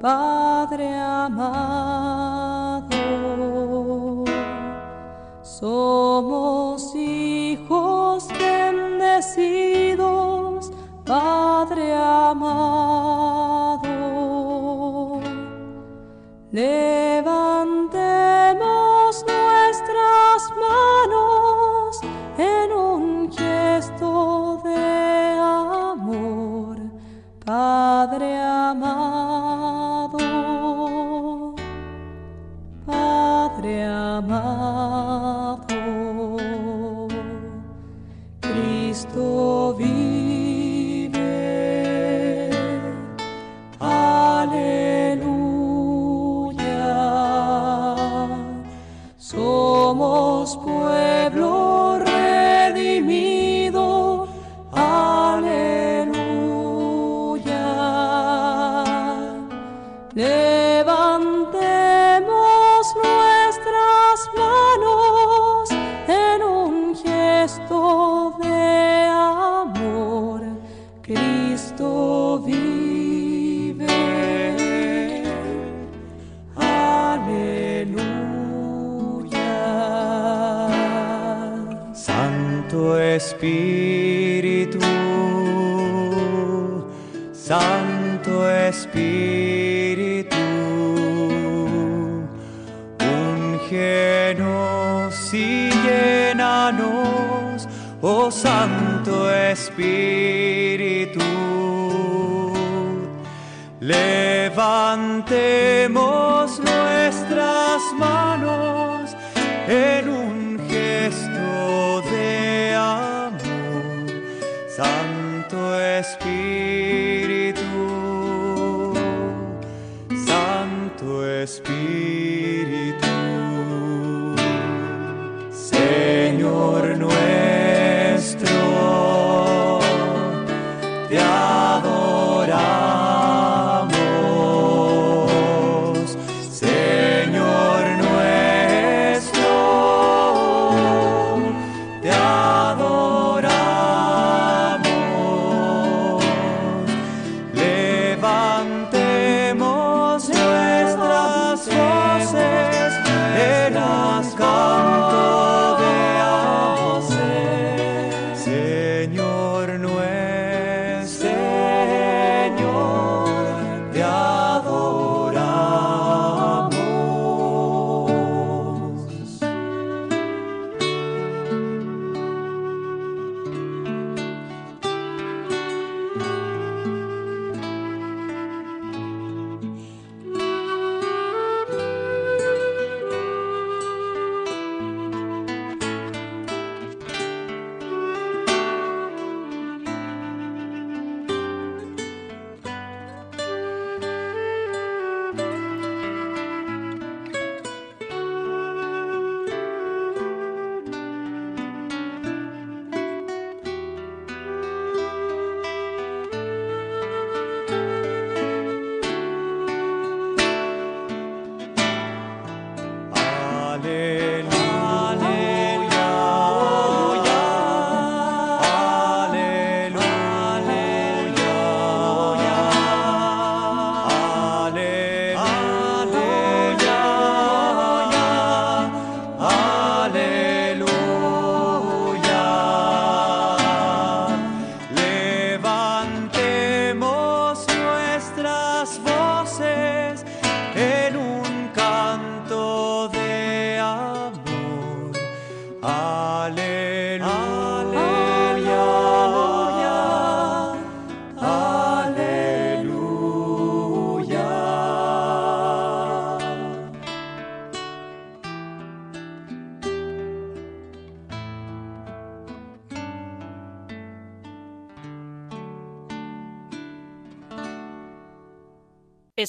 Padre 0.02 0.94
amado, 0.94 1.46
somos 5.42 6.94
hijos 6.96 8.28
bendecidos, 8.38 9.90
Padre 11.06 11.94
amado. 11.94 13.37
Levantemos 16.52 17.77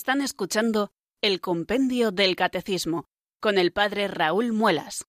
Están 0.09 0.23
escuchando 0.23 0.91
el 1.21 1.43
Compendio 1.43 2.13
del 2.13 2.35
Catecismo 2.35 3.05
con 3.41 3.59
el 3.59 3.73
Padre 3.73 4.09
Raúl 4.09 4.55
Muelas. 4.55 5.05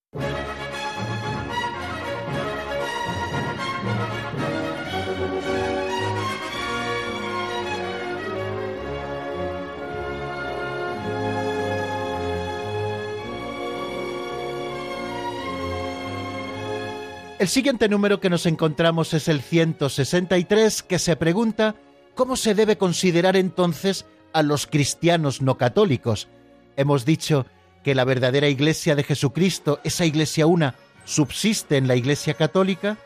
El 17.39 17.47
siguiente 17.47 17.87
número 17.87 18.19
que 18.19 18.29
nos 18.29 18.45
encontramos 18.45 19.13
es 19.13 19.29
el 19.29 19.39
163, 19.39 20.83
que 20.83 20.99
se 20.99 21.15
pregunta 21.15 21.75
cómo 22.15 22.35
se 22.35 22.53
debe 22.53 22.77
considerar 22.77 23.37
entonces 23.37 24.05
a 24.33 24.43
los 24.43 24.67
cristianos 24.67 25.41
no 25.41 25.57
católicos. 25.57 26.27
Hemos 26.75 27.05
dicho 27.05 27.45
que 27.83 27.95
la 27.95 28.05
verdadera 28.05 28.47
iglesia 28.47 28.95
de 28.95 29.03
Jesucristo, 29.03 29.79
esa 29.83 30.05
iglesia 30.05 30.45
una, 30.45 30.75
subsiste 31.05 31.77
en 31.77 31.87
la 31.87 31.95
iglesia 31.95 32.33
católica. 32.33 32.97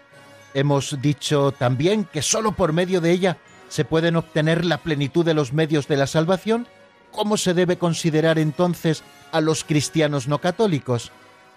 Hemos 0.53 1.01
dicho 1.01 1.51
también 1.51 2.05
que 2.05 2.21
sólo 2.21 2.53
por 2.53 2.73
medio 2.73 3.01
de 3.01 3.11
ella 3.11 3.37
se 3.69 3.85
pueden 3.85 4.15
obtener 4.15 4.65
la 4.65 4.79
plenitud 4.79 5.25
de 5.25 5.33
los 5.33 5.53
medios 5.53 5.87
de 5.87 5.97
la 5.97 6.07
salvación. 6.07 6.67
¿Cómo 7.11 7.37
se 7.37 7.53
debe 7.53 7.77
considerar 7.77 8.39
entonces 8.39 9.03
a 9.31 9.41
los 9.41 9.63
cristianos 9.63 10.27
no 10.27 10.39
católicos? 10.39 11.11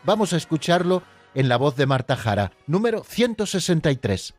Vamos 0.05 0.33
a 0.33 0.37
escucharlo 0.37 1.03
en 1.35 1.49
la 1.49 1.57
voz 1.57 1.77
de 1.77 1.87
Marta 1.87 2.17
Jara, 2.17 2.53
número 2.67 3.05
163. 3.05 4.35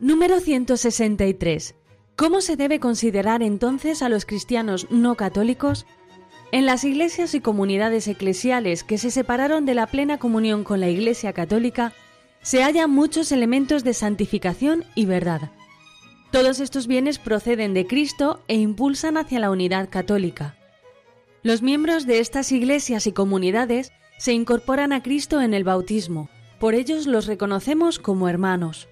Número 0.00 0.38
163. 0.38 1.74
¿Cómo 2.14 2.40
se 2.40 2.54
debe 2.54 2.78
considerar 2.78 3.42
entonces 3.42 4.00
a 4.00 4.08
los 4.08 4.26
cristianos 4.26 4.86
no 4.90 5.16
católicos? 5.16 5.86
En 6.52 6.66
las 6.66 6.84
iglesias 6.84 7.34
y 7.34 7.40
comunidades 7.40 8.06
eclesiales 8.06 8.84
que 8.84 8.96
se 8.96 9.10
separaron 9.10 9.66
de 9.66 9.74
la 9.74 9.88
plena 9.88 10.18
comunión 10.18 10.62
con 10.62 10.78
la 10.78 10.88
Iglesia 10.88 11.32
católica, 11.32 11.94
se 12.42 12.62
hallan 12.62 12.92
muchos 12.92 13.32
elementos 13.32 13.82
de 13.82 13.92
santificación 13.92 14.84
y 14.94 15.06
verdad. 15.06 15.50
Todos 16.30 16.60
estos 16.60 16.86
bienes 16.86 17.18
proceden 17.18 17.74
de 17.74 17.84
Cristo 17.84 18.40
e 18.46 18.54
impulsan 18.54 19.16
hacia 19.16 19.40
la 19.40 19.50
unidad 19.50 19.88
católica. 19.90 20.56
Los 21.42 21.60
miembros 21.60 22.06
de 22.06 22.20
estas 22.20 22.52
iglesias 22.52 23.08
y 23.08 23.12
comunidades 23.12 23.90
se 24.16 24.32
incorporan 24.32 24.92
a 24.92 25.02
Cristo 25.02 25.40
en 25.40 25.54
el 25.54 25.64
bautismo, 25.64 26.28
por 26.60 26.76
ellos 26.76 27.08
los 27.08 27.26
reconocemos 27.26 27.98
como 27.98 28.28
hermanos. 28.28 28.86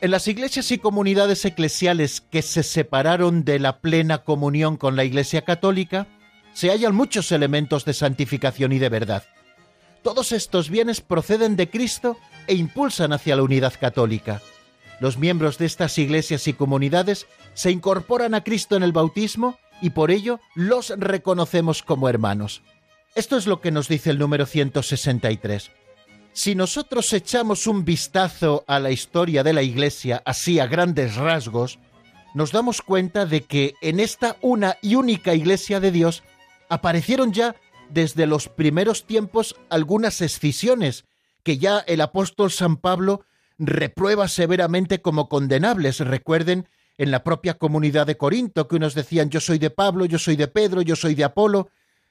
En 0.00 0.12
las 0.12 0.28
iglesias 0.28 0.70
y 0.70 0.78
comunidades 0.78 1.44
eclesiales 1.44 2.20
que 2.20 2.42
se 2.42 2.62
separaron 2.62 3.44
de 3.44 3.58
la 3.58 3.80
plena 3.80 4.18
comunión 4.18 4.76
con 4.76 4.94
la 4.94 5.02
Iglesia 5.02 5.42
Católica, 5.42 6.06
se 6.52 6.70
hallan 6.70 6.94
muchos 6.94 7.32
elementos 7.32 7.84
de 7.84 7.94
santificación 7.94 8.72
y 8.72 8.78
de 8.78 8.90
verdad. 8.90 9.24
Todos 10.04 10.30
estos 10.30 10.70
bienes 10.70 11.00
proceden 11.00 11.56
de 11.56 11.68
Cristo 11.68 12.16
e 12.46 12.54
impulsan 12.54 13.12
hacia 13.12 13.34
la 13.34 13.42
unidad 13.42 13.74
católica. 13.80 14.40
Los 15.00 15.18
miembros 15.18 15.58
de 15.58 15.66
estas 15.66 15.98
iglesias 15.98 16.46
y 16.46 16.52
comunidades 16.52 17.26
se 17.54 17.72
incorporan 17.72 18.34
a 18.34 18.44
Cristo 18.44 18.76
en 18.76 18.84
el 18.84 18.92
bautismo 18.92 19.58
y 19.82 19.90
por 19.90 20.12
ello 20.12 20.38
los 20.54 20.90
reconocemos 20.96 21.82
como 21.82 22.08
hermanos. 22.08 22.62
Esto 23.16 23.36
es 23.36 23.48
lo 23.48 23.60
que 23.60 23.72
nos 23.72 23.88
dice 23.88 24.10
el 24.10 24.18
número 24.18 24.46
163. 24.46 25.72
Si 26.38 26.54
nosotros 26.54 27.12
echamos 27.14 27.66
un 27.66 27.84
vistazo 27.84 28.62
a 28.68 28.78
la 28.78 28.92
historia 28.92 29.42
de 29.42 29.52
la 29.52 29.62
Iglesia, 29.62 30.22
así 30.24 30.60
a 30.60 30.68
grandes 30.68 31.16
rasgos, 31.16 31.80
nos 32.32 32.52
damos 32.52 32.80
cuenta 32.80 33.26
de 33.26 33.42
que 33.42 33.74
en 33.80 33.98
esta 33.98 34.36
una 34.40 34.76
y 34.80 34.94
única 34.94 35.34
Iglesia 35.34 35.80
de 35.80 35.90
Dios 35.90 36.22
aparecieron 36.68 37.32
ya 37.32 37.56
desde 37.90 38.28
los 38.28 38.48
primeros 38.48 39.04
tiempos 39.04 39.56
algunas 39.68 40.20
escisiones 40.20 41.06
que 41.42 41.58
ya 41.58 41.80
el 41.80 42.00
apóstol 42.00 42.52
San 42.52 42.76
Pablo 42.76 43.24
reprueba 43.58 44.28
severamente 44.28 45.02
como 45.02 45.28
condenables. 45.28 45.98
Recuerden 45.98 46.68
en 46.98 47.10
la 47.10 47.24
propia 47.24 47.54
comunidad 47.54 48.06
de 48.06 48.16
Corinto 48.16 48.68
que 48.68 48.76
unos 48.76 48.94
decían 48.94 49.28
yo 49.28 49.40
soy 49.40 49.58
de 49.58 49.70
Pablo, 49.70 50.04
yo 50.04 50.20
soy 50.20 50.36
de 50.36 50.46
Pedro, 50.46 50.82
yo 50.82 50.94
soy 50.94 51.16
de 51.16 51.24
Apolo, 51.24 51.68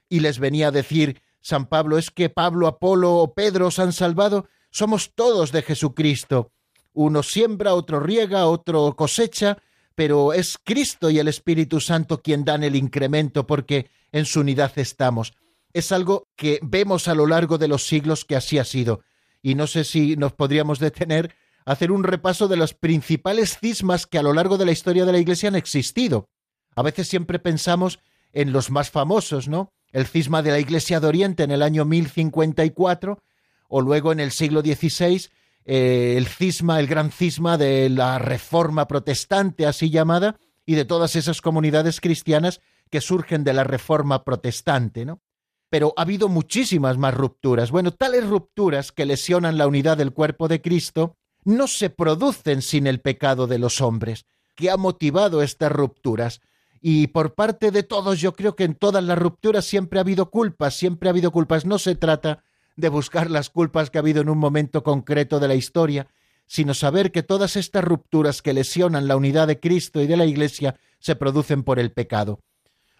y 0.09 0.19
les 0.19 0.37
venía 0.37 0.67
a 0.67 0.71
decir 0.71 1.21
San 1.47 1.67
Pablo, 1.67 1.97
es 1.97 2.11
que 2.11 2.27
Pablo, 2.27 2.67
Apolo 2.67 3.15
o 3.15 3.33
Pedro 3.33 3.67
os 3.67 3.79
han 3.79 3.93
salvado, 3.93 4.49
somos 4.69 5.13
todos 5.15 5.53
de 5.53 5.61
Jesucristo. 5.61 6.51
Uno 6.91 7.23
siembra, 7.23 7.73
otro 7.73 8.01
riega, 8.01 8.47
otro 8.47 8.93
cosecha, 8.97 9.57
pero 9.95 10.33
es 10.33 10.57
Cristo 10.61 11.09
y 11.09 11.19
el 11.19 11.29
Espíritu 11.29 11.79
Santo 11.79 12.21
quien 12.21 12.43
dan 12.43 12.65
el 12.65 12.75
incremento 12.75 13.47
porque 13.47 13.89
en 14.11 14.25
su 14.25 14.41
unidad 14.41 14.77
estamos. 14.77 15.35
Es 15.71 15.93
algo 15.93 16.27
que 16.35 16.59
vemos 16.61 17.07
a 17.07 17.15
lo 17.15 17.25
largo 17.25 17.57
de 17.57 17.69
los 17.69 17.87
siglos 17.87 18.25
que 18.25 18.35
así 18.35 18.59
ha 18.59 18.65
sido. 18.65 18.99
Y 19.41 19.55
no 19.55 19.67
sé 19.67 19.85
si 19.85 20.17
nos 20.17 20.33
podríamos 20.33 20.79
detener 20.79 21.33
a 21.65 21.71
hacer 21.71 21.93
un 21.93 22.03
repaso 22.03 22.49
de 22.49 22.57
las 22.57 22.73
principales 22.73 23.57
cismas 23.57 24.05
que 24.05 24.17
a 24.17 24.23
lo 24.23 24.33
largo 24.33 24.57
de 24.57 24.65
la 24.65 24.73
historia 24.73 25.05
de 25.05 25.13
la 25.13 25.19
Iglesia 25.19 25.47
han 25.47 25.55
existido. 25.55 26.27
A 26.75 26.81
veces 26.81 27.07
siempre 27.07 27.39
pensamos 27.39 27.99
en 28.33 28.51
los 28.51 28.69
más 28.69 28.91
famosos, 28.91 29.47
¿no? 29.47 29.71
El 29.91 30.05
cisma 30.05 30.41
de 30.41 30.51
la 30.51 30.59
Iglesia 30.59 30.99
de 30.99 31.07
Oriente 31.07 31.43
en 31.43 31.51
el 31.51 31.61
año 31.61 31.85
1054, 31.85 33.21
o 33.69 33.81
luego 33.81 34.11
en 34.11 34.19
el 34.19 34.31
siglo 34.31 34.61
XVI, 34.61 35.27
eh, 35.65 36.15
el 36.17 36.27
cisma, 36.27 36.79
el 36.79 36.87
gran 36.87 37.11
cisma 37.11 37.57
de 37.57 37.89
la 37.89 38.19
Reforma 38.19 38.87
Protestante, 38.87 39.65
así 39.65 39.89
llamada, 39.89 40.39
y 40.65 40.75
de 40.75 40.85
todas 40.85 41.15
esas 41.15 41.41
comunidades 41.41 41.99
cristianas 41.99 42.61
que 42.89 43.01
surgen 43.01 43.43
de 43.43 43.53
la 43.53 43.63
Reforma 43.63 44.23
Protestante, 44.23 45.05
¿no? 45.05 45.21
Pero 45.69 45.93
ha 45.97 46.03
habido 46.03 46.29
muchísimas 46.29 46.97
más 46.97 47.13
rupturas. 47.13 47.71
Bueno, 47.71 47.91
tales 47.91 48.25
rupturas 48.25 48.93
que 48.93 49.05
lesionan 49.05 49.57
la 49.57 49.67
unidad 49.67 49.97
del 49.97 50.13
cuerpo 50.13 50.47
de 50.47 50.61
Cristo 50.61 51.17
no 51.43 51.67
se 51.67 51.89
producen 51.89 52.61
sin 52.61 52.87
el 52.87 53.01
pecado 53.01 53.47
de 53.47 53.59
los 53.59 53.81
hombres. 53.81 54.25
¿Qué 54.55 54.69
ha 54.69 54.77
motivado 54.77 55.41
estas 55.41 55.71
rupturas? 55.71 56.41
Y 56.81 57.07
por 57.07 57.33
parte 57.33 57.71
de 57.71 57.83
todos, 57.83 58.19
yo 58.19 58.33
creo 58.33 58.55
que 58.55 58.63
en 58.63 58.75
todas 58.75 59.03
las 59.03 59.17
rupturas 59.17 59.65
siempre 59.65 59.99
ha 59.99 60.01
habido 60.01 60.29
culpas, 60.29 60.75
siempre 60.75 61.09
ha 61.09 61.11
habido 61.11 61.31
culpas. 61.31 61.65
No 61.65 61.79
se 61.79 61.95
trata 61.95 62.43
de 62.75 62.89
buscar 62.89 63.31
las 63.31 63.49
culpas 63.49 63.89
que 63.89 63.97
ha 63.97 64.01
habido 64.01 64.21
en 64.21 64.29
un 64.29 64.37
momento 64.37 64.83
concreto 64.83 65.39
de 65.39 65.47
la 65.47 65.55
historia, 65.55 66.07
sino 66.45 66.73
saber 66.73 67.11
que 67.11 67.23
todas 67.23 67.55
estas 67.55 67.83
rupturas 67.83 68.41
que 68.41 68.53
lesionan 68.53 69.07
la 69.07 69.17
unidad 69.17 69.47
de 69.47 69.59
Cristo 69.59 70.01
y 70.01 70.07
de 70.07 70.17
la 70.17 70.25
Iglesia 70.25 70.75
se 70.99 71.15
producen 71.15 71.63
por 71.63 71.79
el 71.79 71.91
pecado. 71.91 72.39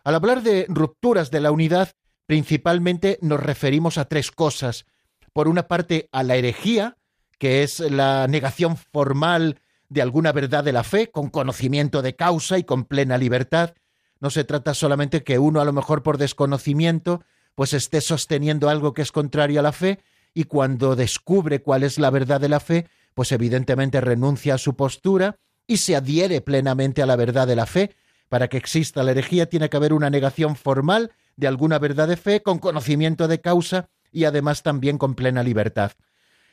Al 0.04 0.16
hablar 0.16 0.42
de 0.42 0.66
rupturas 0.70 1.32
de 1.32 1.42
la 1.42 1.52
unidad, 1.52 1.94
principalmente 2.26 3.20
nos 3.22 3.40
referimos 3.40 3.98
a 3.98 4.06
tres 4.06 4.32
cosas. 4.32 4.86
Por 5.34 5.48
una 5.48 5.68
parte, 5.68 6.10
a 6.12 6.24
la 6.24 6.36
herejía, 6.36 6.98
que 7.38 7.64
es 7.64 7.80
la 7.80 8.28
negación 8.28 8.78
formal 8.78 9.60
de 9.90 10.02
alguna 10.02 10.32
verdad 10.32 10.64
de 10.64 10.74
la 10.74 10.84
fe, 10.84 11.10
con 11.10 11.30
conocimiento 11.30 12.02
de 12.02 12.16
causa 12.16 12.58
y 12.58 12.64
con 12.64 12.86
plena 12.86 13.18
libertad. 13.18 13.74
No 14.20 14.30
se 14.30 14.44
trata 14.44 14.74
solamente 14.74 15.24
que 15.24 15.40
uno 15.40 15.62
a 15.62 15.66
lo 15.66 15.74
mejor 15.74 16.04
por 16.04 16.18
desconocimiento 16.18 17.24
pues 17.56 17.74
esté 17.74 18.02
sosteniendo 18.02 18.70
algo 18.70 18.94
que 18.94 19.02
es 19.02 19.12
contrario 19.12 19.60
a 19.60 19.64
la 19.64 19.72
fe 19.72 20.00
y 20.34 20.44
cuando 20.44 20.96
descubre 20.96 21.62
cuál 21.62 21.84
es 21.84 21.98
la 21.98 22.12
verdad 22.12 22.40
de 22.40 22.50
la 22.50 22.60
fe, 22.60 22.88
pues 23.16 23.32
evidentemente 23.32 24.00
renuncia 24.00 24.54
a 24.54 24.58
su 24.60 24.76
postura 24.76 25.38
y 25.66 25.78
se 25.78 25.96
adhiere 25.96 26.42
plenamente 26.42 27.02
a 27.02 27.08
la 27.08 27.16
verdad 27.16 27.48
de 27.48 27.56
la 27.56 27.66
fe. 27.66 27.96
Para 28.30 28.48
que 28.48 28.58
exista 28.58 29.04
la 29.04 29.12
herejía 29.12 29.50
tiene 29.50 29.70
que 29.70 29.78
haber 29.78 29.94
una 29.94 30.12
negación 30.12 30.56
formal 30.56 31.12
de 31.36 31.48
alguna 31.48 31.80
verdad 31.80 32.08
de 32.08 32.18
fe 32.18 32.44
con 32.44 32.60
conocimiento 32.60 33.28
de 33.28 33.42
causa 33.42 33.90
y 34.12 34.26
además 34.26 34.62
también 34.62 34.98
con 34.98 35.16
plena 35.16 35.42
libertad. 35.42 35.94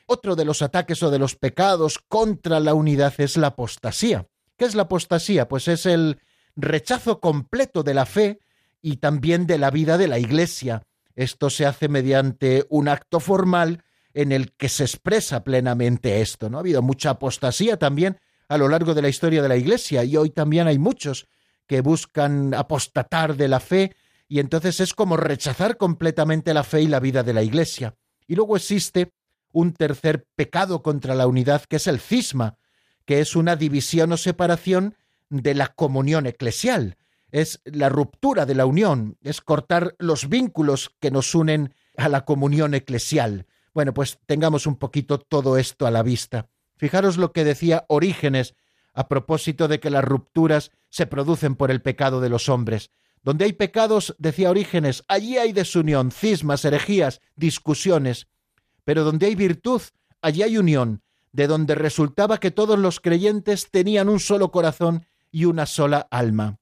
Otro 0.07 0.35
de 0.35 0.45
los 0.45 0.61
ataques 0.61 1.01
o 1.03 1.09
de 1.09 1.19
los 1.19 1.35
pecados 1.35 1.99
contra 2.07 2.59
la 2.59 2.73
unidad 2.73 3.13
es 3.17 3.37
la 3.37 3.47
apostasía. 3.47 4.27
¿Qué 4.57 4.65
es 4.65 4.75
la 4.75 4.83
apostasía? 4.83 5.47
Pues 5.47 5.67
es 5.67 5.85
el 5.85 6.19
rechazo 6.55 7.19
completo 7.19 7.83
de 7.83 7.93
la 7.93 8.05
fe 8.05 8.39
y 8.81 8.97
también 8.97 9.47
de 9.47 9.57
la 9.57 9.71
vida 9.71 9.97
de 9.97 10.07
la 10.07 10.19
Iglesia. 10.19 10.83
Esto 11.15 11.49
se 11.49 11.65
hace 11.65 11.87
mediante 11.87 12.65
un 12.69 12.87
acto 12.87 13.19
formal 13.19 13.83
en 14.13 14.31
el 14.31 14.53
que 14.53 14.69
se 14.69 14.83
expresa 14.83 15.43
plenamente 15.43 16.21
esto. 16.21 16.49
¿no? 16.49 16.57
Ha 16.57 16.61
habido 16.61 16.81
mucha 16.81 17.11
apostasía 17.11 17.77
también 17.77 18.19
a 18.47 18.57
lo 18.57 18.67
largo 18.67 18.93
de 18.93 19.01
la 19.01 19.09
historia 19.09 19.41
de 19.41 19.49
la 19.49 19.57
Iglesia 19.57 20.03
y 20.03 20.15
hoy 20.17 20.29
también 20.29 20.67
hay 20.67 20.77
muchos 20.77 21.27
que 21.67 21.81
buscan 21.81 22.53
apostatar 22.53 23.35
de 23.35 23.47
la 23.47 23.59
fe 23.59 23.95
y 24.27 24.39
entonces 24.39 24.79
es 24.79 24.93
como 24.93 25.17
rechazar 25.17 25.77
completamente 25.77 26.53
la 26.53 26.63
fe 26.63 26.81
y 26.81 26.87
la 26.87 26.99
vida 26.99 27.23
de 27.23 27.33
la 27.33 27.43
Iglesia. 27.43 27.95
Y 28.27 28.35
luego 28.35 28.55
existe 28.55 29.11
un 29.55 29.71
tercer 29.71 30.27
pecado 30.35 30.83
contra 30.83 31.15
la 31.15 31.27
unidad 31.27 31.63
que 31.63 31.77
es 31.77 31.87
el 31.87 32.01
cisma, 32.01 32.57
que 33.05 33.21
es 33.21 33.37
una 33.37 33.55
división 33.55 34.11
o 34.11 34.17
separación 34.17 34.95
de 35.29 35.53
la 35.53 35.67
comunión 35.67 36.25
eclesial, 36.25 36.97
es 37.31 37.61
la 37.63 37.87
ruptura 37.87 38.45
de 38.45 38.53
la 38.53 38.65
unión, 38.65 39.17
es 39.21 39.39
cortar 39.39 39.95
los 39.97 40.27
vínculos 40.27 40.91
que 40.99 41.09
nos 41.09 41.33
unen 41.33 41.73
a 41.95 42.09
la 42.09 42.25
comunión 42.25 42.73
eclesial. 42.73 43.47
Bueno, 43.73 43.93
pues 43.93 44.19
tengamos 44.25 44.67
un 44.67 44.75
poquito 44.75 45.19
todo 45.19 45.57
esto 45.57 45.87
a 45.87 45.91
la 45.91 46.03
vista. 46.03 46.49
Fijaros 46.75 47.15
lo 47.15 47.31
que 47.31 47.45
decía 47.45 47.85
Orígenes 47.87 48.55
a 48.93 49.07
propósito 49.07 49.69
de 49.69 49.79
que 49.79 49.89
las 49.89 50.03
rupturas 50.03 50.71
se 50.89 51.07
producen 51.07 51.55
por 51.55 51.71
el 51.71 51.81
pecado 51.81 52.19
de 52.19 52.29
los 52.29 52.49
hombres. 52.49 52.91
Donde 53.23 53.45
hay 53.45 53.53
pecados, 53.53 54.15
decía 54.19 54.49
Orígenes, 54.49 55.05
allí 55.07 55.37
hay 55.37 55.53
desunión, 55.53 56.11
cismas, 56.11 56.65
herejías, 56.65 57.21
discusiones. 57.35 58.27
Pero 58.85 59.03
donde 59.03 59.25
hay 59.25 59.35
virtud, 59.35 59.81
allí 60.21 60.43
hay 60.43 60.57
unión, 60.57 61.01
de 61.33 61.47
donde 61.47 61.75
resultaba 61.75 62.39
que 62.39 62.51
todos 62.51 62.79
los 62.79 63.01
creyentes 63.01 63.69
tenían 63.69 64.07
un 64.07 64.21
solo 64.21 64.51
corazón 64.51 65.05
y 65.31 65.43
una 65.43 65.65
sola 65.65 66.07
alma. 66.09 66.59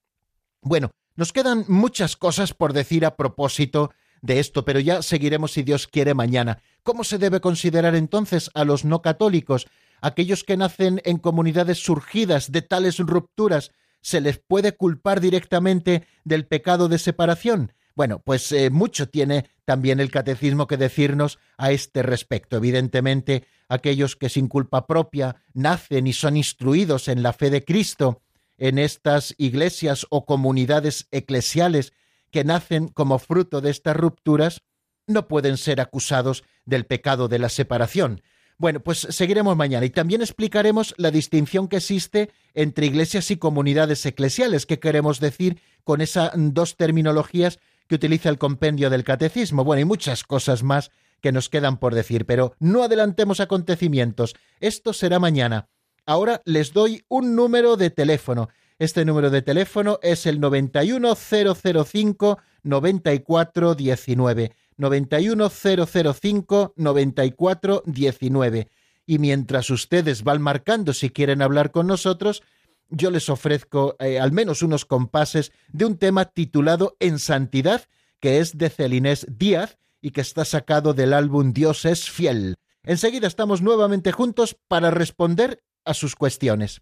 Bueno, 0.62 0.90
nos 1.16 1.32
quedan 1.32 1.66
muchas 1.68 2.18
cosas 2.18 2.56
por 2.56 2.74
decir 2.74 3.06
a 3.06 3.16
propósito 3.16 3.92
de 4.24 4.40
esto, 4.40 4.66
pero 4.66 4.80
ya 4.80 5.04
seguiremos 5.04 5.52
si 5.52 5.62
Dios 5.62 5.86
quiere 5.86 6.16
mañana. 6.16 6.64
¿Cómo 6.82 7.04
se 7.04 7.20
debe 7.20 7.40
considerar 7.40 7.94
entonces 7.94 8.50
a 8.56 8.64
los 8.64 8.84
no 8.84 9.02
católicos, 9.02 9.68
aquellos 10.02 10.44
que 10.44 10.58
nacen 10.58 11.02
en 11.04 11.18
comunidades 11.18 11.84
surgidas 11.84 12.52
de 12.52 12.64
tales 12.64 12.98
rupturas? 12.98 13.72
¿Se 14.02 14.22
les 14.22 14.40
puede 14.40 14.76
culpar 14.76 15.20
directamente 15.20 16.08
del 16.24 16.48
pecado 16.48 16.88
de 16.88 16.98
separación? 16.98 17.74
Bueno, 17.96 18.20
pues 18.20 18.52
eh, 18.52 18.70
mucho 18.70 19.08
tiene 19.08 19.50
también 19.66 20.00
el 20.00 20.10
catecismo 20.10 20.68
que 20.68 20.78
decirnos 20.78 21.38
a 21.58 21.72
este 21.72 22.02
respecto. 22.02 22.58
Evidentemente, 22.58 23.46
aquellos 23.70 24.16
que 24.16 24.30
sin 24.30 24.48
culpa 24.48 24.88
propia 24.88 25.36
nacen 25.54 26.08
y 26.08 26.14
son 26.14 26.36
instruidos 26.36 27.08
en 27.08 27.22
la 27.22 27.34
fe 27.34 27.50
de 27.50 27.64
Cristo, 27.64 28.22
en 28.58 28.80
estas 28.80 29.36
iglesias 29.38 30.08
o 30.10 30.26
comunidades 30.26 31.08
eclesiales 31.12 31.94
que 32.32 32.44
nacen 32.44 32.88
como 32.88 33.20
fruto 33.20 33.62
de 33.62 33.70
estas 33.70 33.96
rupturas, 33.96 34.62
no 35.06 35.28
pueden 35.28 35.58
ser 35.58 35.82
acusados 35.82 36.44
del 36.66 36.86
pecado 36.86 37.28
de 37.28 37.40
la 37.40 37.50
separación. 37.50 38.22
Bueno, 38.58 38.80
pues 38.80 39.08
seguiremos 39.10 39.58
mañana 39.58 39.86
y 39.86 39.90
también 39.90 40.22
explicaremos 40.22 40.94
la 40.98 41.12
distinción 41.12 41.68
que 41.68 41.78
existe 41.78 42.32
entre 42.54 42.86
iglesias 42.86 43.30
y 43.32 43.38
comunidades 43.38 44.06
eclesiales. 44.06 44.66
¿Qué 44.66 44.80
queremos 44.80 45.20
decir 45.20 45.60
con 45.84 46.02
esas 46.02 46.32
dos 46.36 46.78
terminologías 46.78 47.60
que 47.88 47.96
utiliza 47.96 48.30
el 48.30 48.38
compendio 48.38 48.90
del 48.90 49.04
catecismo? 49.04 49.64
Bueno, 49.64 49.82
y 49.82 49.86
muchas 49.86 50.24
cosas 50.24 50.64
más 50.64 50.92
que 51.22 51.32
nos 51.32 51.50
quedan 51.50 51.78
por 51.78 51.96
decir, 51.96 52.26
pero 52.26 52.54
no 52.60 52.84
adelantemos 52.84 53.40
acontecimientos. 53.40 54.36
Esto 54.60 54.92
será 54.94 55.20
mañana. 55.20 55.70
Ahora 56.06 56.42
les 56.46 56.74
doy 56.74 57.06
un 57.08 57.36
número 57.36 57.78
de 57.78 57.90
teléfono. 57.90 58.50
Este 58.78 59.06
número 59.06 59.30
de 59.30 59.42
teléfono 59.42 60.00
es 60.02 60.26
el 60.26 60.42
91005 60.42 62.40
9419. 62.64 64.52
91005 64.78 66.74
9419. 66.76 68.68
Y 69.06 69.20
mientras 69.20 69.70
ustedes 69.70 70.24
van 70.24 70.42
marcando 70.42 70.94
si 70.94 71.10
quieren 71.10 71.42
hablar 71.42 71.72
con 71.72 71.88
nosotros, 71.88 72.42
yo 72.90 73.12
les 73.12 73.30
ofrezco 73.30 73.96
eh, 74.00 74.20
al 74.20 74.32
menos 74.32 74.62
unos 74.62 74.86
compases 74.86 75.52
de 75.70 75.86
un 75.86 75.98
tema 75.98 76.26
titulado 76.26 76.96
En 77.00 77.20
Santidad, 77.20 77.86
que 78.20 78.40
es 78.40 78.58
de 78.58 78.70
Celinés 78.70 79.26
Díaz 79.30 79.78
y 80.02 80.12
que 80.12 80.22
está 80.22 80.46
sacado 80.46 80.94
del 80.94 81.14
álbum 81.14 81.54
Dios 81.54 81.86
es 81.86 82.10
fiel. 82.10 82.56
Enseguida 82.84 83.28
estamos 83.28 83.62
nuevamente 83.62 84.12
juntos 84.12 84.58
para 84.68 84.92
responder 84.92 85.64
a 85.86 85.94
sus 85.94 86.16
cuestiones. 86.16 86.82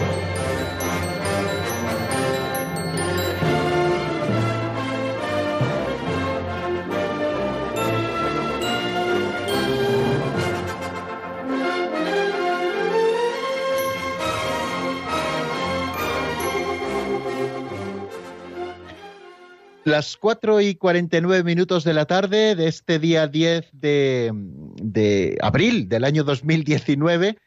Las 19.83 20.15
cuatro 20.15 20.61
y 20.61 20.75
cuarenta 20.75 21.17
y 21.17 21.21
nueve 21.21 21.43
minutos 21.43 21.83
de 21.83 21.95
la 21.95 22.05
tarde 22.05 22.55
de 22.55 22.67
este 22.67 22.99
día 22.99 23.27
10 23.27 23.69
de, 23.73 24.31
de 24.75 25.37
abril 25.41 25.89
del 25.89 26.03
año 26.03 26.23
2019. 26.23 27.37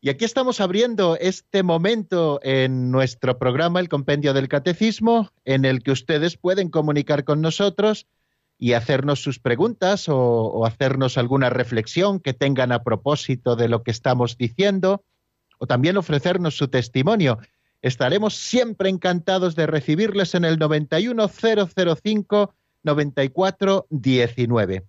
Y 0.00 0.08
aquí 0.08 0.24
estamos 0.24 0.60
abriendo 0.60 1.16
este 1.20 1.62
momento 1.62 2.40
en 2.42 2.90
nuestro 2.90 3.38
programa, 3.38 3.78
el 3.78 3.88
Compendio 3.88 4.34
del 4.34 4.48
Catecismo, 4.48 5.30
en 5.44 5.64
el 5.64 5.84
que 5.84 5.92
ustedes 5.92 6.36
pueden 6.36 6.70
comunicar 6.70 7.22
con 7.22 7.40
nosotros 7.40 8.08
y 8.58 8.72
hacernos 8.72 9.22
sus 9.22 9.38
preguntas 9.38 10.06
o 10.08 10.66
hacernos 10.66 11.16
alguna 11.16 11.50
reflexión 11.50 12.18
que 12.18 12.34
tengan 12.34 12.72
a 12.72 12.82
propósito 12.82 13.54
de 13.54 13.68
lo 13.68 13.84
que 13.84 13.92
estamos 13.92 14.36
diciendo, 14.36 15.04
o 15.58 15.66
también 15.68 15.96
ofrecernos 15.96 16.56
su 16.56 16.66
testimonio. 16.66 17.38
Estaremos 17.86 18.34
siempre 18.34 18.88
encantados 18.88 19.54
de 19.54 19.68
recibirles 19.68 20.34
en 20.34 20.44
el 20.44 20.58
91005 20.58 22.52
9419. 22.82 24.84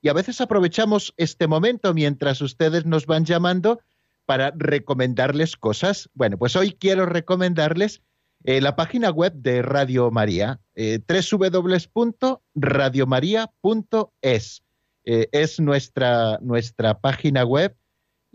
Y 0.00 0.08
a 0.08 0.12
veces 0.12 0.40
aprovechamos 0.40 1.12
este 1.16 1.48
momento 1.48 1.92
mientras 1.92 2.40
ustedes 2.40 2.86
nos 2.86 3.06
van 3.06 3.24
llamando 3.24 3.80
para 4.26 4.52
recomendarles 4.56 5.56
cosas. 5.56 6.08
Bueno, 6.14 6.38
pues 6.38 6.54
hoy 6.54 6.70
quiero 6.70 7.04
recomendarles 7.04 8.00
Eh, 8.44 8.60
la 8.60 8.76
página 8.76 9.10
web 9.10 9.32
de 9.32 9.62
Radio 9.62 10.12
María, 10.12 10.60
eh. 10.76 11.00
Eh, 15.04 15.28
es 15.32 15.58
nuestra, 15.58 16.38
nuestra 16.42 17.00
página 17.00 17.44
web 17.44 17.74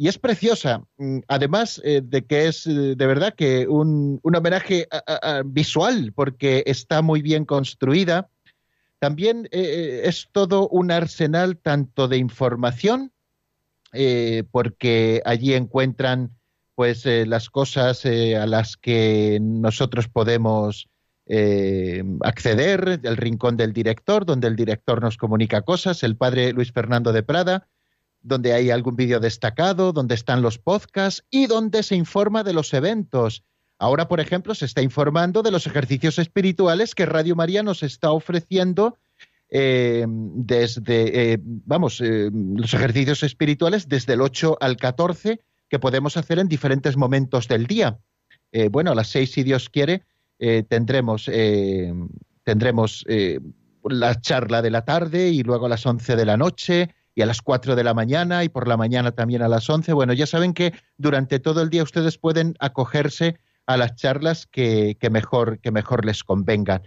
y 0.02 0.08
es 0.08 0.18
preciosa, 0.18 0.84
mm, 0.97 1.20
además 1.28 1.82
eh, 1.84 2.02
de 2.04 2.26
que 2.26 2.47
es 2.47 2.66
de 2.66 2.95
verdad 2.95 3.34
que 3.36 3.68
un, 3.68 4.20
un 4.24 4.36
homenaje 4.36 4.88
visual, 5.45 6.14
porque 6.16 6.64
está 6.66 7.02
muy 7.02 7.22
bien 7.22 7.45
construida. 7.45 8.30
También 8.99 9.47
es 9.52 10.28
todo 10.32 10.68
un 10.70 10.91
arsenal 10.91 11.58
tanto 11.58 12.08
de 12.08 12.18
información, 12.18 13.12
porque 14.52 15.24
allí 15.26 15.56
encuentran 15.56 16.32
pues 16.76 17.06
eh, 17.06 17.26
las 17.28 17.52
cosas 17.52 18.06
eh, 18.06 18.36
a 18.38 18.47
las 18.47 18.78
que 18.78 19.38
nosotros 19.39 20.08
podemos 20.08 20.89
eh, 21.28 22.04
acceder, 22.22 22.99
el 23.04 23.18
rincón 23.18 23.56
del 23.56 23.72
director, 23.72 24.26
donde 24.26 24.47
el 24.47 24.56
director 24.56 24.99
nos 24.99 25.18
comunica 25.18 25.62
cosas, 25.62 26.02
el 26.02 26.18
padre 26.18 26.54
Luis 26.54 26.72
Fernando 26.72 27.14
de 27.14 27.22
Prada, 27.22 27.68
donde 28.22 28.54
hay 28.54 28.70
algún 28.70 28.96
vídeo 28.96 29.20
destacado, 29.20 29.94
donde 29.94 30.16
están 30.16 30.42
los 30.42 30.58
podcasts 30.58 31.24
y 31.30 31.48
donde 31.48 31.84
se 31.84 31.96
informa 31.96 32.44
de 32.44 32.54
los 32.54 32.74
eventos. 32.74 33.44
Ahora, 33.78 34.08
por 34.08 34.20
ejemplo, 34.20 34.54
se 34.54 34.66
está 34.66 34.82
informando 34.82 35.42
de 35.42 35.52
los 35.52 35.66
ejercicios 35.66 36.20
espirituales 36.20 36.94
que 36.94 37.06
Radio 37.06 37.36
María 37.36 37.64
nos 37.64 37.84
está 37.84 38.12
ofreciendo 38.12 38.98
desde, 39.54 41.38
vamos, 41.44 42.00
los 42.00 42.74
ejercicios 42.74 43.22
espirituales 43.24 43.90
desde 43.90 44.14
el 44.14 44.22
8 44.22 44.58
al 44.62 44.78
14 44.78 45.42
que 45.72 45.80
podemos 45.80 46.18
hacer 46.18 46.38
en 46.38 46.50
diferentes 46.50 46.98
momentos 46.98 47.48
del 47.48 47.66
día. 47.66 47.98
Eh, 48.52 48.68
bueno, 48.68 48.92
a 48.92 48.96
las 48.96 49.08
seis, 49.08 49.32
si 49.32 49.42
Dios 49.42 49.70
quiere, 49.70 50.04
eh, 50.38 50.64
tendremos, 50.68 51.30
eh, 51.32 51.94
tendremos 52.44 53.06
la 53.86 54.20
charla 54.20 54.62
de 54.62 54.70
la 54.70 54.84
tarde 54.84 55.30
y 55.30 55.44
luego 55.44 55.68
a 55.68 55.70
las 55.70 55.86
once 55.86 56.18
de 56.18 56.26
la 56.26 56.36
noche 56.36 56.94
a 57.22 57.26
las 57.26 57.42
cuatro 57.42 57.76
de 57.76 57.84
la 57.84 57.94
mañana 57.94 58.44
y 58.44 58.50
por 58.50 58.68
la 58.68 58.78
mañana 58.78 59.12
también 59.12 59.42
a 59.42 59.48
las 59.48 59.70
once. 59.70 59.94
Bueno, 59.94 60.14
ya 60.14 60.26
saben 60.26 60.54
que 60.54 60.74
durante 60.98 61.40
todo 61.40 61.62
el 61.62 61.70
día 61.70 61.84
ustedes 61.84 62.18
pueden 62.18 62.56
acogerse 62.60 63.38
a 63.66 63.78
las 63.78 63.96
charlas 63.96 64.48
que, 64.48 64.98
mejor, 65.12 65.60
que 65.60 65.72
mejor 65.72 66.06
les 66.06 66.24
convengan. 66.24 66.82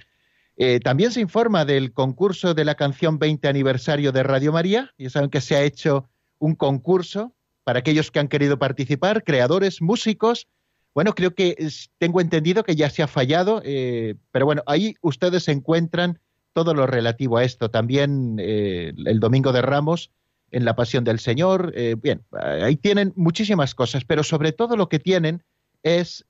también 0.82 1.12
se 1.12 1.20
informa 1.20 1.64
del 1.64 1.92
concurso 1.92 2.54
de 2.54 2.64
la 2.64 2.74
canción 2.74 3.18
20 3.18 3.48
aniversario 3.48 4.12
de 4.12 4.22
Radio 4.22 4.52
María. 4.52 4.92
Ya 4.98 5.10
saben 5.10 5.30
que 5.30 5.40
se 5.40 5.56
ha 5.56 5.62
hecho 5.62 6.08
un 6.38 6.54
concurso 6.54 7.34
para 7.64 7.78
aquellos 7.78 8.10
que 8.10 8.20
han 8.20 8.28
querido 8.28 8.58
participar, 8.58 9.24
creadores, 9.24 9.82
músicos. 9.82 10.46
Bueno, 10.94 11.14
creo 11.14 11.34
que 11.34 11.56
tengo 11.98 12.20
entendido 12.20 12.62
que 12.62 12.76
ya 12.76 12.90
se 12.90 13.02
ha 13.02 13.08
fallado, 13.08 13.62
eh, 13.64 14.14
pero 14.30 14.46
bueno, 14.46 14.62
ahí 14.66 14.94
ustedes 15.00 15.48
encuentran 15.48 16.20
todo 16.52 16.74
lo 16.74 16.86
relativo 16.86 17.38
a 17.38 17.44
esto. 17.44 17.70
También 17.70 18.36
eh, 18.38 18.92
el 19.04 19.18
Domingo 19.18 19.52
de 19.52 19.62
Ramos 19.62 20.10
en 20.54 20.64
la 20.64 20.76
Pasión 20.76 21.04
del 21.04 21.18
Señor. 21.18 21.72
Eh, 21.74 21.96
bien, 22.00 22.22
ahí 22.32 22.76
tienen 22.76 23.12
muchísimas 23.16 23.74
cosas, 23.74 24.04
pero 24.04 24.22
sobre 24.22 24.52
todo 24.52 24.76
lo 24.76 24.88
que 24.88 24.98
tienen 24.98 25.42
es 25.82 26.24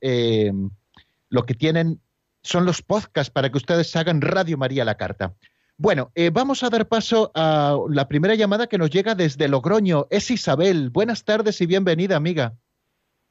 lo 1.29 1.45
que 1.45 1.53
tienen 1.53 1.99
son 2.41 2.65
los 2.65 2.81
podcasts 2.81 3.31
para 3.31 3.49
que 3.49 3.57
ustedes 3.57 3.95
hagan 3.95 4.21
Radio 4.21 4.57
María 4.57 4.85
la 4.85 4.95
Carta. 4.95 5.33
Bueno, 5.77 6.11
eh, 6.15 6.29
vamos 6.31 6.63
a 6.63 6.69
dar 6.69 6.87
paso 6.87 7.31
a 7.35 7.77
la 7.89 8.07
primera 8.07 8.35
llamada 8.35 8.67
que 8.67 8.77
nos 8.77 8.89
llega 8.89 9.13
desde 9.13 9.49
Logroño. 9.49 10.07
Es 10.09 10.31
Isabel. 10.31 10.89
Buenas 10.89 11.25
tardes 11.25 11.59
y 11.59 11.65
bienvenida, 11.65 12.15
amiga. 12.15 12.53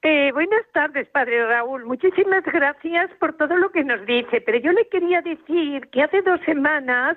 Eh, 0.02 0.30
buenas 0.32 0.66
tardes, 0.74 1.08
padre 1.08 1.46
Raúl. 1.46 1.86
Muchísimas 1.86 2.44
gracias 2.44 3.10
por 3.18 3.34
todo 3.38 3.56
lo 3.56 3.70
que 3.70 3.84
nos 3.84 4.04
dice. 4.04 4.42
Pero 4.42 4.58
yo 4.58 4.72
le 4.72 4.86
quería 4.88 5.22
decir 5.22 5.88
que 5.90 6.02
hace 6.02 6.20
dos 6.20 6.38
semanas, 6.44 7.16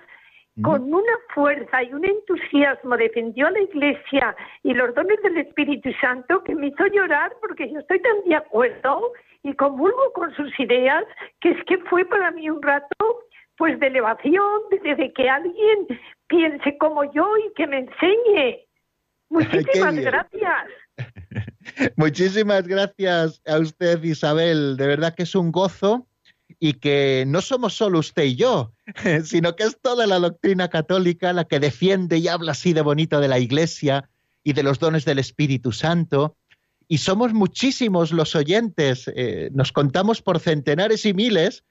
con 0.64 0.94
una 0.94 1.14
fuerza 1.36 1.84
y 1.84 1.94
un 1.94 2.04
entusiasmo, 2.04 2.98
defendió 2.98 3.48
a 3.48 3.52
la 3.52 3.62
Iglesia 3.62 4.36
y 4.64 4.74
los 4.74 4.94
dones 4.96 5.22
del 5.22 5.38
Espíritu 5.38 5.92
Santo 6.02 6.44
que 6.44 6.56
me 6.56 6.68
hizo 6.68 6.88
llorar 6.88 7.32
porque 7.42 7.72
yo 7.72 7.80
estoy 7.80 8.02
tan 8.02 8.24
de 8.28 8.36
acuerdo 8.36 9.14
y 9.44 9.54
comulgo 9.54 10.14
con 10.14 10.34
sus 10.36 10.60
ideas 10.60 11.04
que 11.42 11.52
es 11.52 11.64
que 11.66 11.78
fue 11.90 12.06
para 12.06 12.32
mí 12.32 12.50
un 12.50 12.62
rato 12.62 13.24
pues 13.58 13.80
de 13.80 13.88
elevación, 13.88 14.62
de 14.70 15.14
que 15.14 15.30
alguien 15.30 15.88
piense 16.28 16.78
como 16.78 17.04
yo 17.12 17.28
y 17.38 17.54
que 17.56 17.68
me 17.68 17.80
enseñe. 17.80 18.60
Muchísimas 19.30 19.96
gracias. 19.96 20.68
Muchísimas 21.98 22.68
gracias 22.68 23.42
a 23.46 23.60
usted, 23.60 24.02
Isabel. 24.04 24.78
De 24.78 24.88
verdad 24.88 25.14
que 25.16 25.24
es 25.24 25.36
un 25.36 25.52
gozo 25.52 26.07
y 26.60 26.74
que 26.74 27.26
no 27.28 27.42
somos 27.42 27.76
solo 27.76 28.00
usted 28.00 28.24
y 28.24 28.36
yo, 28.36 28.74
sino 29.24 29.56
que 29.56 29.64
es 29.64 29.78
toda 29.82 30.08
la 30.08 30.20
doctrina 30.20 30.70
católica 30.70 31.34
la 31.34 31.46
que 31.46 31.60
defiende 31.60 32.18
y 32.18 32.28
habla 32.28 32.54
así 32.54 32.74
de 32.74 32.82
bonito 32.82 33.20
de 33.20 33.28
la 33.28 33.40
Iglesia 33.40 34.10
y 34.44 34.54
de 34.54 34.64
los 34.64 34.80
dones 34.80 35.06
del 35.06 35.20
Espíritu 35.20 35.72
Santo. 35.72 36.36
Y 36.88 37.00
somos 37.00 37.34
muchísimos 37.34 38.12
los 38.12 38.36
oyentes, 38.36 39.12
eh, 39.14 39.50
nos 39.54 39.72
contamos 39.72 40.22
por 40.22 40.40
centenares 40.40 41.06
y 41.06 41.14
miles 41.14 41.64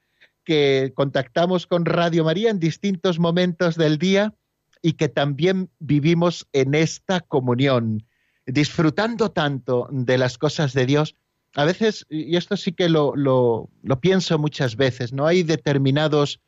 que 0.43 0.93
contactamos 0.95 1.67
con 1.67 1.85
Radio 1.85 2.23
María 2.23 2.49
en 2.49 2.59
distintos 2.59 3.19
momentos 3.19 3.75
del 3.75 3.97
día 3.97 4.33
y 4.81 4.93
que 4.93 5.09
también 5.09 5.69
vivimos 5.79 6.47
en 6.53 6.75
esta 6.75 7.19
comunión, 7.19 8.05
disfrutando 8.45 9.31
tanto 9.31 9.89
de 9.91 10.17
las 10.17 10.37
cosas 10.37 10.71
de 10.73 10.85
Dios. 10.85 11.15
A 11.55 11.65
veces, 11.65 12.05
y 12.09 12.35
esto 12.35 12.55
sí 12.57 12.71
que 12.71 12.89
lo, 12.89 13.69
pienso 14.01 14.37
muchas 14.37 14.75
veces, 14.75 15.13
¿no? 15.13 15.25
Hay 15.25 15.43
determinados 15.43 16.39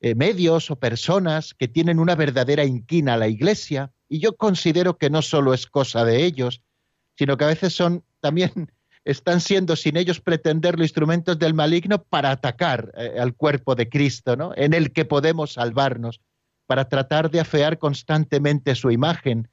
eh, 0.00 0.14
medios 0.14 0.70
o 0.70 0.76
personas 0.76 1.54
que 1.54 1.68
tienen 1.68 1.98
una 1.98 2.14
verdadera 2.14 2.64
inquina 2.64 3.14
a 3.14 3.16
la 3.16 3.28
Iglesia, 3.28 3.92
y 4.08 4.20
yo 4.20 4.36
considero 4.36 4.98
que 4.98 5.10
no 5.10 5.22
solo 5.22 5.54
es 5.54 5.66
cosa 5.66 6.04
de 6.04 6.24
ellos, 6.24 6.62
sino 7.16 7.36
que 7.36 7.44
a 7.44 7.48
veces 7.48 7.74
son 7.74 8.04
también 8.20 8.72
están 9.04 9.40
siendo, 9.40 9.74
sin 9.76 9.96
ellos 9.96 10.20
pretenderlo, 10.20 10.82
instrumentos 10.82 11.38
del 11.38 11.54
maligno 11.54 12.02
para 12.02 12.30
atacar 12.30 12.92
eh, 12.96 13.16
al 13.18 13.34
cuerpo 13.34 13.74
de 13.74 13.88
Cristo, 13.88 14.36
¿no? 14.36 14.52
en 14.54 14.74
el 14.74 14.92
que 14.92 15.04
podemos 15.04 15.54
salvarnos, 15.54 16.20
para 16.66 16.88
tratar 16.88 17.30
de 17.30 17.40
afear 17.40 17.78
constantemente 17.78 18.74
su 18.74 18.90
imagen, 18.90 19.48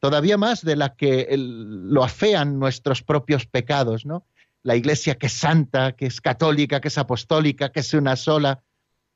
todavía 0.00 0.36
más 0.36 0.62
de 0.62 0.76
la 0.76 0.94
que 0.94 1.26
lo 1.36 2.04
afean 2.04 2.58
nuestros 2.58 3.02
propios 3.02 3.46
pecados, 3.46 4.04
¿no? 4.04 4.26
La 4.62 4.76
iglesia 4.76 5.16
que 5.16 5.26
es 5.26 5.32
santa, 5.32 5.92
que 5.92 6.06
es 6.06 6.20
católica, 6.20 6.80
que 6.80 6.88
es 6.88 6.98
apostólica, 6.98 7.72
que 7.72 7.80
es 7.80 7.94
una 7.94 8.16
sola, 8.16 8.62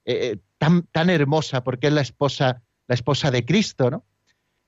eh, 0.04 0.32
eh, 0.32 0.38
tan, 0.58 0.82
tan 0.84 1.10
hermosa, 1.10 1.64
porque 1.64 1.88
es 1.88 1.92
la 1.92 2.00
esposa, 2.00 2.62
la 2.86 2.94
esposa 2.94 3.30
de 3.30 3.44
Cristo, 3.44 3.90
¿no? 3.90 4.04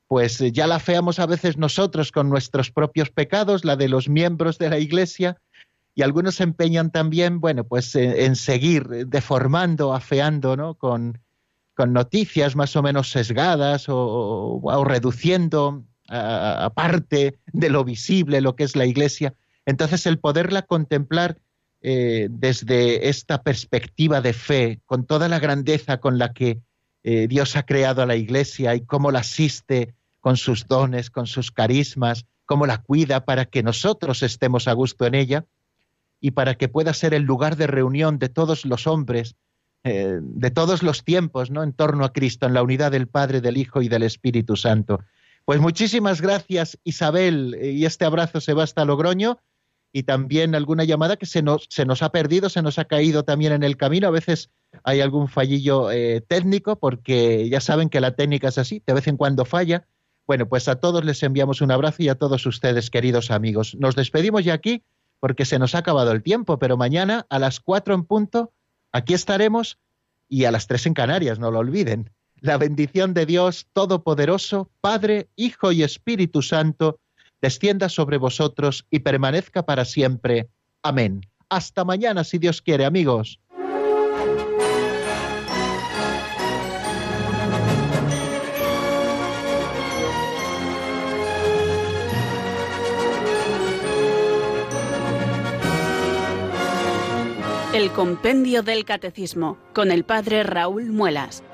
pues 0.08 0.40
eh, 0.40 0.52
ya 0.52 0.66
la 0.66 0.78
feamos 0.78 1.18
a 1.18 1.26
veces 1.26 1.56
nosotros 1.56 2.12
con 2.12 2.28
nuestros 2.28 2.70
propios 2.70 3.10
pecados, 3.10 3.64
la 3.64 3.76
de 3.76 3.88
los 3.88 4.08
miembros 4.08 4.58
de 4.58 4.70
la 4.70 4.78
Iglesia, 4.78 5.38
y 5.94 6.02
algunos 6.02 6.36
se 6.36 6.42
empeñan 6.42 6.90
también, 6.90 7.40
bueno, 7.40 7.64
pues 7.64 7.94
en, 7.96 8.36
seguir 8.36 9.06
deformando, 9.06 9.94
afeando, 9.94 10.56
¿no? 10.56 10.74
Con, 10.74 11.18
noticias 11.88 12.56
más 12.56 12.74
o 12.74 12.82
menos 12.82 13.10
sesgadas 13.10 13.84
o, 13.88 14.84
reduciendo 14.86 15.84
a, 16.08 16.72
parte 16.74 17.38
de 17.52 17.68
lo 17.68 17.84
visible 17.84 18.40
lo 18.40 18.56
que 18.56 18.64
es 18.64 18.76
la 18.76 18.86
Iglesia. 18.86 19.34
Entonces 19.66 20.06
el 20.06 20.18
poderla 20.18 20.62
contemplar 20.62 21.38
eh, 21.82 22.28
desde 22.30 23.08
esta 23.08 23.42
perspectiva 23.42 24.20
de 24.20 24.32
fe, 24.32 24.80
con 24.86 25.04
toda 25.04 25.28
la 25.28 25.38
grandeza 25.38 25.98
con 25.98 26.18
la 26.18 26.32
que 26.32 26.60
eh, 27.04 27.28
Dios 27.28 27.54
ha 27.56 27.64
creado 27.64 28.02
a 28.02 28.06
la 28.06 28.16
iglesia 28.16 28.74
y 28.74 28.80
cómo 28.80 29.10
la 29.10 29.20
asiste 29.20 29.94
con 30.20 30.36
sus 30.36 30.66
dones, 30.66 31.10
con 31.10 31.26
sus 31.26 31.50
carismas, 31.50 32.26
cómo 32.46 32.66
la 32.66 32.78
cuida 32.78 33.24
para 33.24 33.44
que 33.44 33.62
nosotros 33.62 34.22
estemos 34.22 34.68
a 34.68 34.72
gusto 34.72 35.06
en 35.06 35.14
ella 35.14 35.44
y 36.20 36.30
para 36.30 36.54
que 36.54 36.68
pueda 36.68 36.94
ser 36.94 37.12
el 37.12 37.22
lugar 37.22 37.56
de 37.56 37.66
reunión 37.66 38.18
de 38.18 38.28
todos 38.28 38.64
los 38.64 38.86
hombres, 38.86 39.36
eh, 39.84 40.18
de 40.20 40.50
todos 40.50 40.82
los 40.82 41.04
tiempos, 41.04 41.50
¿no? 41.50 41.62
En 41.62 41.72
torno 41.72 42.04
a 42.04 42.12
Cristo, 42.12 42.46
en 42.46 42.54
la 42.54 42.62
unidad 42.62 42.90
del 42.90 43.06
Padre, 43.06 43.40
del 43.40 43.56
Hijo 43.56 43.82
y 43.82 43.88
del 43.88 44.02
Espíritu 44.02 44.56
Santo. 44.56 45.00
Pues 45.44 45.60
muchísimas 45.60 46.20
gracias, 46.20 46.78
Isabel, 46.82 47.56
y 47.62 47.84
este 47.84 48.04
abrazo 48.04 48.40
se 48.40 48.54
va 48.54 48.64
hasta 48.64 48.84
Logroño 48.84 49.38
y 49.96 50.02
también 50.02 50.54
alguna 50.54 50.84
llamada 50.84 51.16
que 51.16 51.24
se 51.24 51.40
nos, 51.40 51.68
se 51.70 51.86
nos 51.86 52.02
ha 52.02 52.12
perdido, 52.12 52.50
se 52.50 52.60
nos 52.60 52.78
ha 52.78 52.84
caído 52.84 53.22
también 53.24 53.54
en 53.54 53.62
el 53.62 53.78
camino. 53.78 54.06
A 54.06 54.10
veces 54.10 54.50
hay 54.84 55.00
algún 55.00 55.26
fallillo 55.26 55.90
eh, 55.90 56.20
técnico, 56.20 56.78
porque 56.78 57.48
ya 57.48 57.62
saben 57.62 57.88
que 57.88 58.02
la 58.02 58.14
técnica 58.14 58.48
es 58.48 58.58
así, 58.58 58.82
de 58.86 58.92
vez 58.92 59.06
en 59.06 59.16
cuando 59.16 59.46
falla. 59.46 59.86
Bueno, 60.26 60.50
pues 60.50 60.68
a 60.68 60.80
todos 60.80 61.02
les 61.02 61.22
enviamos 61.22 61.62
un 61.62 61.70
abrazo 61.70 62.02
y 62.02 62.10
a 62.10 62.14
todos 62.14 62.44
ustedes, 62.44 62.90
queridos 62.90 63.30
amigos. 63.30 63.74
Nos 63.80 63.96
despedimos 63.96 64.44
ya 64.44 64.52
aquí 64.52 64.82
porque 65.18 65.46
se 65.46 65.58
nos 65.58 65.74
ha 65.74 65.78
acabado 65.78 66.12
el 66.12 66.22
tiempo, 66.22 66.58
pero 66.58 66.76
mañana 66.76 67.24
a 67.30 67.38
las 67.38 67.58
cuatro 67.58 67.94
en 67.94 68.04
punto, 68.04 68.52
aquí 68.92 69.14
estaremos 69.14 69.78
y 70.28 70.44
a 70.44 70.50
las 70.50 70.66
tres 70.66 70.84
en 70.84 70.92
Canarias, 70.92 71.38
no 71.38 71.50
lo 71.50 71.60
olviden. 71.60 72.10
La 72.42 72.58
bendición 72.58 73.14
de 73.14 73.24
Dios 73.24 73.66
Todopoderoso, 73.72 74.68
Padre, 74.82 75.30
Hijo 75.36 75.72
y 75.72 75.82
Espíritu 75.82 76.42
Santo, 76.42 76.98
descienda 77.46 77.88
sobre 77.88 78.18
vosotros 78.18 78.86
y 78.90 78.98
permanezca 78.98 79.64
para 79.64 79.84
siempre. 79.84 80.48
Amén. 80.82 81.20
Hasta 81.48 81.84
mañana, 81.84 82.24
si 82.24 82.38
Dios 82.38 82.60
quiere, 82.60 82.84
amigos. 82.84 83.38
El 97.72 97.92
Compendio 97.92 98.64
del 98.64 98.84
Catecismo 98.84 99.58
con 99.72 99.92
el 99.92 100.02
Padre 100.04 100.42
Raúl 100.42 100.86
Muelas. 100.86 101.44